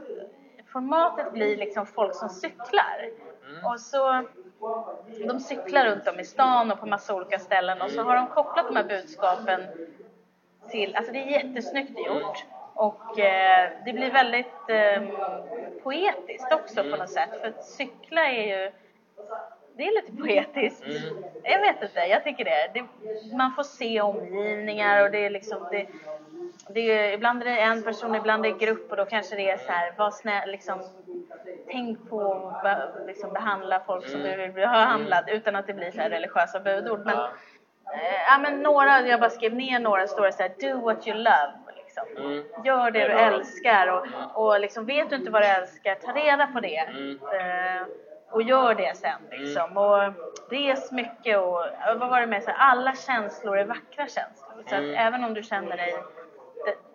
formatet 0.72 1.32
blir 1.32 1.56
liksom 1.56 1.86
folk 1.86 2.14
som 2.14 2.28
cyklar. 2.28 3.10
Mm. 3.52 3.64
Och 3.66 3.80
så 3.80 4.24
de 5.26 5.40
cyklar 5.40 5.86
runt 5.86 6.08
om 6.08 6.20
i 6.20 6.24
stan 6.24 6.72
och 6.72 6.80
på 6.80 6.86
massa 6.86 7.14
olika 7.14 7.38
ställen 7.38 7.82
och 7.82 7.90
så 7.90 8.02
har 8.02 8.16
de 8.16 8.26
kopplat 8.26 8.66
de 8.68 8.76
här 8.76 8.84
budskapen 8.84 9.60
till, 10.70 10.96
alltså 10.96 11.12
det 11.12 11.18
är 11.18 11.44
jättesnyggt 11.44 11.98
gjort 12.06 12.44
och 12.74 13.18
eh, 13.18 13.70
det 13.84 13.92
blir 13.92 14.10
väldigt 14.10 14.68
eh, 14.68 15.02
poetiskt 15.82 16.52
också 16.52 16.82
på 16.82 16.96
något 16.96 17.10
sätt 17.10 17.40
för 17.40 17.48
att 17.48 17.64
cykla 17.64 18.28
är 18.28 18.46
ju 18.46 18.72
det 19.76 19.82
är 19.82 20.02
lite 20.02 20.22
poetiskt. 20.22 20.84
Mm. 20.86 21.24
Jag 21.42 21.60
vet 21.60 21.82
inte, 21.82 22.00
jag 22.00 22.24
tycker 22.24 22.44
det. 22.44 22.70
det. 22.74 22.86
Man 23.36 23.54
får 23.54 23.62
se 23.62 24.00
omgivningar 24.00 25.04
och 25.04 25.10
det 25.10 25.26
är 25.26 25.30
liksom 25.30 25.66
det, 25.70 25.86
det 26.68 26.80
är, 26.80 27.12
ibland 27.12 27.42
är 27.42 27.44
det 27.44 27.60
en 27.60 27.82
person, 27.82 28.14
ibland 28.14 28.46
är 28.46 28.52
det 28.52 28.66
grupp 28.66 28.90
och 28.90 28.96
då 28.96 29.04
kanske 29.04 29.36
det 29.36 29.50
är 29.50 29.56
så 29.56 29.72
här, 29.72 29.94
var 29.98 30.10
snäll, 30.10 30.50
liksom 30.50 30.82
tänk 31.72 32.10
på 32.10 32.52
att 32.64 33.06
liksom, 33.06 33.32
behandla 33.32 33.80
folk 33.86 34.08
som 34.08 34.20
du 34.22 34.36
vill 34.36 34.52
bli 34.52 34.62
behandlad 34.62 35.24
utan 35.28 35.56
att 35.56 35.66
det 35.66 35.72
blir 35.74 35.90
så 35.90 36.00
här 36.00 36.10
religiösa 36.10 36.60
budord. 36.60 37.00
Men, 37.04 37.16
Ja. 37.16 37.28
eh, 38.36 38.40
men 38.42 38.62
några, 38.62 39.00
jag 39.00 39.20
bara 39.20 39.30
skrev 39.30 39.54
ner 39.54 39.78
några 39.78 40.06
stora 40.06 40.32
så 40.32 40.42
här, 40.42 40.52
do 40.60 40.80
what 40.84 41.08
you 41.08 41.16
love. 41.16 41.52
Liksom. 41.76 42.04
Mm. 42.24 42.44
Gör 42.64 42.90
det 42.90 42.98
Det 43.00 43.08
du 43.08 43.14
älskar 43.14 43.86
och, 43.88 44.06
och 44.46 44.60
liksom, 44.60 44.86
vet 44.86 45.10
du 45.10 45.16
inte 45.16 45.30
vad 45.30 45.42
du 45.42 45.46
älskar, 45.46 45.94
ta 45.94 46.12
reda 46.12 46.46
på 46.46 46.60
det. 46.60 46.76
Mm. 46.76 47.10
Eh, 47.32 47.82
och 48.30 48.42
gör 48.42 48.74
det 48.74 48.96
sen 48.96 49.20
liksom. 49.30 49.76
Och 49.76 50.12
res 50.50 50.92
mycket 50.92 51.38
och 51.38 51.64
vad 51.98 52.08
var 52.10 52.20
det 52.20 52.26
med 52.26 52.42
så 52.42 52.50
här, 52.50 52.70
alla 52.70 52.94
känslor 52.94 53.58
är 53.58 53.64
vackra 53.64 54.06
känslor. 54.06 54.62
Så 54.68 54.74
att 54.74 54.80
Mm. 54.80 54.94
även 55.06 55.24
om 55.24 55.34
du 55.34 55.42
känner 55.42 55.76
dig 55.76 55.92
det- 55.92 56.21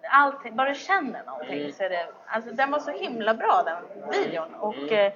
Allting, 0.10 0.56
bara 0.56 0.70
du 0.70 0.76
känner 0.76 1.24
någonting 1.24 1.60
Mm. 1.60 1.72
så 1.72 1.84
är 1.84 1.90
det, 1.90 2.08
alltså 2.28 2.52
den 2.52 2.72
var 2.72 2.80
så 2.80 2.92
himla 2.92 3.34
bra 3.34 3.64
den 3.66 4.10
videon 4.12 4.54
och, 4.56 4.76
Mm. 4.76 4.94
eh, 5.06 5.14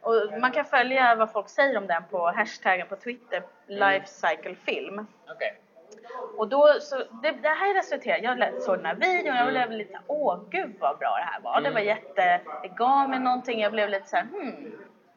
och 0.00 0.40
man 0.40 0.52
kan 0.52 0.64
följa 0.64 1.14
vad 1.14 1.32
folk 1.32 1.48
säger 1.48 1.78
om 1.78 1.86
den 1.86 2.02
på 2.10 2.30
hashtaggen 2.30 2.86
på 2.86 2.96
Twitter, 2.96 3.42
lifecyclefilm. 3.66 5.06
Okej. 5.30 5.58
Och 6.36 6.48
då, 6.48 6.68
så 6.80 6.96
det, 7.22 7.30
det 7.30 7.48
här 7.48 7.74
resulterade, 7.74 8.22
jag 8.52 8.62
såg 8.62 8.76
den 8.76 8.86
här 8.86 8.94
videon 8.94 9.32
och 9.32 9.38
jag 9.38 9.48
blev 9.48 9.70
lite 9.70 9.98
åh 10.06 10.40
gud 10.50 10.76
vad 10.80 10.98
bra 10.98 11.16
det 11.16 11.24
här 11.32 11.40
var. 11.40 11.60
Det 11.60 11.70
var 11.70 11.80
jätte, 11.80 12.40
det 12.62 12.68
gav 12.68 13.08
mig 13.08 13.18
någonting, 13.20 13.60
jag 13.60 13.72
blev 13.72 13.88
lite 13.88 14.08
så 14.08 14.16
här, 14.16 14.24
hmm. 14.24 14.72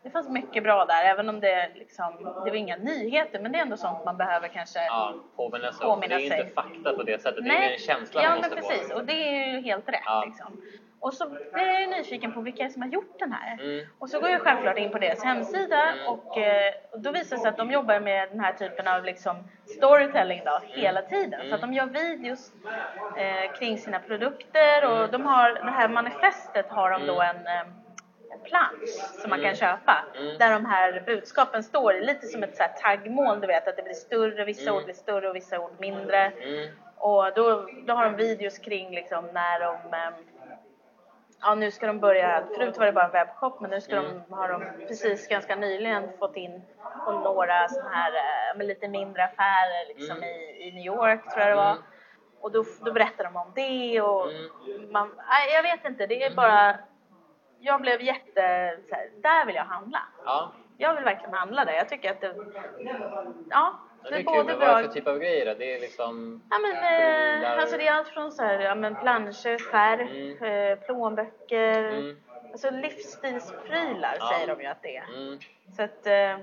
Det 0.06 0.12
fanns 0.12 0.30
mycket 0.30 0.63
bra 0.63 0.86
där, 0.86 1.04
även 1.04 1.30
om 1.30 1.39
det 1.39 1.70
liksom, 1.76 2.13
det 2.46 2.50
var 2.50 2.56
inga 2.56 2.76
nyheter, 2.78 3.39
men 3.39 3.52
det 3.52 3.58
är 3.58 3.62
ändå 3.62 3.78
sånt 3.78 4.06
man 4.06 4.18
behöver 4.18 4.48
kanske 4.48 4.80
Ja, 4.86 5.13
påminna 5.36 5.72
sig 5.72 5.88
om. 5.88 6.00
Det 6.00 6.06
är 6.06 6.10
sig. 6.30 6.39
inte 6.41 6.54
fakta 6.54 6.94
på 6.94 7.04
det 7.04 7.22
sättet. 7.22 7.44
Det 7.44 7.50
är 7.50 7.72
en 7.72 7.80
känsla 7.80 8.22
ja 8.24 8.30
man 8.30 8.39
men 8.41 8.50
måste 8.50 8.56
precis, 8.68 8.91
få. 8.91 8.96
och 8.98 9.06
det 9.06 9.13
är 9.13 9.48
ju 9.54 9.62
helt 9.62 9.89
rätt 9.89 10.02
Ja. 10.06 10.24
liksom. 10.26 10.62
Och 11.00 11.13
så 11.13 11.30
blev 11.30 11.68
jag 11.68 11.82
ju 11.82 11.88
nyfiken 11.88 12.34
på 12.34 12.41
vilka 12.41 12.70
som 12.70 12.82
har 12.82 12.89
gjort 12.89 13.20
den 13.20 13.32
här. 13.32 13.54
Mm. 13.54 13.86
Och 14.00 14.10
så 14.10 14.20
går 14.20 14.30
jag 14.30 14.41
självklart 14.41 14.78
in 14.78 14.91
på 14.91 15.00
deras 15.00 15.24
hemsida 15.24 15.94
och, 16.08 16.38
eh, 16.38 16.74
och 16.91 17.00
då 17.00 17.12
visar 17.12 17.36
det 17.36 17.41
sig 17.41 17.50
att 17.50 17.58
de 17.58 17.72
jobbar 17.72 18.00
med 18.00 18.30
den 18.30 18.39
här 18.39 18.54
typen 18.54 18.88
av 18.88 19.04
liksom 19.04 19.36
storytelling 19.78 20.41
då, 20.46 20.60
hela 20.63 21.02
tiden. 21.02 21.50
Så 21.50 21.56
att 21.56 21.62
de 21.62 21.74
gör 21.74 21.86
videos 21.86 22.52
eh, 23.18 23.52
kring 23.60 23.78
sina 23.78 24.00
produkter 24.00 24.86
och 24.89 25.10
de 25.12 25.26
har, 25.26 25.54
det 25.54 25.72
här 25.72 25.88
manifestet 25.89 26.70
har 26.70 26.91
de 26.91 27.06
då 27.08 27.22
en, 27.22 27.48
eh, 27.48 27.60
en 27.60 27.68
plansch 28.45 28.89
som 29.21 29.29
man 29.29 29.41
kan 29.41 29.55
köpa. 29.55 30.05
Mm. 30.19 30.38
Där 30.38 30.51
de 30.51 30.65
här 30.65 31.03
budskapen 31.05 31.63
står 31.63 31.93
i, 31.95 32.01
lite 32.05 32.25
som 32.27 32.43
ett 32.43 32.55
så 32.58 32.63
här 32.63 32.71
taggmål, 32.81 33.41
du 33.41 33.47
vet 33.47 33.67
att 33.67 33.75
det 33.75 33.84
blir 33.84 33.93
större, 33.93 34.45
vissa 34.45 34.62
Mm. 34.69 34.75
ord 34.75 34.84
blir 34.84 34.93
större 34.95 35.29
och 35.29 35.36
vissa 35.36 35.60
ord 35.60 35.75
mindre. 35.79 36.17
Mm. 36.25 36.69
Och 36.97 37.34
då, 37.36 37.69
då 37.86 37.93
har 37.93 38.05
de 38.05 38.15
videos 38.15 38.58
kring 38.60 38.95
liksom 38.95 39.25
när 39.34 39.60
de 39.60 39.75
ehm, 39.93 40.13
Ja 41.41 41.55
nu 41.55 41.71
ska 41.71 41.88
de 41.88 41.99
börja, 41.99 42.43
förut 42.55 42.77
var 42.77 42.86
det 42.86 42.91
bara 42.91 43.05
en 43.05 43.12
webbshop 43.12 43.60
men 43.62 43.69
nu 43.71 43.81
ska 43.81 43.95
Mm. 43.95 44.21
de, 44.29 44.34
har 44.36 44.49
de 44.49 44.63
precis 44.88 45.27
ganska 45.27 45.55
nyligen 45.55 46.10
fått 46.19 46.36
in 46.36 46.62
på 47.05 47.12
några 47.12 47.67
sådana 47.67 47.89
här 47.95 48.12
eh, 48.15 48.58
med 48.58 48.67
lite 48.67 48.88
mindre 48.88 49.23
affärer 49.23 49.88
liksom 49.88 50.17
Mm. 50.17 50.29
i, 50.29 50.67
i 50.67 50.71
New 50.71 50.86
York 50.86 51.21
tror 51.29 51.39
jag 51.41 51.51
det 51.51 51.55
var. 51.55 51.71
Mm. 51.71 51.84
Och 52.41 52.51
då, 52.51 52.63
då 52.86 52.91
berättar 52.91 53.23
de 53.23 53.36
om 53.36 53.51
det 53.55 54.01
och 54.01 54.29
Mm. 54.31 54.91
man, 54.91 55.12
jag 55.53 55.63
vet 55.63 55.86
inte, 55.86 56.08
det 56.08 56.23
är 56.23 56.31
bara 56.36 56.77
jag 57.65 57.82
blev 57.82 58.01
jätte, 58.01 58.41
här, 58.91 59.10
där 59.21 59.45
vill 59.45 59.56
jag 59.56 59.63
handla. 59.63 59.99
Ja, 60.25 60.51
Jag 60.78 60.95
vill 60.95 61.04
verkligen 61.04 61.34
handla 61.34 61.65
där. 61.65 61.73
Jag 61.73 61.89
tycker 61.89 62.12
att 62.12 62.21
det, 62.21 62.36
ja, 63.49 63.80
det 64.04 64.10
det 64.10 64.15
är 64.15 64.19
är 64.19 64.23
kul. 64.23 64.25
både 64.25 64.43
Men 64.43 64.60
bra 64.60 64.67
vad 64.67 64.78
är 64.78 64.82
det 64.82 64.88
för 64.88 64.93
typ 64.93 65.08
av 65.08 65.17
grejer 65.19 65.45
då? 65.45 65.54
Det 65.60 65.75
är 65.75 65.80
liksom... 65.80 66.41
Ja 66.49 66.58
men 66.60 66.71
eh, 67.43 67.60
alltså 67.60 67.78
det 67.78 67.88
är 67.88 67.91
allt 67.93 68.08
från 68.08 68.32
så 68.32 68.43
här, 68.43 68.60
ja 68.60 68.75
men 68.75 68.95
planscher, 68.95 69.58
skärp, 69.71 70.10
Mm. 70.10 70.43
eh, 70.71 70.78
plånböcker, 70.86 71.84
Mm. 71.84 72.17
alltså 72.51 72.69
livsstilsprylar 72.71 74.15
Ja. 74.19 74.30
säger 74.34 74.56
de 74.56 74.62
ju 74.62 74.67
att 74.67 74.82
det 74.82 74.97
är. 74.97 75.04
Mm. 75.17 75.39
Så 75.75 75.82
att 75.84 76.08
eh, 76.08 76.38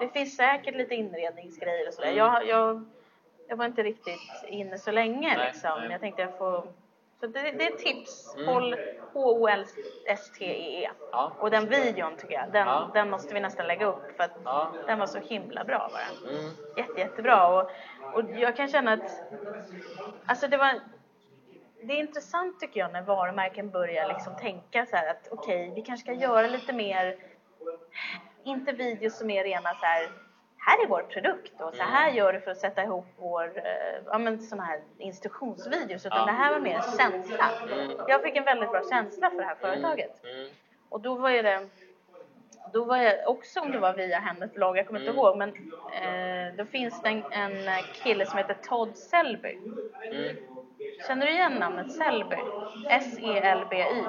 det 0.00 0.08
finns 0.12 0.36
säkert 0.36 0.74
lite 0.74 0.94
inredningsgrejer 0.94 1.88
och 1.88 1.94
sådär. 1.94 2.08
Mm. 2.08 2.18
Jag, 2.18 2.46
jag, 2.46 2.84
jag 3.48 3.56
var 3.56 3.64
inte 3.64 3.82
riktigt 3.82 4.20
inne 4.48 4.78
så 4.78 4.90
länge 4.90 5.36
Nej, 5.36 5.46
liksom. 5.46 5.80
nej. 5.80 5.90
Jag 5.90 6.00
tänkte 6.00 6.22
jag 6.22 6.38
får 6.38 6.64
så 7.22 7.28
det, 7.28 7.40
det 7.40 7.66
är 7.66 7.72
ett 7.72 7.78
tips. 7.78 8.34
Mm. 8.34 8.48
Håll 8.48 8.76
H-O-L-S-T-E-E. 9.12 10.90
Ja. 11.12 11.32
Och 11.38 11.50
den 11.50 11.68
videon 11.68 12.16
tycker 12.16 12.34
jag, 12.34 12.52
den, 12.52 12.66
Ja. 12.66 12.90
den 12.94 13.10
måste 13.10 13.34
vi 13.34 13.40
nästan 13.40 13.66
lägga 13.66 13.86
upp 13.86 14.16
för 14.16 14.24
att 14.24 14.30
Ja. 14.44 14.72
den 14.86 14.98
var 14.98 15.06
så 15.06 15.18
himla 15.18 15.64
bra 15.64 15.90
bara 15.92 16.30
Mm. 16.34 16.50
jätte, 16.76 17.00
jättebra. 17.00 17.48
Och, 17.48 17.70
och 18.14 18.30
jag 18.30 18.56
kan 18.56 18.68
känna 18.68 18.92
att 18.92 19.10
alltså 20.26 20.48
det 20.48 20.56
var 20.56 20.80
det 21.84 21.92
är 21.92 21.98
intressant 21.98 22.60
tycker 22.60 22.80
jag 22.80 22.92
när 22.92 23.02
varumärken 23.02 23.70
börjar 23.70 24.08
liksom 24.08 24.36
tänka 24.36 24.86
så 24.86 24.96
här 24.96 25.10
att 25.10 25.28
okej, 25.30 25.72
vi 25.74 25.82
kanske 25.82 26.04
ska 26.04 26.12
göra 26.22 26.46
lite 26.46 26.72
mer 26.72 27.16
inte 28.44 28.72
videos 28.72 29.18
som 29.18 29.30
är 29.30 29.44
rena 29.44 29.74
så 29.74 29.86
här 29.86 30.08
här 30.66 30.82
är 30.84 30.86
vår 30.88 31.02
produkt 31.02 31.60
och 31.60 31.74
så 31.74 31.82
här 31.82 32.10
gör 32.10 32.32
du 32.32 32.40
för 32.40 32.50
att 32.50 32.58
sätta 32.58 32.82
ihop 32.82 33.06
vår, 33.16 33.52
eh, 33.56 34.02
ja 34.06 34.18
men 34.18 34.38
såna 34.40 34.62
här 34.62 34.80
instruktionsvideos 34.98 36.06
utan 36.06 36.26
det 36.26 36.32
här 36.32 36.52
var 36.52 36.60
mer 36.60 36.74
en 36.76 36.98
känsla. 36.98 37.50
Mm. 37.72 37.90
Jag 38.08 38.22
fick 38.22 38.36
en 38.36 38.44
väldigt 38.44 38.70
bra 38.70 38.82
känsla 38.90 39.30
för 39.30 39.36
det 39.36 39.44
här 39.44 39.54
företaget. 39.54 40.24
Mm. 40.24 40.48
Och 40.88 41.00
då 41.00 41.14
var 41.14 41.30
ju 41.30 41.42
det 41.42 41.68
då 42.72 42.84
var 42.84 42.96
jag 42.96 43.28
också 43.28 43.60
om 43.60 43.72
det 43.72 43.78
var 43.78 43.94
via 43.94 44.18
hennes 44.18 44.52
blogg, 44.54 44.76
jag 44.76 44.86
kommer 44.86 45.00
inte 45.00 45.10
Mm. 45.10 45.18
ihåg 45.24 45.36
men 45.36 45.48
eh, 46.02 46.54
då 46.56 46.64
finns 46.64 47.02
det 47.02 47.08
en, 47.08 47.22
en 47.32 47.82
kille 47.94 48.26
som 48.26 48.38
heter 48.38 48.54
Todd 48.54 48.96
Selby. 48.96 49.58
Mm. 50.12 50.36
Känner 51.06 51.26
du 51.26 51.32
igen 51.32 51.52
namnet 51.52 51.92
Selby? 51.92 52.36
S-E-L-B-Y. 52.88 54.02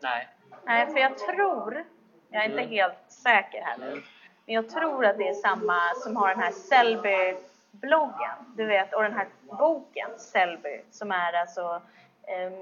Nej. 0.00 0.28
Nej, 0.64 0.86
för 0.86 0.98
jag 0.98 1.18
tror, 1.18 1.84
jag 2.30 2.42
är 2.44 2.46
inte 2.48 2.58
Mm. 2.60 2.70
helt 2.70 3.04
säker 3.12 3.62
här 3.62 3.76
nu, 3.78 4.02
men 4.46 4.54
jag 4.54 4.68
tror 4.68 5.06
att 5.06 5.18
det 5.18 5.28
är 5.28 5.34
samma 5.34 5.80
som 6.02 6.16
har 6.16 6.28
den 6.28 6.38
här 6.40 6.52
Selby-bloggen, 6.52 8.36
du 8.56 8.66
vet, 8.66 8.94
och 8.94 9.02
den 9.02 9.12
här 9.12 9.26
boken 9.58 10.10
Selby, 10.18 10.80
som 10.90 11.10
är 11.12 11.32
alltså 11.32 11.82
eh, 12.26 12.52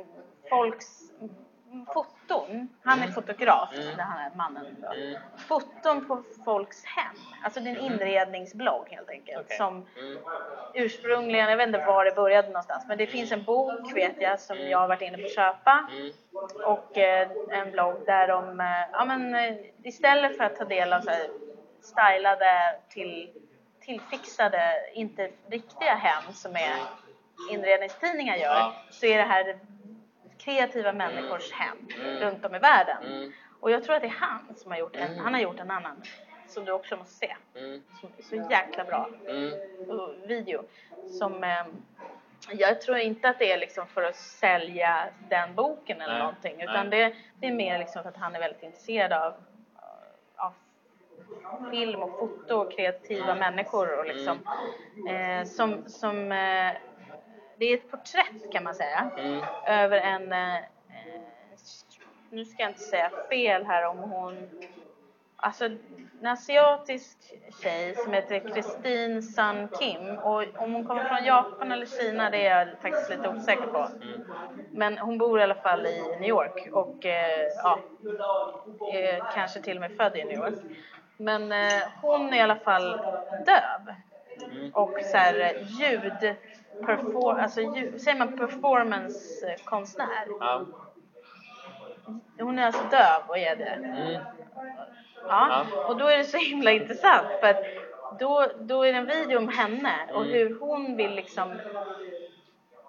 folks 0.50 0.86
mm, 1.20 1.86
foton. 1.94 2.68
Han 2.84 3.02
är 3.02 3.06
fotograf, 3.08 3.70
Mm. 3.74 3.86
den 3.96 4.06
här 4.06 4.30
mannen. 4.36 4.76
Då. 4.82 4.92
Mm. 4.92 5.20
Foton 5.36 6.04
på 6.08 6.22
folks 6.44 6.84
hem. 6.84 7.14
Alltså 7.44 7.60
det 7.60 7.70
är 7.70 7.76
en 7.76 7.80
inredningsblogg 7.80 8.88
helt 8.90 9.10
enkelt. 9.10 9.40
Okej. 9.44 9.56
Som 9.56 9.86
Mm. 9.98 10.18
ursprungligen, 10.74 11.50
jag 11.50 11.56
vet 11.56 11.66
inte 11.66 11.84
var 11.86 12.04
det 12.04 12.14
började 12.14 12.48
någonstans, 12.48 12.84
men 12.88 12.98
det 12.98 13.06
finns 13.06 13.32
en 13.32 13.42
bok 13.44 13.92
vet 13.96 14.20
jag 14.20 14.40
som 14.40 14.58
jag 14.58 14.78
har 14.78 14.88
varit 14.88 15.02
inne 15.02 15.18
på 15.18 15.24
att 15.24 15.34
köpa. 15.34 15.88
Mm. 15.92 16.12
Och 16.64 16.98
eh, 16.98 17.28
en 17.50 17.70
blogg 17.70 17.96
där 18.06 18.28
de, 18.28 18.60
eh, 18.60 18.66
ja 18.92 19.04
men 19.04 19.34
eh, 19.34 19.56
istället 19.82 20.36
för 20.36 20.44
att 20.44 20.56
ta 20.56 20.64
del 20.64 20.92
av 20.92 21.00
så 21.00 21.10
här 21.10 21.26
stylade 21.82 22.78
till, 22.88 23.30
tillfixade, 23.80 24.74
inte 24.94 25.30
riktiga 25.50 25.94
hem 25.94 26.32
som 26.32 26.56
är 26.56 26.74
inredningstidningar 27.50 28.36
gör, 28.36 28.54
Ja. 28.54 28.74
så 28.90 29.06
är 29.06 29.18
det 29.18 29.24
här 29.24 29.58
kreativa 30.38 30.92
människors 30.92 31.52
hem 31.52 31.88
Mm. 32.00 32.16
runt 32.20 32.44
om 32.44 32.54
i 32.54 32.58
världen. 32.58 33.06
Mm. 33.06 33.32
Och 33.60 33.70
jag 33.70 33.84
tror 33.84 33.94
att 33.96 34.02
det 34.02 34.08
är 34.08 34.16
han 34.20 34.54
som 34.56 34.70
har 34.70 34.78
gjort 34.78 34.96
en, 34.96 35.02
Mm. 35.12 35.24
han 35.24 35.34
har 35.34 35.40
gjort 35.40 35.60
en 35.60 35.70
annan 35.70 36.02
som 36.48 36.64
du 36.64 36.72
också 36.72 36.96
måste 36.96 37.14
se. 37.14 37.36
Som 38.00 38.10
är 38.18 38.22
så 38.22 38.50
jäkla 38.50 38.84
bra 38.84 39.08
och 39.88 40.30
video. 40.30 40.64
Som, 41.18 41.44
eh, 41.44 41.64
jag 42.52 42.80
tror 42.80 42.98
inte 42.98 43.28
att 43.28 43.38
det 43.38 43.52
är 43.52 43.58
liksom 43.58 43.86
för 43.86 44.02
att 44.02 44.16
sälja 44.16 45.08
den 45.28 45.54
boken 45.54 46.00
eller 46.00 46.12
Nej, 46.12 46.22
någonting. 46.22 46.62
Utan 46.62 46.90
det, 46.90 47.14
det 47.40 47.46
är 47.46 47.52
mer 47.52 47.78
liksom 47.78 48.02
för 48.02 48.10
att 48.10 48.16
han 48.16 48.34
är 48.34 48.40
väldigt 48.40 48.62
intresserad 48.62 49.12
av 49.12 49.34
film 51.70 52.02
och 52.02 52.18
foto 52.18 52.54
och 52.54 52.72
kreativa 52.72 53.34
människor. 53.34 53.98
Och 53.98 54.06
liksom, 54.06 54.38
eh, 55.08 55.44
som, 55.44 55.84
som, 55.86 56.32
eh, 56.32 56.72
det 57.58 57.64
är 57.64 57.74
ett 57.74 57.90
porträtt 57.90 58.52
kan 58.52 58.64
man 58.64 58.74
säga. 58.74 59.10
Mm. 59.18 59.44
Över 59.66 59.98
en, 59.98 60.32
eh, 60.32 60.56
eh, 60.56 60.62
nu 62.30 62.44
ska 62.44 62.62
jag 62.62 62.70
inte 62.70 62.80
säga 62.80 63.10
fel 63.30 63.64
här 63.64 63.86
om 63.86 63.98
hon 63.98 64.48
Alltså 65.44 65.64
en 65.64 66.26
asiatisk 66.26 67.18
tjej 67.62 67.94
som 67.94 68.12
heter 68.12 68.40
Christine 68.40 69.22
Sun 69.22 69.68
Kim 69.78 70.18
och 70.18 70.44
om 70.56 70.72
hon 70.72 70.84
kommer 70.86 71.04
från 71.04 71.24
Japan 71.24 71.72
eller 71.72 71.86
Kina 71.86 72.30
det 72.30 72.46
är 72.46 72.58
jag 72.58 72.78
faktiskt 72.82 73.10
lite 73.10 73.28
osäker 73.28 73.66
på. 73.66 73.78
Mm. 73.78 74.24
Men 74.70 74.98
hon 74.98 75.18
bor 75.18 75.40
i 75.40 75.42
alla 75.42 75.54
fall 75.54 75.86
i 75.86 76.16
New 76.20 76.28
York 76.28 76.68
och 76.72 77.06
eh, 77.06 77.48
ja, 77.62 77.78
är 78.92 79.34
kanske 79.34 79.60
till 79.60 79.76
och 79.76 79.80
med 79.80 79.96
född 79.96 80.16
i 80.16 80.24
New 80.24 80.38
York. 80.38 80.58
Men 81.22 81.52
eh, 81.52 81.82
hon 82.02 82.32
är 82.32 82.36
i 82.36 82.40
alla 82.40 82.56
fall 82.56 83.00
döv 83.46 83.94
Mm. 84.52 84.70
och 84.74 84.98
så 85.02 85.16
här 85.16 85.40
eh, 85.40 85.62
ljud, 85.80 86.34
perfor, 86.86 87.38
alltså 87.40 87.60
ljud, 87.60 88.00
säger 88.00 88.18
man 88.18 88.38
performancekonstnär? 88.38 90.26
Ja. 90.40 90.66
Hon 92.40 92.58
är 92.58 92.66
alltså 92.66 92.82
döv 92.90 93.22
och 93.28 93.38
är 93.38 93.56
det. 93.56 93.64
Mm. 93.64 94.12
Ja, 94.12 94.22
Ja. 95.28 95.64
och 95.88 95.96
då 95.96 96.06
är 96.06 96.18
det 96.18 96.24
så 96.24 96.36
himla 96.36 96.70
intressant 96.70 97.26
för 97.40 97.46
att 97.48 97.64
då, 98.18 98.46
då 98.60 98.82
är 98.82 98.92
det 98.92 98.98
en 98.98 99.06
video 99.06 99.38
om 99.38 99.48
henne 99.48 99.92
och 100.14 100.22
Mm. 100.22 100.32
hur 100.32 100.58
hon 100.60 100.96
vill 100.96 101.14
liksom 101.14 101.60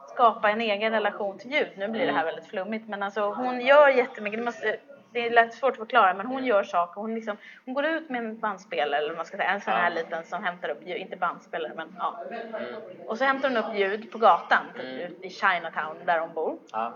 skapa 0.07 0.49
en 0.49 0.61
egen 0.61 0.91
relation 0.91 1.37
till 1.37 1.51
ljud. 1.51 1.71
Nu 1.77 1.87
blir 1.87 2.05
det 2.05 2.11
här 2.13 2.25
väldigt 2.25 2.47
flummigt 2.47 2.87
men 2.89 3.03
alltså 3.03 3.21
hon 3.29 3.61
gör 3.61 3.87
jättemycket. 3.89 4.43
Måste 4.43 4.77
det 5.13 5.27
är 5.27 5.49
svårt 5.49 5.71
att 5.71 5.77
förklara 5.77 6.13
men 6.13 6.25
hon 6.25 6.45
gör 6.45 6.63
saker. 6.63 7.01
Hon, 7.01 7.15
liksom, 7.15 7.37
hon 7.65 7.73
går 7.73 7.85
ut 7.85 8.09
med 8.09 8.19
en 8.25 8.39
bandspelare 8.39 8.97
eller 8.97 9.09
vad 9.09 9.17
man 9.17 9.25
ska 9.25 9.37
säga, 9.37 9.49
en 9.49 9.61
sån 9.61 9.73
här 9.73 9.89
Ja. 9.91 9.95
liten 9.95 10.23
som 10.23 10.43
hämtar 10.43 10.69
upp 10.69 10.87
ljud, 10.87 10.97
inte 10.97 11.15
bandspelare 11.15 11.73
men 11.75 11.95
ja. 11.99 12.19
Mm. 12.29 12.75
Och 13.07 13.17
så 13.17 13.23
hämtar 13.23 13.49
hon 13.49 13.57
upp 13.57 13.75
ljud 13.79 14.11
på 14.11 14.17
gatan 14.17 14.65
typ, 14.75 14.83
Mm. 15.09 15.13
i 15.23 15.29
Chinatown 15.29 15.95
där 16.05 16.19
hon 16.19 16.33
bor. 16.33 16.57
Ja. 16.71 16.93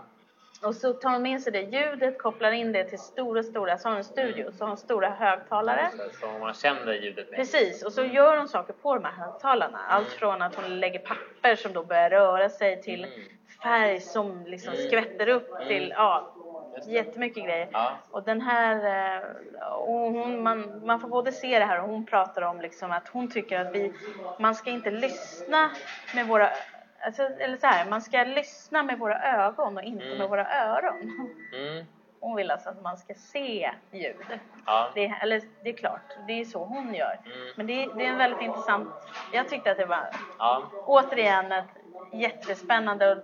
Och 0.62 0.74
så 0.74 0.92
tar 0.92 1.10
hon 1.10 1.22
med 1.22 1.40
sig 1.42 1.52
det 1.52 1.60
ljudet, 1.60 2.18
kopplar 2.22 2.50
in 2.50 2.72
det 2.72 2.84
till 2.84 2.98
stora, 2.98 3.42
stora, 3.42 3.78
så 3.78 3.88
har 3.88 3.90
hon 3.92 3.98
en 3.98 4.04
studio, 4.04 4.50
så 4.52 4.64
har 4.64 4.68
hon 4.68 4.76
stora 4.76 5.08
högtalare. 5.10 5.90
Så, 5.96 6.18
så 6.20 6.38
man 6.38 6.54
känner 6.54 6.92
ljudet 6.92 7.30
med. 7.30 7.36
Precis, 7.38 7.82
och 7.84 7.92
så 7.92 8.04
gör 8.04 8.36
hon 8.36 8.48
saker 8.48 8.72
på 8.72 8.94
de 8.94 9.04
här 9.04 9.12
högtalarna. 9.12 9.78
Allt 9.88 10.08
från 10.08 10.42
att 10.42 10.54
hon 10.54 10.80
lägger 10.80 10.98
papper 10.98 11.56
som 11.56 11.72
då 11.72 11.82
börjar 11.82 12.10
röra 12.10 12.48
sig 12.48 12.82
till 12.82 13.04
Mm. 13.04 13.20
färg 13.62 14.00
som 14.00 14.44
liksom 14.46 14.72
Mm. 14.74 14.86
skvätter 14.86 15.28
upp 15.28 15.50
Mm. 15.54 15.68
till, 15.68 15.92
ja. 15.96 16.34
Jättemycket 16.86 17.44
grejer. 17.44 17.68
Ja. 17.72 17.90
Och 18.10 18.22
den 18.22 18.40
här, 18.40 18.74
eh, 19.16 19.72
och 19.72 20.12
hon, 20.12 20.42
man, 20.42 20.86
man 20.86 21.00
får 21.00 21.08
både 21.08 21.32
se 21.32 21.58
det 21.58 21.64
här 21.64 21.80
och 21.82 21.88
hon 21.88 22.06
pratar 22.06 22.42
om 22.42 22.60
liksom 22.60 22.92
att 22.92 23.08
hon 23.08 23.30
tycker 23.30 23.60
att 23.60 23.74
vi, 23.74 23.92
man 24.38 24.54
ska 24.54 24.70
inte 24.70 24.90
lyssna 24.90 25.70
med 26.14 26.26
våra, 26.26 26.50
alltså, 27.00 27.22
eller 27.22 27.56
så 27.56 27.66
här, 27.66 27.90
man 27.90 28.02
ska 28.02 28.24
lyssna 28.24 28.82
med 28.82 28.98
våra 28.98 29.22
ögon 29.22 29.76
och 29.76 29.82
inte 29.82 30.04
Mm. 30.06 30.18
med 30.18 30.28
våra 30.28 30.46
öron. 30.66 31.28
Mm. 31.54 31.84
Hon 32.20 32.36
vill 32.36 32.50
alltså 32.50 32.68
att 32.68 32.82
man 32.82 32.96
ska 32.98 33.14
se 33.14 33.70
ljud. 33.92 34.16
Ja. 34.66 34.90
Det, 34.94 35.04
eller 35.22 35.42
det 35.62 35.68
är 35.70 35.76
klart, 35.76 36.16
det 36.26 36.32
är 36.40 36.44
så 36.44 36.64
hon 36.64 36.94
gör. 36.94 37.18
Mm. 37.24 37.38
Men 37.56 37.66
det, 37.66 37.82
är- 37.84 37.94
det 37.94 38.04
är 38.06 38.10
en 38.10 38.18
väldigt 38.18 38.40
intressant, 38.42 38.88
jag 39.32 39.48
tyckte 39.48 39.70
att 39.70 39.76
det 39.78 39.86
var 39.86 40.06
Ja. 40.38 40.62
återigen 40.86 41.52
ett 41.52 41.64
jättespännande 42.12 43.22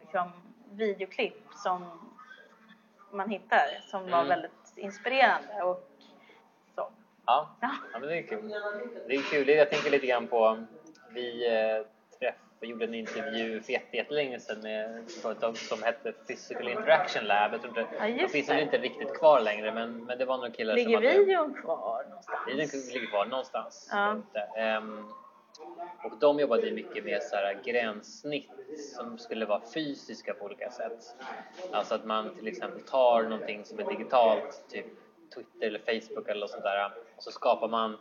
liksom, 0.00 0.32
videoklipp 0.70 1.44
som 1.54 1.84
man 3.12 3.28
hittar 3.30 3.80
som 3.90 4.10
var 4.10 4.18
Mm. 4.18 4.28
väldigt 4.28 4.72
inspirerande 4.76 5.62
och 5.62 5.88
så. 6.74 6.88
Ja. 7.26 7.56
Ja. 7.60 7.70
ja, 7.92 7.98
men 7.98 8.08
det 8.08 8.18
är 8.18 8.22
kul. 8.22 8.48
Det 9.08 9.14
är 9.14 9.22
kul. 9.30 9.48
Jag 9.48 9.70
tänker 9.70 9.90
lite 9.90 10.06
grann 10.06 10.26
på, 10.26 10.64
vi 11.10 11.46
eh, 11.46 11.86
träff, 12.18 12.34
gjorde 12.60 12.84
en 12.84 12.94
intervju 12.94 13.60
för 13.62 13.72
jätte- 13.72 13.96
jättelänge 13.96 14.40
sedan 14.40 14.60
med 14.60 14.98
ett 14.98 15.12
företag 15.12 15.56
som 15.56 15.82
hette 15.82 16.12
Physical 16.12 16.68
Interaction 16.68 17.24
Lab. 17.24 17.52
Jag 17.52 17.62
tror 17.62 17.78
inte, 17.78 17.94
Ja, 17.98 18.06
de 18.06 18.28
finns 18.28 18.46
det. 18.46 18.54
väl 18.54 18.62
inte 18.62 18.78
riktigt 18.78 19.14
kvar 19.18 19.40
längre 19.40 19.72
men, 19.72 20.04
men 20.04 20.18
det 20.18 20.24
var 20.24 20.36
några 20.36 20.50
killar 20.50 20.74
Ligger 20.74 20.96
som 20.96 21.04
hade... 21.06 21.18
videon 21.18 21.54
kvar 21.54 22.04
någonstans? 22.08 22.40
Videon 22.46 22.92
ligger 22.94 23.06
kvar 23.06 23.26
någonstans. 23.26 23.88
Ja. 23.92 24.16
Och 26.04 26.18
de 26.20 26.38
jobbade 26.40 26.70
mycket 26.70 27.04
med 27.04 27.22
så 27.22 27.36
här 27.36 27.60
gränssnitt 27.64 28.50
som 28.96 29.18
skulle 29.18 29.46
vara 29.46 29.62
fysiska 29.74 30.34
på 30.34 30.44
olika 30.44 30.70
sätt. 30.70 31.16
Alltså 31.72 31.94
att 31.94 32.04
man 32.04 32.34
till 32.34 32.48
exempel 32.48 32.80
tar 32.80 33.22
någonting 33.22 33.64
som 33.64 33.78
är 33.78 33.90
digitalt, 33.90 34.64
typ 34.68 34.86
Twitter 35.34 35.66
eller 35.66 35.78
Facebook 35.78 36.28
eller 36.28 36.40
något 36.40 36.50
sånt 36.50 36.62
där 36.62 36.92
och 37.16 37.22
så 37.22 37.30
skapar 37.30 37.68
man 37.68 37.96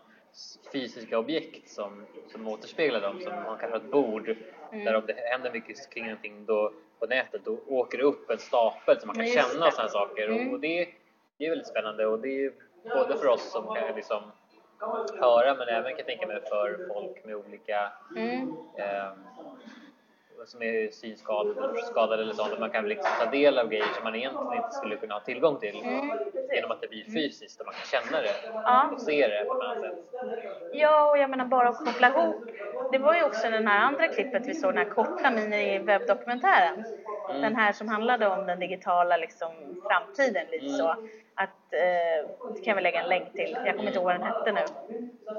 fysiska 0.74 1.20
objekt 1.20 1.70
som, 1.70 2.06
som 2.32 2.48
återspeglar 2.48 3.02
dem. 3.02 3.22
Som 3.22 3.34
man 3.34 3.58
kanske 3.58 3.68
har 3.70 3.78
ett 3.86 3.92
bord 3.92 4.36
Mm. 4.74 4.86
där 4.86 4.96
om 4.96 5.06
det 5.06 5.14
händer 5.14 5.52
mycket 5.52 5.90
kring 5.90 6.06
någonting 6.06 6.46
då, 6.46 6.74
på 7.00 7.06
nätet 7.06 7.46
då 7.46 7.60
åker 7.68 7.98
det 7.98 8.04
upp 8.04 8.30
en 8.30 8.38
stapel 8.38 9.00
så 9.00 9.08
man 9.08 9.16
kan 9.16 9.28
Ja, 9.28 9.34
känna 9.34 9.72
sådana 9.72 9.90
saker. 9.90 10.28
Mm. 10.30 10.48
Och, 10.48 10.54
och 10.54 10.60
det, 10.60 10.90
det 11.38 11.46
är 11.46 11.50
väldigt 11.50 11.68
spännande 11.68 12.06
och 12.06 12.20
det 12.20 12.46
är 12.46 12.54
både 12.84 13.18
för 13.18 13.28
oss 13.28 13.52
som 13.52 13.76
kan 13.76 13.96
liksom 13.96 14.24
höra 15.20 15.54
men 15.56 15.68
även 15.68 15.84
kan 15.92 15.98
jag 15.98 16.06
tänka 16.06 16.28
mig 16.28 16.42
för 16.50 16.88
folk 16.94 17.26
med 17.26 17.36
olika 17.36 17.92
Mm. 18.18 18.54
eh, 18.78 19.12
som 20.46 20.62
är 20.62 20.92
synskadade 20.92 22.22
eller 22.22 22.34
sånt. 22.34 22.54
att 22.54 22.60
Man 22.60 22.70
kan 22.70 22.88
liksom 22.88 23.12
ta 23.20 23.26
del 23.32 23.60
av 23.60 23.68
grejer 23.68 23.86
som 23.96 24.04
man 24.04 24.16
egentligen 24.16 24.54
inte 24.54 24.72
skulle 24.72 24.96
kunna 24.96 25.14
ha 25.14 25.22
tillgång 25.22 25.60
till 25.60 25.82
Mm, 25.84 26.10
genom 26.52 26.72
att 26.72 26.82
det 26.82 26.88
blir 26.88 27.04
fysiskt 27.04 27.60
och 27.60 27.66
man 27.66 27.76
kan 27.76 28.02
känna 28.02 28.22
det 28.22 28.34
Ja. 28.54 28.90
och 28.94 29.02
se 29.02 29.28
det 29.28 29.46
på 29.46 29.54
ett 29.56 29.62
annat 29.64 29.82
sätt. 29.82 30.70
Ja, 30.74 31.10
och 31.10 31.18
jag 31.18 31.30
menar 31.30 31.46
bara 31.46 31.70
att 31.70 31.78
koppla 31.86 32.08
ihop. 32.10 32.36
Det 32.92 32.98
var 32.98 33.16
ju 33.16 33.24
också 33.24 33.50
den 33.50 33.68
här 33.68 33.80
andra 33.86 34.08
klippet 34.08 34.48
vi 34.48 34.54
såg, 34.56 34.74
den 34.74 34.78
här 34.78 34.94
korta 34.94 35.30
mini-webbdokumentären. 35.30 36.84
Mm. 37.30 37.42
Den 37.42 37.56
här 37.56 37.72
som 37.72 37.88
handlade 37.88 38.28
om 38.28 38.46
den 38.46 38.60
digitala 38.60 39.18
liksom, 39.18 39.50
framtiden 39.90 40.46
lite 40.52 40.66
Mm. 40.66 40.78
så. 40.78 40.96
Att, 41.36 41.74
eh, 41.74 42.30
det 42.56 42.62
kan 42.66 42.76
vi 42.78 42.82
lägga 42.84 43.02
en 43.04 43.10
länk 43.10 43.34
till. 43.34 43.58
Jag 43.66 43.76
kommer 43.76 43.88
inte 43.88 43.96
ihåg 44.00 44.06
vad 44.06 44.14
den 44.16 44.24
hette 44.24 44.52
nu. 44.52 44.62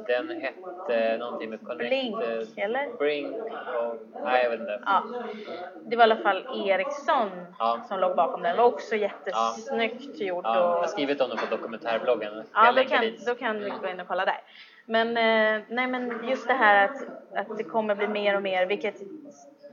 Den 0.07 0.41
hette 0.41 1.17
någonting 1.19 1.51
med 1.51 1.61
Connect... 1.67 1.89
Blink, 1.89 2.17
eller? 2.59 2.97
Brink 2.99 3.37
och... 3.37 3.97
Nej, 4.25 4.43
jag 4.43 4.51
vet 4.51 4.61
inte. 4.61 4.83
Ja. 4.87 5.03
Det 5.85 5.97
var 5.97 6.03
i 6.07 6.11
alla 6.11 6.17
fall 6.23 6.67
Ericsson 6.69 7.31
Ja. 7.59 7.81
som 7.89 8.01
låg 8.01 8.17
bakom 8.17 8.43
den. 8.43 8.57
Det 8.57 8.63
var 8.63 8.69
också 8.69 8.97
jättesnyggt 8.97 10.21
gjort. 10.21 10.45
Ja, 10.45 10.55
jag 10.57 10.65
och... 10.71 10.77
har 10.81 10.87
skrivit 10.87 11.21
om 11.21 11.31
det 11.31 11.37
på 11.37 11.47
dokumentärbloggen. 11.57 12.33
Ja, 12.55 12.65
jag 12.67 12.75
då 12.77 12.85
kan, 12.85 13.01
dit? 13.01 13.27
då 13.27 13.35
kan 13.35 13.59
vi 13.59 13.67
Mm. 13.69 13.81
gå 13.83 13.89
in 13.89 14.01
och 14.01 14.09
kolla 14.09 14.25
där. 14.25 14.41
Men, 14.87 15.09
eh, 15.09 15.63
nej, 15.69 15.87
men 15.87 16.29
just 16.29 16.49
det 16.49 16.55
här 16.55 16.85
att, 16.85 16.97
att 17.35 17.59
det 17.59 17.65
kommer 17.65 17.95
bli 17.95 18.09
mer 18.09 18.37
och 18.37 18.43
mer, 18.43 18.67
vilket 18.67 18.95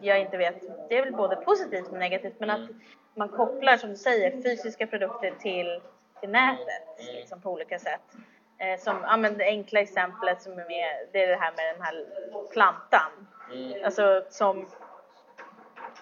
jag 0.02 0.20
inte 0.20 0.38
vet, 0.38 0.90
det 0.90 0.98
är 0.98 1.04
väl 1.04 1.14
både 1.14 1.36
positivt 1.36 1.88
och 1.88 1.98
negativt, 1.98 2.34
men 2.40 2.50
att 2.50 2.70
man 3.16 3.30
kopplar, 3.30 3.78
som 3.78 3.90
du 3.90 3.96
säger, 3.96 4.42
fysiska 4.42 4.88
produkter 4.88 5.34
till, 5.40 5.82
till 6.20 6.30
nätet 6.30 7.00
Mm. 7.00 7.16
liksom, 7.16 7.42
på 7.42 7.52
olika 7.52 7.80
sätt. 7.80 8.02
Eh, 8.58 8.80
som, 8.80 8.98
ja, 9.04 9.18
men 9.18 9.38
det 9.38 9.44
enkla 9.46 9.80
exemplet 9.80 10.42
som 10.42 10.52
är 10.52 10.56
med, 10.68 11.08
det 11.12 11.24
är 11.24 11.28
det 11.28 11.36
här 11.36 11.52
med 11.56 11.76
den 11.76 11.82
här 11.82 12.06
plantan. 12.52 13.28
Mm. 13.54 13.86
Alltså 13.86 14.24
som, 14.30 14.68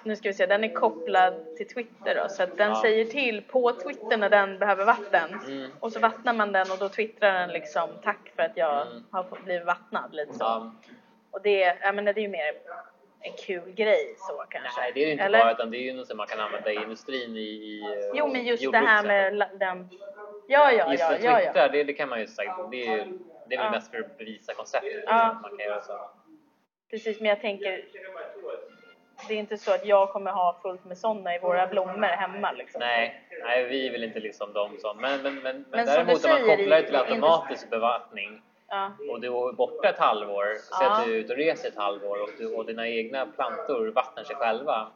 nu 0.04 0.16
ska 0.16 0.30
vi 0.30 0.34
se, 0.34 0.46
den 0.46 0.64
är 0.64 0.74
kopplad 0.74 1.56
till 1.58 1.68
Twitter 1.68 2.16
då, 2.16 2.30
så 2.30 2.44
att 2.44 2.58
den 2.58 2.70
Ja. 2.70 2.82
säger 2.82 3.06
till 3.06 3.42
på 3.44 3.72
Twitter 3.72 4.18
när 4.18 4.30
den 4.30 4.60
behöver 4.60 4.86
vatten. 4.86 5.40
Mm. 5.48 5.72
Och 5.80 5.92
så 5.94 6.00
vattnar 6.00 6.34
man 6.34 6.52
den 6.52 6.72
och 6.72 6.78
då 6.78 6.90
twittrar 6.90 7.34
den 7.34 7.50
liksom 7.50 7.90
tack 8.04 8.32
för 8.36 8.44
att 8.44 8.58
jag 8.58 8.88
Mm. 8.88 9.04
har 9.12 9.26
blivit 9.44 9.66
vattnad 9.66 10.14
lite 10.16 10.34
så. 10.34 10.44
Ja. 10.44 10.72
Och 11.32 11.42
det, 11.42 11.78
jag 11.82 11.96
menar, 11.96 12.14
det 12.14 12.20
är 12.20 12.24
ju 12.24 12.28
mer 12.30 12.54
en 13.22 13.34
kul 13.34 13.72
grej 13.72 14.16
så 14.18 14.44
kanske. 14.50 14.82
Nej, 14.82 14.92
det 14.94 15.02
är 15.02 15.06
det 15.06 15.12
inte 15.12 15.24
Eller? 15.24 15.40
bara 15.40 15.52
utan 15.52 15.72
det 15.72 15.78
är 15.78 15.82
ju 15.82 15.94
något 15.94 16.08
som 16.08 16.18
man 16.18 16.28
kan 16.28 16.40
använda 16.40 16.72
i 16.72 16.76
industrin 16.76 17.38
i, 17.38 17.40
i 17.40 17.82
eh, 17.82 17.88
Jo 18.14 18.28
men 18.28 18.46
just 18.46 18.72
det 18.72 18.78
här 18.78 19.04
med 19.04 19.50
den, 19.60 19.90
ja 20.48 20.72
ja 20.72 20.92
Just 20.92 21.04
ja 21.04 21.16
att 21.16 21.24
ja, 21.24 21.42
ja. 21.56 21.68
Det, 21.68 21.84
det 21.84 21.94
kan 21.94 22.10
man 22.10 22.20
ju 22.20 22.28
säga, 22.28 22.68
det 22.72 22.88
är, 22.88 23.08
det 23.48 23.56
är 23.56 23.58
väl 23.58 23.66
Ja. 23.66 23.72
mest 23.72 23.92
för 23.92 24.00
att 24.00 24.18
bevisa 24.18 24.54
konceptet. 24.54 25.04
Ja. 25.06 25.26
Att 25.26 25.42
man 25.42 25.58
kan 25.58 25.66
göra 25.66 25.82
så. 25.82 26.10
Precis 26.90 27.20
men 27.20 27.30
jag 27.30 27.42
tänker 27.42 27.86
det 29.28 29.34
är 29.34 29.38
inte 29.38 29.58
så 29.58 29.74
att 29.74 29.86
jag 29.86 30.10
kommer 30.12 30.32
ha 30.32 30.60
fullt 30.62 30.86
med 30.86 30.98
sådana 30.98 31.36
i 31.36 31.40
våra 31.40 31.68
blommor 31.68 32.08
hemma 32.08 32.52
liksom. 32.52 32.80
Nej, 32.80 33.22
nej, 33.44 33.68
vi 33.68 33.90
väl 33.90 34.04
inte 34.04 34.20
liksom 34.20 34.54
de 34.54 34.78
som... 34.78 34.98
Men, 34.98 35.22
men, 35.22 35.36
men, 35.36 35.66
men, 35.72 35.86
däremot 35.86 36.26
om 36.26 36.32
man 36.32 36.40
kopplar 36.40 36.78
det 36.78 36.84
till 36.84 36.96
automatisk 36.96 37.70
bevattning 37.70 38.42
Ja. 38.70 38.92
och 39.12 39.22
du 39.22 39.28
är 39.28 39.52
borta 39.54 39.90
ett 39.90 39.98
halvår, 39.98 40.46
Ja. 40.72 40.92
att 40.92 41.06
du 41.06 41.14
är 41.14 41.18
ute 41.18 41.34
och 41.34 41.40
reser 41.40 41.70
ett 41.70 41.78
halvår 41.78 42.22
och, 42.22 42.30
du, 42.38 42.56
och 42.56 42.66
dina 42.66 42.88
egna 42.88 43.26
plantor 43.26 43.88
vattnar 43.88 44.24
sig 44.24 44.36
själva. 44.36 44.88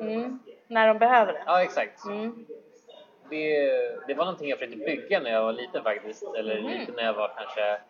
Mm. 0.00 0.38
När 0.66 0.88
de 0.88 0.98
behöver 0.98 1.32
det. 1.32 1.42
Ja, 1.46 1.62
exakt. 1.62 2.04
Mm. 2.04 2.46
Det, 3.30 3.60
det 4.06 4.14
var 4.14 4.24
någonting 4.24 4.48
jag 4.48 4.58
försökte 4.58 4.78
bygga 4.78 5.20
när 5.20 5.30
jag 5.30 5.42
var 5.42 5.52
liten 5.52 5.82
faktiskt. 5.82 6.22
Eller 6.38 6.60
Mhm. 6.60 6.70
lite 6.70 6.92
när 6.92 7.02
jag 7.04 7.12
var 7.14 7.32
kanske 7.36 7.80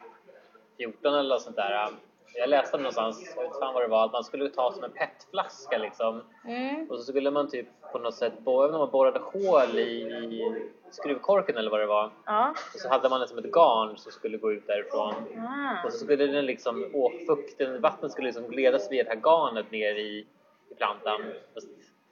14 0.76 1.14
eller 1.14 1.28
något 1.28 1.42
sånt 1.42 1.56
där. 1.56 1.88
Jag 2.34 2.48
läste 2.48 2.76
någonstans, 2.76 3.32
jag 3.36 3.42
vet 3.42 3.58
fan 3.58 3.74
vad 3.74 3.82
det 3.82 3.88
var, 3.88 4.04
att 4.04 4.12
man 4.12 4.24
skulle 4.24 4.48
ta 4.50 4.72
som 4.72 4.84
en 4.84 4.90
petflaska 4.92 5.78
liksom. 5.78 6.22
Mm. 6.44 6.90
Och 6.90 6.96
så 6.98 7.02
skulle 7.04 7.30
man 7.30 7.50
typ 7.50 7.68
på 7.92 7.98
något 7.98 8.14
sätt, 8.14 8.32
även 8.40 8.74
om 8.74 8.78
man 8.78 8.90
borrade 8.90 9.18
hål 9.18 9.78
i, 9.78 10.64
skruvkorken 10.90 11.56
eller 11.56 11.70
vad 11.70 11.80
det 11.80 11.86
var. 11.86 12.10
Ja. 12.26 12.54
Och 12.74 12.80
så 12.80 12.88
hade 12.88 13.08
man 13.08 13.20
liksom 13.20 13.38
ett 13.38 13.52
garn 13.52 13.96
som 13.96 14.12
skulle 14.12 14.38
gå 14.38 14.52
ut 14.52 14.66
därifrån. 14.66 15.14
Ah. 15.38 15.84
Och 15.86 15.92
så 15.92 15.98
skulle 15.98 16.26
den 16.26 16.46
liksom, 16.46 16.90
å, 16.94 17.12
fukten, 17.26 17.80
vattnet 17.80 18.12
skulle 18.12 18.26
liksom 18.26 18.50
ledas 18.50 18.90
via 18.90 19.04
det 19.04 19.10
här 19.10 19.16
garnet 19.16 19.70
ner 19.70 19.94
i, 19.94 20.26
i 20.70 20.74
plantan. 20.76 21.20
Fast 21.54 21.68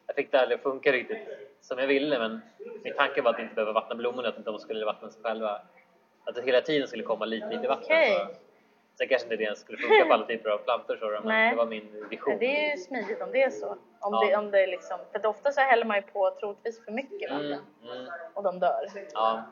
jag 0.06 0.16
fick 0.16 0.32
det 0.32 0.40
aldrig 0.40 0.56
att 0.56 0.62
funka 0.62 0.92
riktigt 0.92 1.18
som 1.60 1.78
jag 1.78 1.86
ville 1.86 2.18
men 2.18 2.40
min 2.84 2.94
tanke 2.94 3.22
var 3.22 3.30
att 3.30 3.40
inte 3.40 3.54
behöva 3.54 3.72
vattna 3.72 3.94
blommorna 3.94 4.28
utan 4.28 4.42
de 4.42 4.58
skulle 4.58 4.84
vattna 4.84 5.10
sig 5.10 5.22
själva. 5.22 5.60
Att 6.24 6.34
det 6.34 6.42
hela 6.42 6.60
tiden 6.60 6.88
skulle 6.88 7.02
komma 7.02 7.24
lite, 7.24 7.48
lite 7.50 7.68
vatten. 7.68 7.84
Okej. 7.84 8.14
Så. 8.14 8.45
Sen 8.98 9.08
kanske 9.08 9.32
inte 9.32 9.44
det 9.44 9.58
skulle 9.58 9.78
funka 9.78 10.04
på 10.06 10.12
alla 10.12 10.26
typer 10.26 10.50
av 10.50 10.58
plantor 10.58 10.96
så 10.96 11.06
men 11.06 11.22
Nej. 11.24 11.50
det 11.50 11.56
var 11.56 11.66
min 11.66 12.06
vision. 12.10 12.36
Det 12.38 12.66
är 12.66 12.70
ju 12.70 12.76
smidigt 12.76 13.22
om 13.22 13.30
det 13.32 13.42
är 13.42 13.50
så. 13.50 13.66
Om 14.00 14.12
Ja. 14.14 14.24
det, 14.26 14.36
om 14.36 14.50
det 14.50 14.62
är 14.62 14.66
liksom, 14.66 14.98
för 15.12 15.18
att 15.18 15.26
ofta 15.26 15.52
så 15.52 15.60
häller 15.60 15.84
man 15.84 15.96
ju 15.96 16.02
på 16.02 16.30
troligtvis 16.40 16.84
för 16.84 16.92
mycket 16.92 17.30
vatten 17.30 17.46
Mm, 17.82 17.96
mm. 17.96 18.06
och 18.34 18.42
de 18.42 18.58
dör. 18.58 18.86
Ja. 19.12 19.42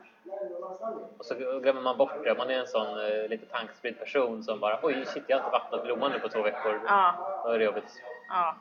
Och 1.17 1.25
så 1.25 1.35
glömmer 1.35 1.81
man 1.81 1.97
bort 1.97 2.23
det. 2.23 2.35
Man 2.37 2.49
är 2.49 2.59
en 2.59 2.67
sån 2.67 2.87
eh, 2.87 3.27
lite 3.27 3.45
tankspridd 3.45 3.99
person 3.99 4.43
som 4.43 4.59
bara 4.59 4.79
oj 4.83 5.05
shit 5.05 5.23
jag 5.27 5.37
har 5.37 5.45
inte 5.45 5.51
vattnat 5.51 5.83
blomman 5.83 6.11
nu 6.11 6.19
på 6.19 6.29
två 6.29 6.41
veckor. 6.41 6.81
Ja. 6.87 7.41
Då 7.45 7.49
är 7.51 7.59
det 7.59 7.65
jobbigt. 7.65 8.01
Ja. 8.29 8.55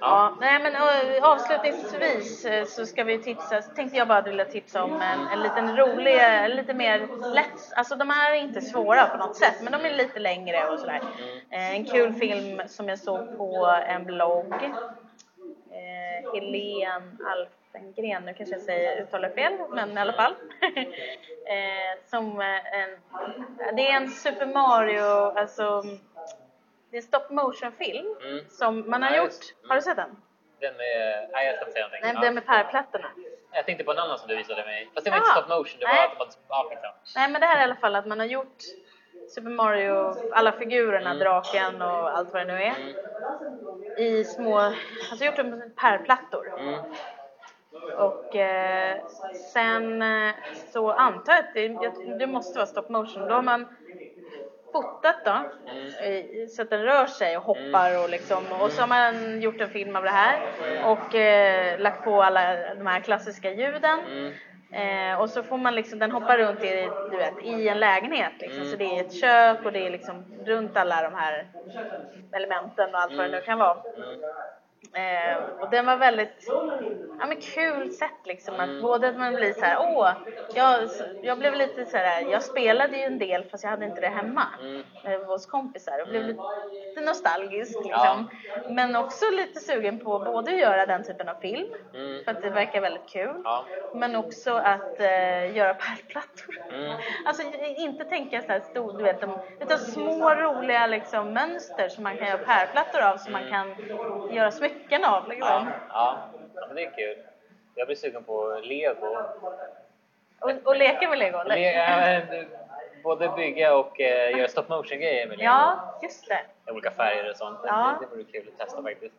Ja. 0.00 0.36
Nej 0.40 0.60
men 0.62 0.72
avslutningsvis 1.22 2.44
eh, 2.44 2.64
så 2.64 2.86
ska 2.86 3.04
vi 3.04 3.18
tipsa, 3.18 3.62
tänkte 3.62 3.98
jag 3.98 4.08
bara 4.08 4.22
vilja 4.22 4.44
tipsa 4.44 4.84
om 4.84 4.92
en, 4.92 5.28
en 5.28 5.42
liten 5.42 5.76
rolig, 5.76 6.20
lite 6.48 6.74
mer 6.74 7.08
lätt, 7.34 7.72
alltså 7.76 7.96
de 7.96 8.10
här 8.10 8.32
är 8.32 8.36
inte 8.36 8.60
svåra 8.60 9.06
på 9.06 9.16
något 9.16 9.36
sätt 9.36 9.62
men 9.62 9.72
de 9.72 9.84
är 9.88 9.94
lite 9.94 10.18
längre 10.18 10.68
och 10.68 10.80
sådär. 10.80 11.00
Mm. 11.18 11.38
Eh, 11.50 11.76
en 11.76 11.84
kul 11.84 12.14
film 12.14 12.62
som 12.66 12.88
jag 12.88 12.98
såg 12.98 13.38
på 13.38 13.80
en 13.86 14.04
blogg. 14.04 14.52
Eh, 15.70 16.32
Helen 16.34 17.18
Rosengren, 17.72 18.24
nu 18.24 18.34
kanske 18.34 18.54
jag 18.54 18.62
säger 18.62 19.02
uttalar 19.02 19.30
fel, 19.30 19.52
men 19.70 19.98
i 19.98 20.00
alla 20.00 20.12
fall. 20.12 20.34
eh, 21.46 22.08
som 22.10 22.40
eh, 22.40 22.80
en, 22.80 22.98
det 23.76 23.88
är 23.88 23.96
en 23.96 24.08
Super 24.08 24.46
Mario, 24.46 25.38
alltså 25.38 25.82
det 26.92 26.96
är 26.96 27.00
en 27.00 27.06
stop 27.06 27.26
motion 27.34 27.72
film 27.72 28.06
Mm. 28.22 28.44
som 28.48 28.90
man 28.90 29.02
har 29.02 29.10
Ja, 29.10 29.16
gjort. 29.16 29.68
Har 29.68 29.76
du 29.76 29.82
sett 29.82 29.96
den? 29.96 30.10
Den 30.60 30.76
med... 30.76 31.28
Nej, 31.32 31.46
jag 31.46 31.54
ska 31.56 31.64
inte 31.64 31.72
säga 31.72 31.84
någonting. 31.86 32.00
Nej, 32.04 32.12
Ja. 32.14 32.20
den 32.20 32.34
med 32.34 32.46
pärlplattorna. 32.46 33.08
Jag 33.52 33.66
tänkte 33.66 33.84
på 33.84 33.92
en 33.92 33.98
annan 33.98 34.18
som 34.18 34.28
du 34.28 34.36
visade 34.36 34.64
mig. 34.64 34.90
Fast 34.94 35.04
det 35.04 35.10
var 35.10 35.18
Ah, 35.18 35.20
inte 35.20 35.30
stop 35.40 35.56
motion, 35.58 35.76
det 35.80 35.86
var 35.86 35.92
nej. 35.94 36.04
att 36.04 36.18
de. 36.18 36.26
Ja, 36.48 36.66
skitsamma. 36.70 36.94
Nej 37.16 37.30
men 37.30 37.40
det 37.40 37.46
här 37.46 37.56
är 37.56 37.60
i 37.60 37.64
alla 37.64 37.76
fall 37.76 37.94
att 37.96 38.06
man 38.06 38.18
har 38.18 38.26
gjort 38.26 38.58
Super 39.34 39.50
Mario, 39.50 40.14
alla 40.32 40.52
figurerna, 40.52 41.10
Mm. 41.10 41.18
draken 41.18 41.82
och 41.82 42.16
allt 42.18 42.32
vad 42.32 42.46
det 42.46 42.52
nu 42.54 42.62
är. 42.62 42.74
Mm. 42.76 42.94
I 43.98 44.24
små, 44.24 44.58
alltså 44.58 45.24
gjort 45.24 45.36
dem 45.36 45.62
pärlplattor. 45.76 46.60
Mm. 46.60 46.80
Och 47.98 48.36
eh, 48.36 48.96
sen 49.52 50.02
eh, 50.02 50.34
så 50.72 50.90
antar 50.92 51.32
jag 51.32 51.40
att 51.44 51.54
det, 51.54 51.68
det 52.18 52.26
måste 52.26 52.58
vara 52.58 52.66
stop 52.66 52.84
motion. 52.88 53.28
Då 53.28 53.34
har 53.34 53.42
man 53.42 53.76
fotat 54.72 55.16
då, 55.24 55.30
Mm. 55.30 56.48
så 56.48 56.62
att 56.62 56.70
den 56.70 56.82
rör 56.82 57.06
sig 57.06 57.36
och 57.36 57.42
hoppar 57.42 58.02
och 58.04 58.10
liksom. 58.10 58.44
Och 58.60 58.70
så 58.72 58.80
har 58.82 58.88
man 58.88 59.40
gjort 59.40 59.60
en 59.60 59.68
film 59.68 59.96
av 59.96 60.02
det 60.02 60.10
här 60.10 60.40
och 60.84 61.14
eh, 61.14 61.78
lagt 61.80 62.04
på 62.04 62.22
alla 62.22 62.74
de 62.74 62.86
här 62.86 63.00
klassiska 63.00 63.50
ljuden. 63.50 64.00
Mm. 64.00 64.32
Eh, 64.72 65.20
och 65.20 65.30
så 65.30 65.42
får 65.42 65.58
man 65.58 65.74
liksom, 65.74 65.98
den 65.98 66.10
hoppar 66.10 66.38
runt 66.38 66.64
i, 66.64 66.88
du 67.10 67.16
vet, 67.16 67.34
i 67.42 67.68
en 67.68 67.80
lägenhet 67.80 68.32
liksom. 68.38 68.60
Mm. 68.60 68.70
Så 68.70 68.76
det 68.76 68.84
är 68.84 69.00
ett 69.00 69.12
kök 69.20 69.64
och 69.64 69.72
det 69.72 69.86
är 69.86 69.90
liksom 69.90 70.24
runt 70.46 70.76
alla 70.76 71.02
de 71.02 71.14
här 71.14 71.46
elementen 72.32 72.94
och 72.94 73.00
allt 73.00 73.16
vad 73.16 73.26
det 73.26 73.32
nu 73.32 73.40
kan 73.40 73.58
vara. 73.58 73.76
Mm. 74.94 75.32
Eh, 75.36 75.44
och 75.60 75.70
den 75.70 75.86
var 75.86 75.96
väldigt, 75.96 76.44
ja 77.20 77.26
men 77.26 77.36
kul 77.40 77.90
sätt 77.92 78.10
liksom 78.24 78.54
att 78.54 78.68
Mm. 78.68 78.82
både 78.82 79.08
att 79.08 79.16
man 79.18 79.34
blir 79.34 79.52
så 79.52 79.64
här, 79.64 79.76
åh, 79.80 80.10
jag, 80.54 80.88
jag 81.22 81.38
blev 81.38 81.54
lite 81.54 81.84
så 81.86 81.96
här, 81.96 82.20
jag 82.30 82.42
spelade 82.42 82.96
ju 82.96 83.02
en 83.02 83.18
del 83.18 83.44
fast 83.44 83.64
jag 83.64 83.70
hade 83.70 83.84
inte 83.84 84.00
det 84.00 84.08
hemma 84.08 84.42
Mm. 84.60 84.82
eh, 85.04 85.20
hos 85.26 85.46
kompisar 85.46 86.02
och 86.02 86.08
blev 86.08 86.22
lite 86.26 87.00
nostalgisk 87.00 87.78
Ja. 87.84 88.16
liksom. 88.16 88.28
Men 88.74 88.96
också 88.96 89.24
lite 89.30 89.60
sugen 89.60 89.98
på 89.98 90.18
både 90.18 90.50
att 90.50 90.58
göra 90.58 90.86
den 90.86 91.04
typen 91.04 91.28
av 91.28 91.34
film, 91.34 91.68
Mm. 91.94 92.24
för 92.24 92.30
att 92.30 92.42
det 92.42 92.50
verkar 92.50 92.80
väldigt 92.80 93.08
kul, 93.08 93.40
Ja. 93.44 93.64
men 93.94 94.16
också 94.16 94.54
att 94.54 95.00
eh, 95.00 95.56
göra 95.56 95.74
pärlplattor. 95.74 96.62
Mm. 96.72 96.92
Alltså 97.26 97.42
inte 97.76 98.04
tänka 98.04 98.42
så 98.42 98.48
här 98.52 98.60
stor, 98.60 98.98
du 98.98 99.04
vet, 99.04 99.20
de, 99.20 99.38
utan 99.60 99.78
små 99.78 100.34
roliga 100.34 100.86
liksom, 100.86 101.32
mönster 101.32 101.88
som 101.88 102.04
man 102.04 102.16
kan 102.16 102.26
göra 102.28 102.38
pärlplattor 102.38 103.00
av 103.02 103.16
som 103.16 103.32
man 103.32 103.48
kan 103.50 103.74
göra 104.34 104.50
smycken 104.50 104.81
av. 104.98 105.22
Ja, 105.22 105.28
Liksom. 105.28 105.70
ja. 105.88 106.16
ja, 106.54 106.66
men 106.66 106.76
det 106.76 106.84
är 106.84 106.90
kul. 106.90 107.16
Jag 107.74 107.86
blir 107.86 107.96
sugen 107.96 108.24
på 108.24 108.60
lego. 108.62 109.16
Och, 110.40 110.50
och 110.64 110.76
leka 110.76 111.08
med 111.08 111.18
lego. 111.18 111.42
Le- 111.42 111.72
ja, 111.72 112.20
både 113.02 113.28
bygga 113.28 113.74
och 113.76 114.00
eh, 114.00 114.38
göra 114.38 114.48
stop 114.48 114.64
motion 114.68 114.98
grejer 114.98 115.26
med 115.28 115.38
lego. 115.38 115.50
Ja, 115.50 115.98
just 116.02 116.28
det. 116.28 116.40
Olika 116.72 116.90
färger 116.90 117.30
och 117.30 117.36
sånt. 117.36 117.58
Ja. 117.64 117.96
Det, 118.00 118.06
vore 118.06 118.24
kul 118.24 118.48
att 118.52 118.66
testa 118.66 118.82
faktiskt. 118.82 119.14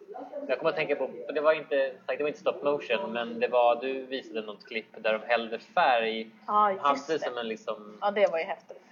Jag 0.47 0.57
kommer 0.57 0.69
att 0.69 0.75
tänka 0.75 0.95
på, 0.95 1.09
det 1.33 1.41
var 1.41 1.53
inte, 1.53 1.91
sagt, 2.05 2.17
det 2.17 2.23
var 2.23 2.27
inte 2.27 2.39
stop 2.39 2.53
motion, 2.63 3.13
men 3.13 3.39
det 3.39 3.47
var, 3.47 3.75
du 3.75 4.05
visade 4.05 4.41
något 4.41 4.65
klipp 4.67 4.85
där 4.97 5.13
de 5.13 5.21
hällde 5.27 5.59
färg. 5.59 6.29
Ja, 6.47 6.53
hade 6.53 6.77
just 6.89 7.07
det. 7.07 7.19
som 7.19 7.37
en 7.37 7.47
liksom, 7.47 7.97
Ja, 8.01 8.11
det 8.11 8.31
var 8.31 8.39
ju 8.39 8.45
häftigt. 8.45 8.82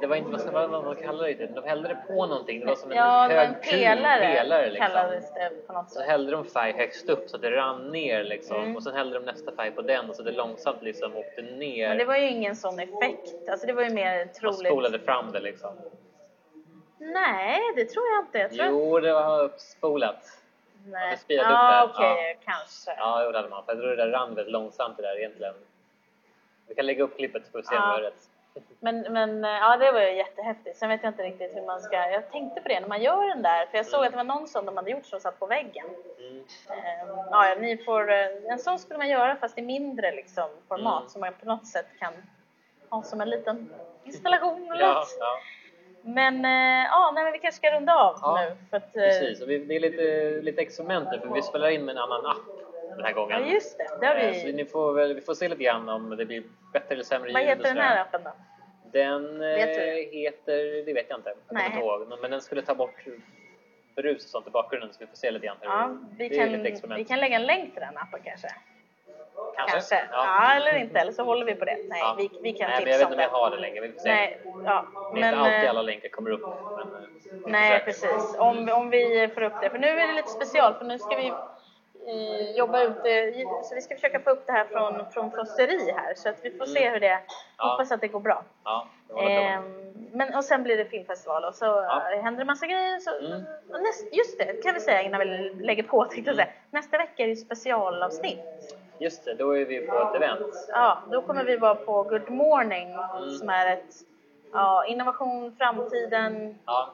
Det 0.00 0.06
var 0.06 0.16
inte, 0.16 0.50
vad 0.52 0.70
man 0.70 0.96
kallar 0.96 1.24
det, 1.26 1.46
de 1.46 1.64
hällde 1.64 1.88
det 1.88 1.98
på 2.06 2.26
någonting. 2.26 2.60
Det 2.60 2.66
var 2.66 2.74
som 2.74 2.90
en 2.90 2.96
Ja, 2.96 3.28
hög 3.30 3.48
en 3.48 3.54
pelare, 3.62 4.34
pelare 4.36 4.70
liksom. 4.70 4.86
kallades 4.86 5.34
det 5.34 5.66
på 5.66 5.72
något 5.72 5.88
Så 5.90 5.94
sätt. 5.98 6.06
hällde 6.08 6.32
de 6.32 6.44
färg 6.44 6.72
högst 6.72 7.08
upp 7.08 7.28
så 7.30 7.36
att 7.36 7.42
det 7.42 7.50
rann 7.50 7.90
ner 7.92 8.24
liksom. 8.24 8.56
Mm. 8.56 8.76
Och 8.76 8.82
sen 8.82 8.94
hällde 8.94 9.18
de 9.18 9.24
nästa 9.24 9.52
färg 9.52 9.70
på 9.70 9.82
den 9.82 10.10
och 10.10 10.16
så 10.16 10.22
det 10.22 10.32
långsamt 10.32 10.82
liksom 10.82 11.16
åkte 11.16 11.42
ner. 11.42 11.88
Men 11.88 11.98
det 11.98 12.04
var 12.04 12.16
ju 12.16 12.28
ingen 12.28 12.56
sån 12.56 12.78
effekt. 12.78 13.48
Alltså 13.48 13.66
det 13.66 13.72
var 13.72 13.82
ju 13.82 13.90
mer 13.90 14.18
Man 14.24 14.34
troligt. 14.34 14.66
spolade 14.66 14.98
fram 14.98 15.32
det 15.32 15.40
liksom. 15.40 15.70
Nej, 16.98 17.60
det 17.76 17.84
tror 17.84 18.04
jag 18.08 18.24
inte. 18.24 18.38
Jag 18.38 18.50
tror 18.52 18.66
Jo, 18.66 19.00
det 19.00 19.12
var 19.12 19.42
uppspolat. 19.44 20.38
Nej. 20.86 21.18
Ja, 21.26 21.86
det. 21.86 21.92
okej, 21.94 22.38
kanske. 22.44 22.90
Ja, 22.98 23.24
jo, 23.24 23.30
det 23.32 23.38
hade 23.38 23.48
man. 23.48 23.64
För 23.64 23.72
jag 23.72 23.80
tror 23.82 23.90
det 23.90 23.96
där 23.96 24.08
rann 24.10 24.34
väldigt 24.34 24.52
långsamt 24.52 24.96
det 24.96 25.02
där 25.02 25.18
egentligen. 25.18 25.54
Vi 26.68 26.74
kan 26.74 26.86
lägga 26.86 27.04
upp 27.04 27.16
klippet 27.16 27.42
för 27.52 27.58
att 27.58 27.66
se 27.66 27.74
om 27.74 27.80
Ja. 27.82 27.88
jag 27.88 27.94
har 27.94 28.02
rätt. 28.02 28.28
Men, 28.80 29.00
men 29.00 29.44
eh, 29.44 29.50
ja, 29.50 29.76
det 29.76 29.92
var 29.92 30.00
ju 30.00 30.16
jättehäftigt. 30.16 30.76
Sen 30.78 30.88
vet 30.88 31.02
jag 31.02 31.10
inte 31.10 31.22
riktigt 31.22 31.56
hur 31.56 31.62
man 31.66 31.80
ska... 31.80 31.96
Jag 32.10 32.30
tänkte 32.30 32.60
på 32.60 32.68
det 32.68 32.80
när 32.80 32.88
man 32.88 33.02
gör 33.02 33.28
den 33.28 33.42
där, 33.42 33.66
för 33.66 33.76
jag 33.76 33.86
såg 33.86 34.04
att 34.04 34.10
det 34.10 34.16
var 34.16 34.24
någon 34.24 34.48
sån 34.48 34.66
de 34.66 34.76
hade 34.76 34.90
gjort 34.90 35.06
som 35.06 35.20
satt 35.20 35.38
på 35.38 35.46
väggen. 35.46 35.86
Mm. 36.18 36.44
Eh, 36.70 37.14
ja, 37.30 37.54
ni 37.60 37.76
får, 37.76 38.10
eh, 38.12 38.26
en 38.48 38.58
sån 38.58 38.78
skulle 38.78 38.98
man 38.98 39.08
göra 39.08 39.36
fast 39.36 39.58
i 39.58 39.62
mindre 39.62 40.12
liksom, 40.12 40.48
format 40.68 41.00
Mm. 41.00 41.08
som 41.08 41.20
man 41.20 41.32
på 41.40 41.46
något 41.46 41.66
sätt 41.66 41.86
kan 41.98 42.12
ha 42.90 43.02
som 43.02 43.20
en 43.20 43.30
liten 43.30 43.72
installation 44.04 44.72
eller 44.72 44.80
Ja, 44.84 44.94
något. 44.94 45.16
ja, 45.20 45.38
Men 46.02 46.44
eh, 46.44 46.86
ja, 46.90 47.10
nej, 47.14 47.24
men 47.24 47.32
vi 47.32 47.38
kanske 47.38 47.58
ska 47.58 47.76
runda 47.76 47.94
av 47.96 48.18
Ja, 48.22 48.40
nu. 48.40 48.56
För 48.70 48.76
att, 48.76 48.92
precis. 48.92 49.42
Och 49.42 49.50
vi, 49.50 49.58
det 49.58 49.76
är 49.76 49.80
lite, 49.80 50.40
lite 50.42 50.60
experiment 50.62 51.08
för 51.08 51.34
vi 51.34 51.42
spelar 51.42 51.68
in 51.68 51.84
med 51.84 51.92
en 51.96 52.02
annan 52.02 52.26
app 52.26 52.36
den 52.96 53.04
här 53.04 53.10
Ja, 53.10 53.14
gången. 53.16 53.48
just 53.50 53.78
det. 53.78 53.88
Det 54.00 54.06
har 54.06 54.14
Eh, 54.14 54.34
Så 54.34 54.46
vi. 54.46 54.52
ni 54.52 54.64
får, 54.64 54.92
väl, 54.92 55.14
vi 55.14 55.20
får 55.20 55.34
se 55.34 55.48
lite 55.48 55.62
grann 55.62 55.88
om 55.88 56.16
det 56.16 56.24
blir 56.24 56.42
bättre 56.72 56.94
eller 56.94 57.04
sämre 57.04 57.32
Vad 57.32 57.42
ljud 57.42 57.50
och 57.50 57.56
heter 57.56 57.74
den 57.74 57.82
här 57.84 58.00
appen 58.00 58.20
då? 58.24 58.30
Den 58.92 59.38
Vet 59.38 59.68
eh, 59.78 59.84
du? 59.84 60.18
heter, 60.18 60.86
det 60.86 60.92
vet 60.92 61.06
jag 61.08 61.18
inte. 61.18 61.28
Jag 61.28 61.48
kommer 61.48 61.66
inte 61.66 61.78
ihåg. 61.78 62.18
Men 62.20 62.30
den 62.30 62.40
skulle 62.40 62.62
ta 62.62 62.74
bort 62.74 63.04
brus 63.96 64.24
och 64.24 64.30
sånt 64.30 64.46
i 64.46 64.50
bakgrunden 64.50 64.92
så 64.92 64.96
vi 65.00 65.06
får 65.06 65.16
se 65.16 65.30
lite 65.30 65.46
grann 65.46 65.56
Ja, 65.60 65.96
vi 66.18 66.28
det 66.28 66.34
kan, 66.80 66.94
vi 66.96 67.04
kan 67.04 67.20
lägga 67.20 67.36
en 67.36 67.46
länk 67.46 67.72
till 67.72 67.80
den 67.80 67.96
appen 67.98 68.20
kanske. 68.24 68.48
Kanske? 69.56 69.72
Kanske. 69.72 69.94
Ja. 69.94 70.24
Ja. 70.26 70.54
eller 70.56 70.76
inte. 70.78 70.98
Eller 70.98 71.12
så 71.12 71.22
håller 71.24 71.46
vi 71.46 71.54
på 71.54 71.64
det. 71.64 71.76
Nej, 71.88 72.00
Ja. 72.00 72.14
vi, 72.18 72.30
vi 72.42 72.52
kan 72.52 72.70
Nej, 72.70 72.80
men 72.84 72.88
jag 72.92 72.98
tipsa 72.98 72.98
vet 72.98 73.06
om 73.06 73.12
inte 73.12 73.12
om 73.12 73.16
det. 73.16 73.22
jag 73.22 73.30
har 73.30 73.50
det 73.50 73.56
längre. 73.56 73.80
Vi 73.80 73.92
får 73.92 73.98
se. 74.00 74.08
Nej, 74.08 74.40
ja. 74.64 74.86
det 75.14 75.18
är 75.18 75.20
Men, 75.20 75.34
inte 75.34 75.38
alltid 75.44 75.64
eh, 75.64 75.70
alla 75.70 75.82
länkar 75.82 76.08
kommer 76.08 76.30
upp. 76.30 76.40
Men, 76.76 76.88
vi 77.44 77.50
nej, 77.52 77.78
se. 77.78 77.84
precis. 77.84 78.36
Om, 78.38 78.68
om 78.68 78.90
vi 78.90 79.28
får 79.34 79.42
upp 79.42 79.52
det. 79.62 79.70
För 79.70 79.78
nu 79.78 79.86
är 79.88 80.06
det 80.06 80.12
lite 80.12 80.28
special 80.28 80.74
för 80.74 80.84
nu 80.84 80.98
ska 80.98 81.16
vi 81.16 81.32
eh, 82.06 82.50
jobba 82.56 82.82
ut. 82.82 82.96
Så 83.64 83.74
vi 83.74 83.80
ska 83.80 83.94
försöka 83.94 84.20
få 84.20 84.30
upp 84.30 84.46
det 84.46 84.52
här 84.52 84.64
från, 84.64 85.12
från 85.12 85.30
frosteri 85.30 85.90
här. 85.96 86.14
Så 86.14 86.28
att 86.28 86.36
vi 86.42 86.50
får 86.50 86.66
se 86.66 86.90
hur 86.90 87.00
det... 87.00 87.06
Mm. 87.06 87.22
Ja. 87.58 87.70
Hoppas 87.70 87.92
att 87.92 88.00
det 88.00 88.08
går 88.08 88.20
bra. 88.20 88.44
Ja, 88.64 88.86
det. 89.08 89.22
Ehm, 89.22 89.92
men 90.12 90.34
och 90.34 90.44
sen 90.44 90.62
blir 90.62 90.76
det 90.76 90.84
filmfestival 90.84 91.44
och 91.44 91.54
så 91.54 91.64
Ja. 91.64 92.12
eh, 92.12 92.22
händer 92.22 92.38
det 92.38 92.44
massa 92.46 92.66
grejer. 92.66 92.98
Så, 92.98 93.10
Mm. 93.18 93.42
näst, 93.82 94.14
just 94.14 94.38
det, 94.38 94.62
kan 94.64 94.74
vi 94.74 94.80
säga 94.80 95.02
innan 95.02 95.20
vi 95.20 95.26
lägger 95.54 95.82
på 95.82 96.04
tänkte 96.04 96.28
jag 96.30 96.36
säga. 96.36 96.46
Mm. 96.46 96.56
Nästa 96.70 96.98
vecka 96.98 97.22
är 97.22 97.28
det 97.28 97.36
specialavsnitt. 97.36 98.78
Just 98.98 99.24
det, 99.24 99.34
då 99.34 99.56
är 99.56 99.64
vi 99.64 99.80
på 99.86 99.98
ett 99.98 100.14
event. 100.14 100.68
Ja, 100.68 100.98
då 101.10 101.22
kommer 101.22 101.44
vi 101.44 101.56
vara 101.56 101.74
på 101.74 102.02
Good 102.02 102.30
Morning 102.30 102.92
Mm. 102.92 103.30
som 103.30 103.48
är 103.48 103.66
ett 103.72 103.94
ja, 104.52 104.84
innovation, 104.86 105.56
framtiden, 105.58 106.58
Ja, 106.66 106.90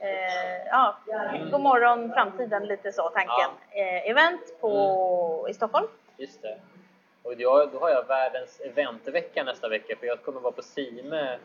eh, 0.00 0.66
ja, 0.70 0.96
god 1.50 1.60
morgon, 1.60 2.12
framtiden, 2.12 2.66
lite 2.66 2.92
så 2.92 3.08
tanken. 3.08 3.50
Eh, 3.70 4.10
event 4.10 4.60
på, 4.60 5.46
i 5.50 5.54
Stockholm. 5.54 5.86
just 6.16 6.42
det. 6.42 6.58
Och 7.22 7.34
jag, 7.38 7.68
då 7.72 7.78
har 7.78 7.90
jag 7.90 8.06
världens 8.06 8.60
eventvecka 8.60 9.44
nästa 9.44 9.68
vecka 9.68 9.96
för 10.00 10.06
jag 10.06 10.22
kommer 10.22 10.40
vara 10.40 10.52
på 10.52 10.62
Sime 10.62 11.38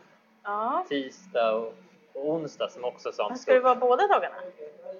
Ja. 0.44 0.84
tisdag 0.88 1.52
och, 1.56 1.74
och 2.14 2.28
onsdag 2.30 2.68
som 2.70 2.84
också 2.84 3.08
är 3.08 3.12
sånt. 3.12 3.40
Ska 3.40 3.52
du 3.54 3.60
vara 3.60 3.74
båda 3.74 4.06
dagarna? 4.06 4.36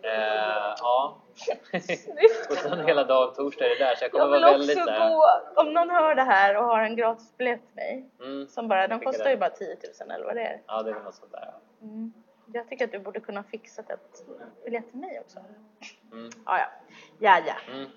Eh, 0.02 0.74
ja. 0.78 1.16
Och 2.50 2.56
sen 2.56 2.86
hela 2.86 3.04
dagen 3.04 3.34
torsdag 3.34 3.64
är 3.64 3.68
det 3.68 3.84
där 3.84 3.94
så 3.94 4.04
jag 4.04 4.12
kommer 4.12 4.24
Jag 4.24 4.32
vill 4.32 4.42
vara 4.42 4.50
också 4.50 4.58
väldigt 4.58 4.84
så 4.84 4.90
här- 4.90 5.10
gå, 5.10 5.60
om 5.60 5.72
någon 5.74 5.90
hör 5.90 6.14
det 6.14 6.22
här 6.22 6.56
och 6.56 6.64
har 6.64 6.80
en 6.82 6.96
gratis 6.96 7.36
biljett 7.36 7.60
till 7.66 7.74
mig. 7.76 8.04
Mm. 8.20 8.48
Som 8.48 8.68
bara, 8.68 8.88
de 8.88 9.00
kostar 9.00 9.30
ju 9.30 9.36
bara 9.36 9.50
10 9.50 9.76
000 10.00 10.10
eller 10.10 10.24
vad 10.26 10.34
det 10.36 10.42
är. 10.42 10.60
Ja, 10.66 10.82
det 10.82 10.90
är 10.90 10.94
väl 10.94 11.02
något 11.02 11.14
sånt 11.14 11.32
där. 11.32 11.50
Mm. 11.82 12.12
Jag 12.52 12.68
tycker 12.68 12.84
att 12.84 12.92
du 12.92 12.98
borde 12.98 13.20
kunna 13.20 13.42
fixa 13.42 13.82
ett 13.82 14.24
biljett 14.64 14.90
till 14.90 14.98
mig 14.98 15.20
också. 15.20 15.38
Mm. 16.12 16.30
Ja, 16.46 16.58
ja. 16.58 16.66
Ja, 17.18 17.38
ja. 17.46 17.72
Mm. 17.74 17.88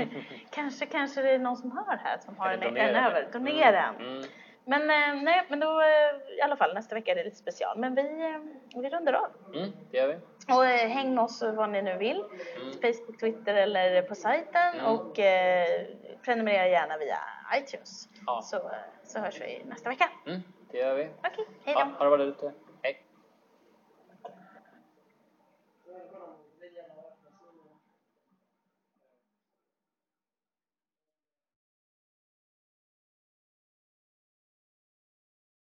kanske, 0.50 0.86
kanske 0.86 1.22
det 1.22 1.30
är 1.30 1.38
någon 1.38 1.56
som 1.56 1.72
hör 1.72 1.96
här 1.96 2.18
som 2.18 2.36
har 2.36 2.50
en, 2.50 2.62
en 2.62 2.96
över. 2.96 3.22
det? 3.22 3.38
Donera 3.38 3.82
en. 3.82 3.96
Mm. 3.96 4.22
Men 4.64 4.82
eh, 4.82 5.22
nej, 5.22 5.46
men 5.48 5.60
då 5.60 5.80
eh, 5.80 6.36
i 6.38 6.40
alla 6.40 6.56
fall 6.56 6.74
nästa 6.74 6.94
vecka 6.94 7.10
är 7.10 7.14
det 7.16 7.24
lite 7.24 7.36
special. 7.36 7.78
Men 7.78 7.94
vi, 7.94 8.02
eh, 8.02 8.80
vi 8.82 8.90
rundar 8.90 9.12
av. 9.12 9.54
Mm, 9.54 9.70
det 9.90 9.96
gör 9.98 10.08
vi. 10.08 10.16
Och 10.54 10.66
eh, 10.66 10.88
häng 10.88 11.14
med 11.14 11.24
oss 11.24 11.42
vad 11.42 11.70
ni 11.70 11.82
nu 11.82 11.96
vill. 11.98 12.24
Mm. 12.56 12.72
Facebook, 12.72 13.20
Twitter 13.20 13.54
eller 13.54 14.02
på 14.02 14.14
sajten. 14.14 14.74
Mm. 14.74 14.86
Och 14.86 15.18
eh, 15.18 15.86
prenumerera 16.22 16.68
gärna 16.68 16.98
via 16.98 17.18
iTunes. 17.58 18.08
Ja. 18.26 18.42
Så, 18.42 18.56
eh, 18.56 18.62
så 19.04 19.18
hörs 19.18 19.40
vi 19.40 19.62
nästa 19.64 19.88
vecka. 19.88 20.10
Mm, 20.26 20.40
det 20.70 20.78
gör 20.78 20.94
vi. 20.94 21.04
Okej, 21.04 21.46
hej 21.64 21.74
Ja, 21.78 21.84
då. 21.84 21.90
ha 21.90 22.04
det 22.04 22.16
bra 22.16 22.16
där 22.16 22.24
ute. 22.32 22.52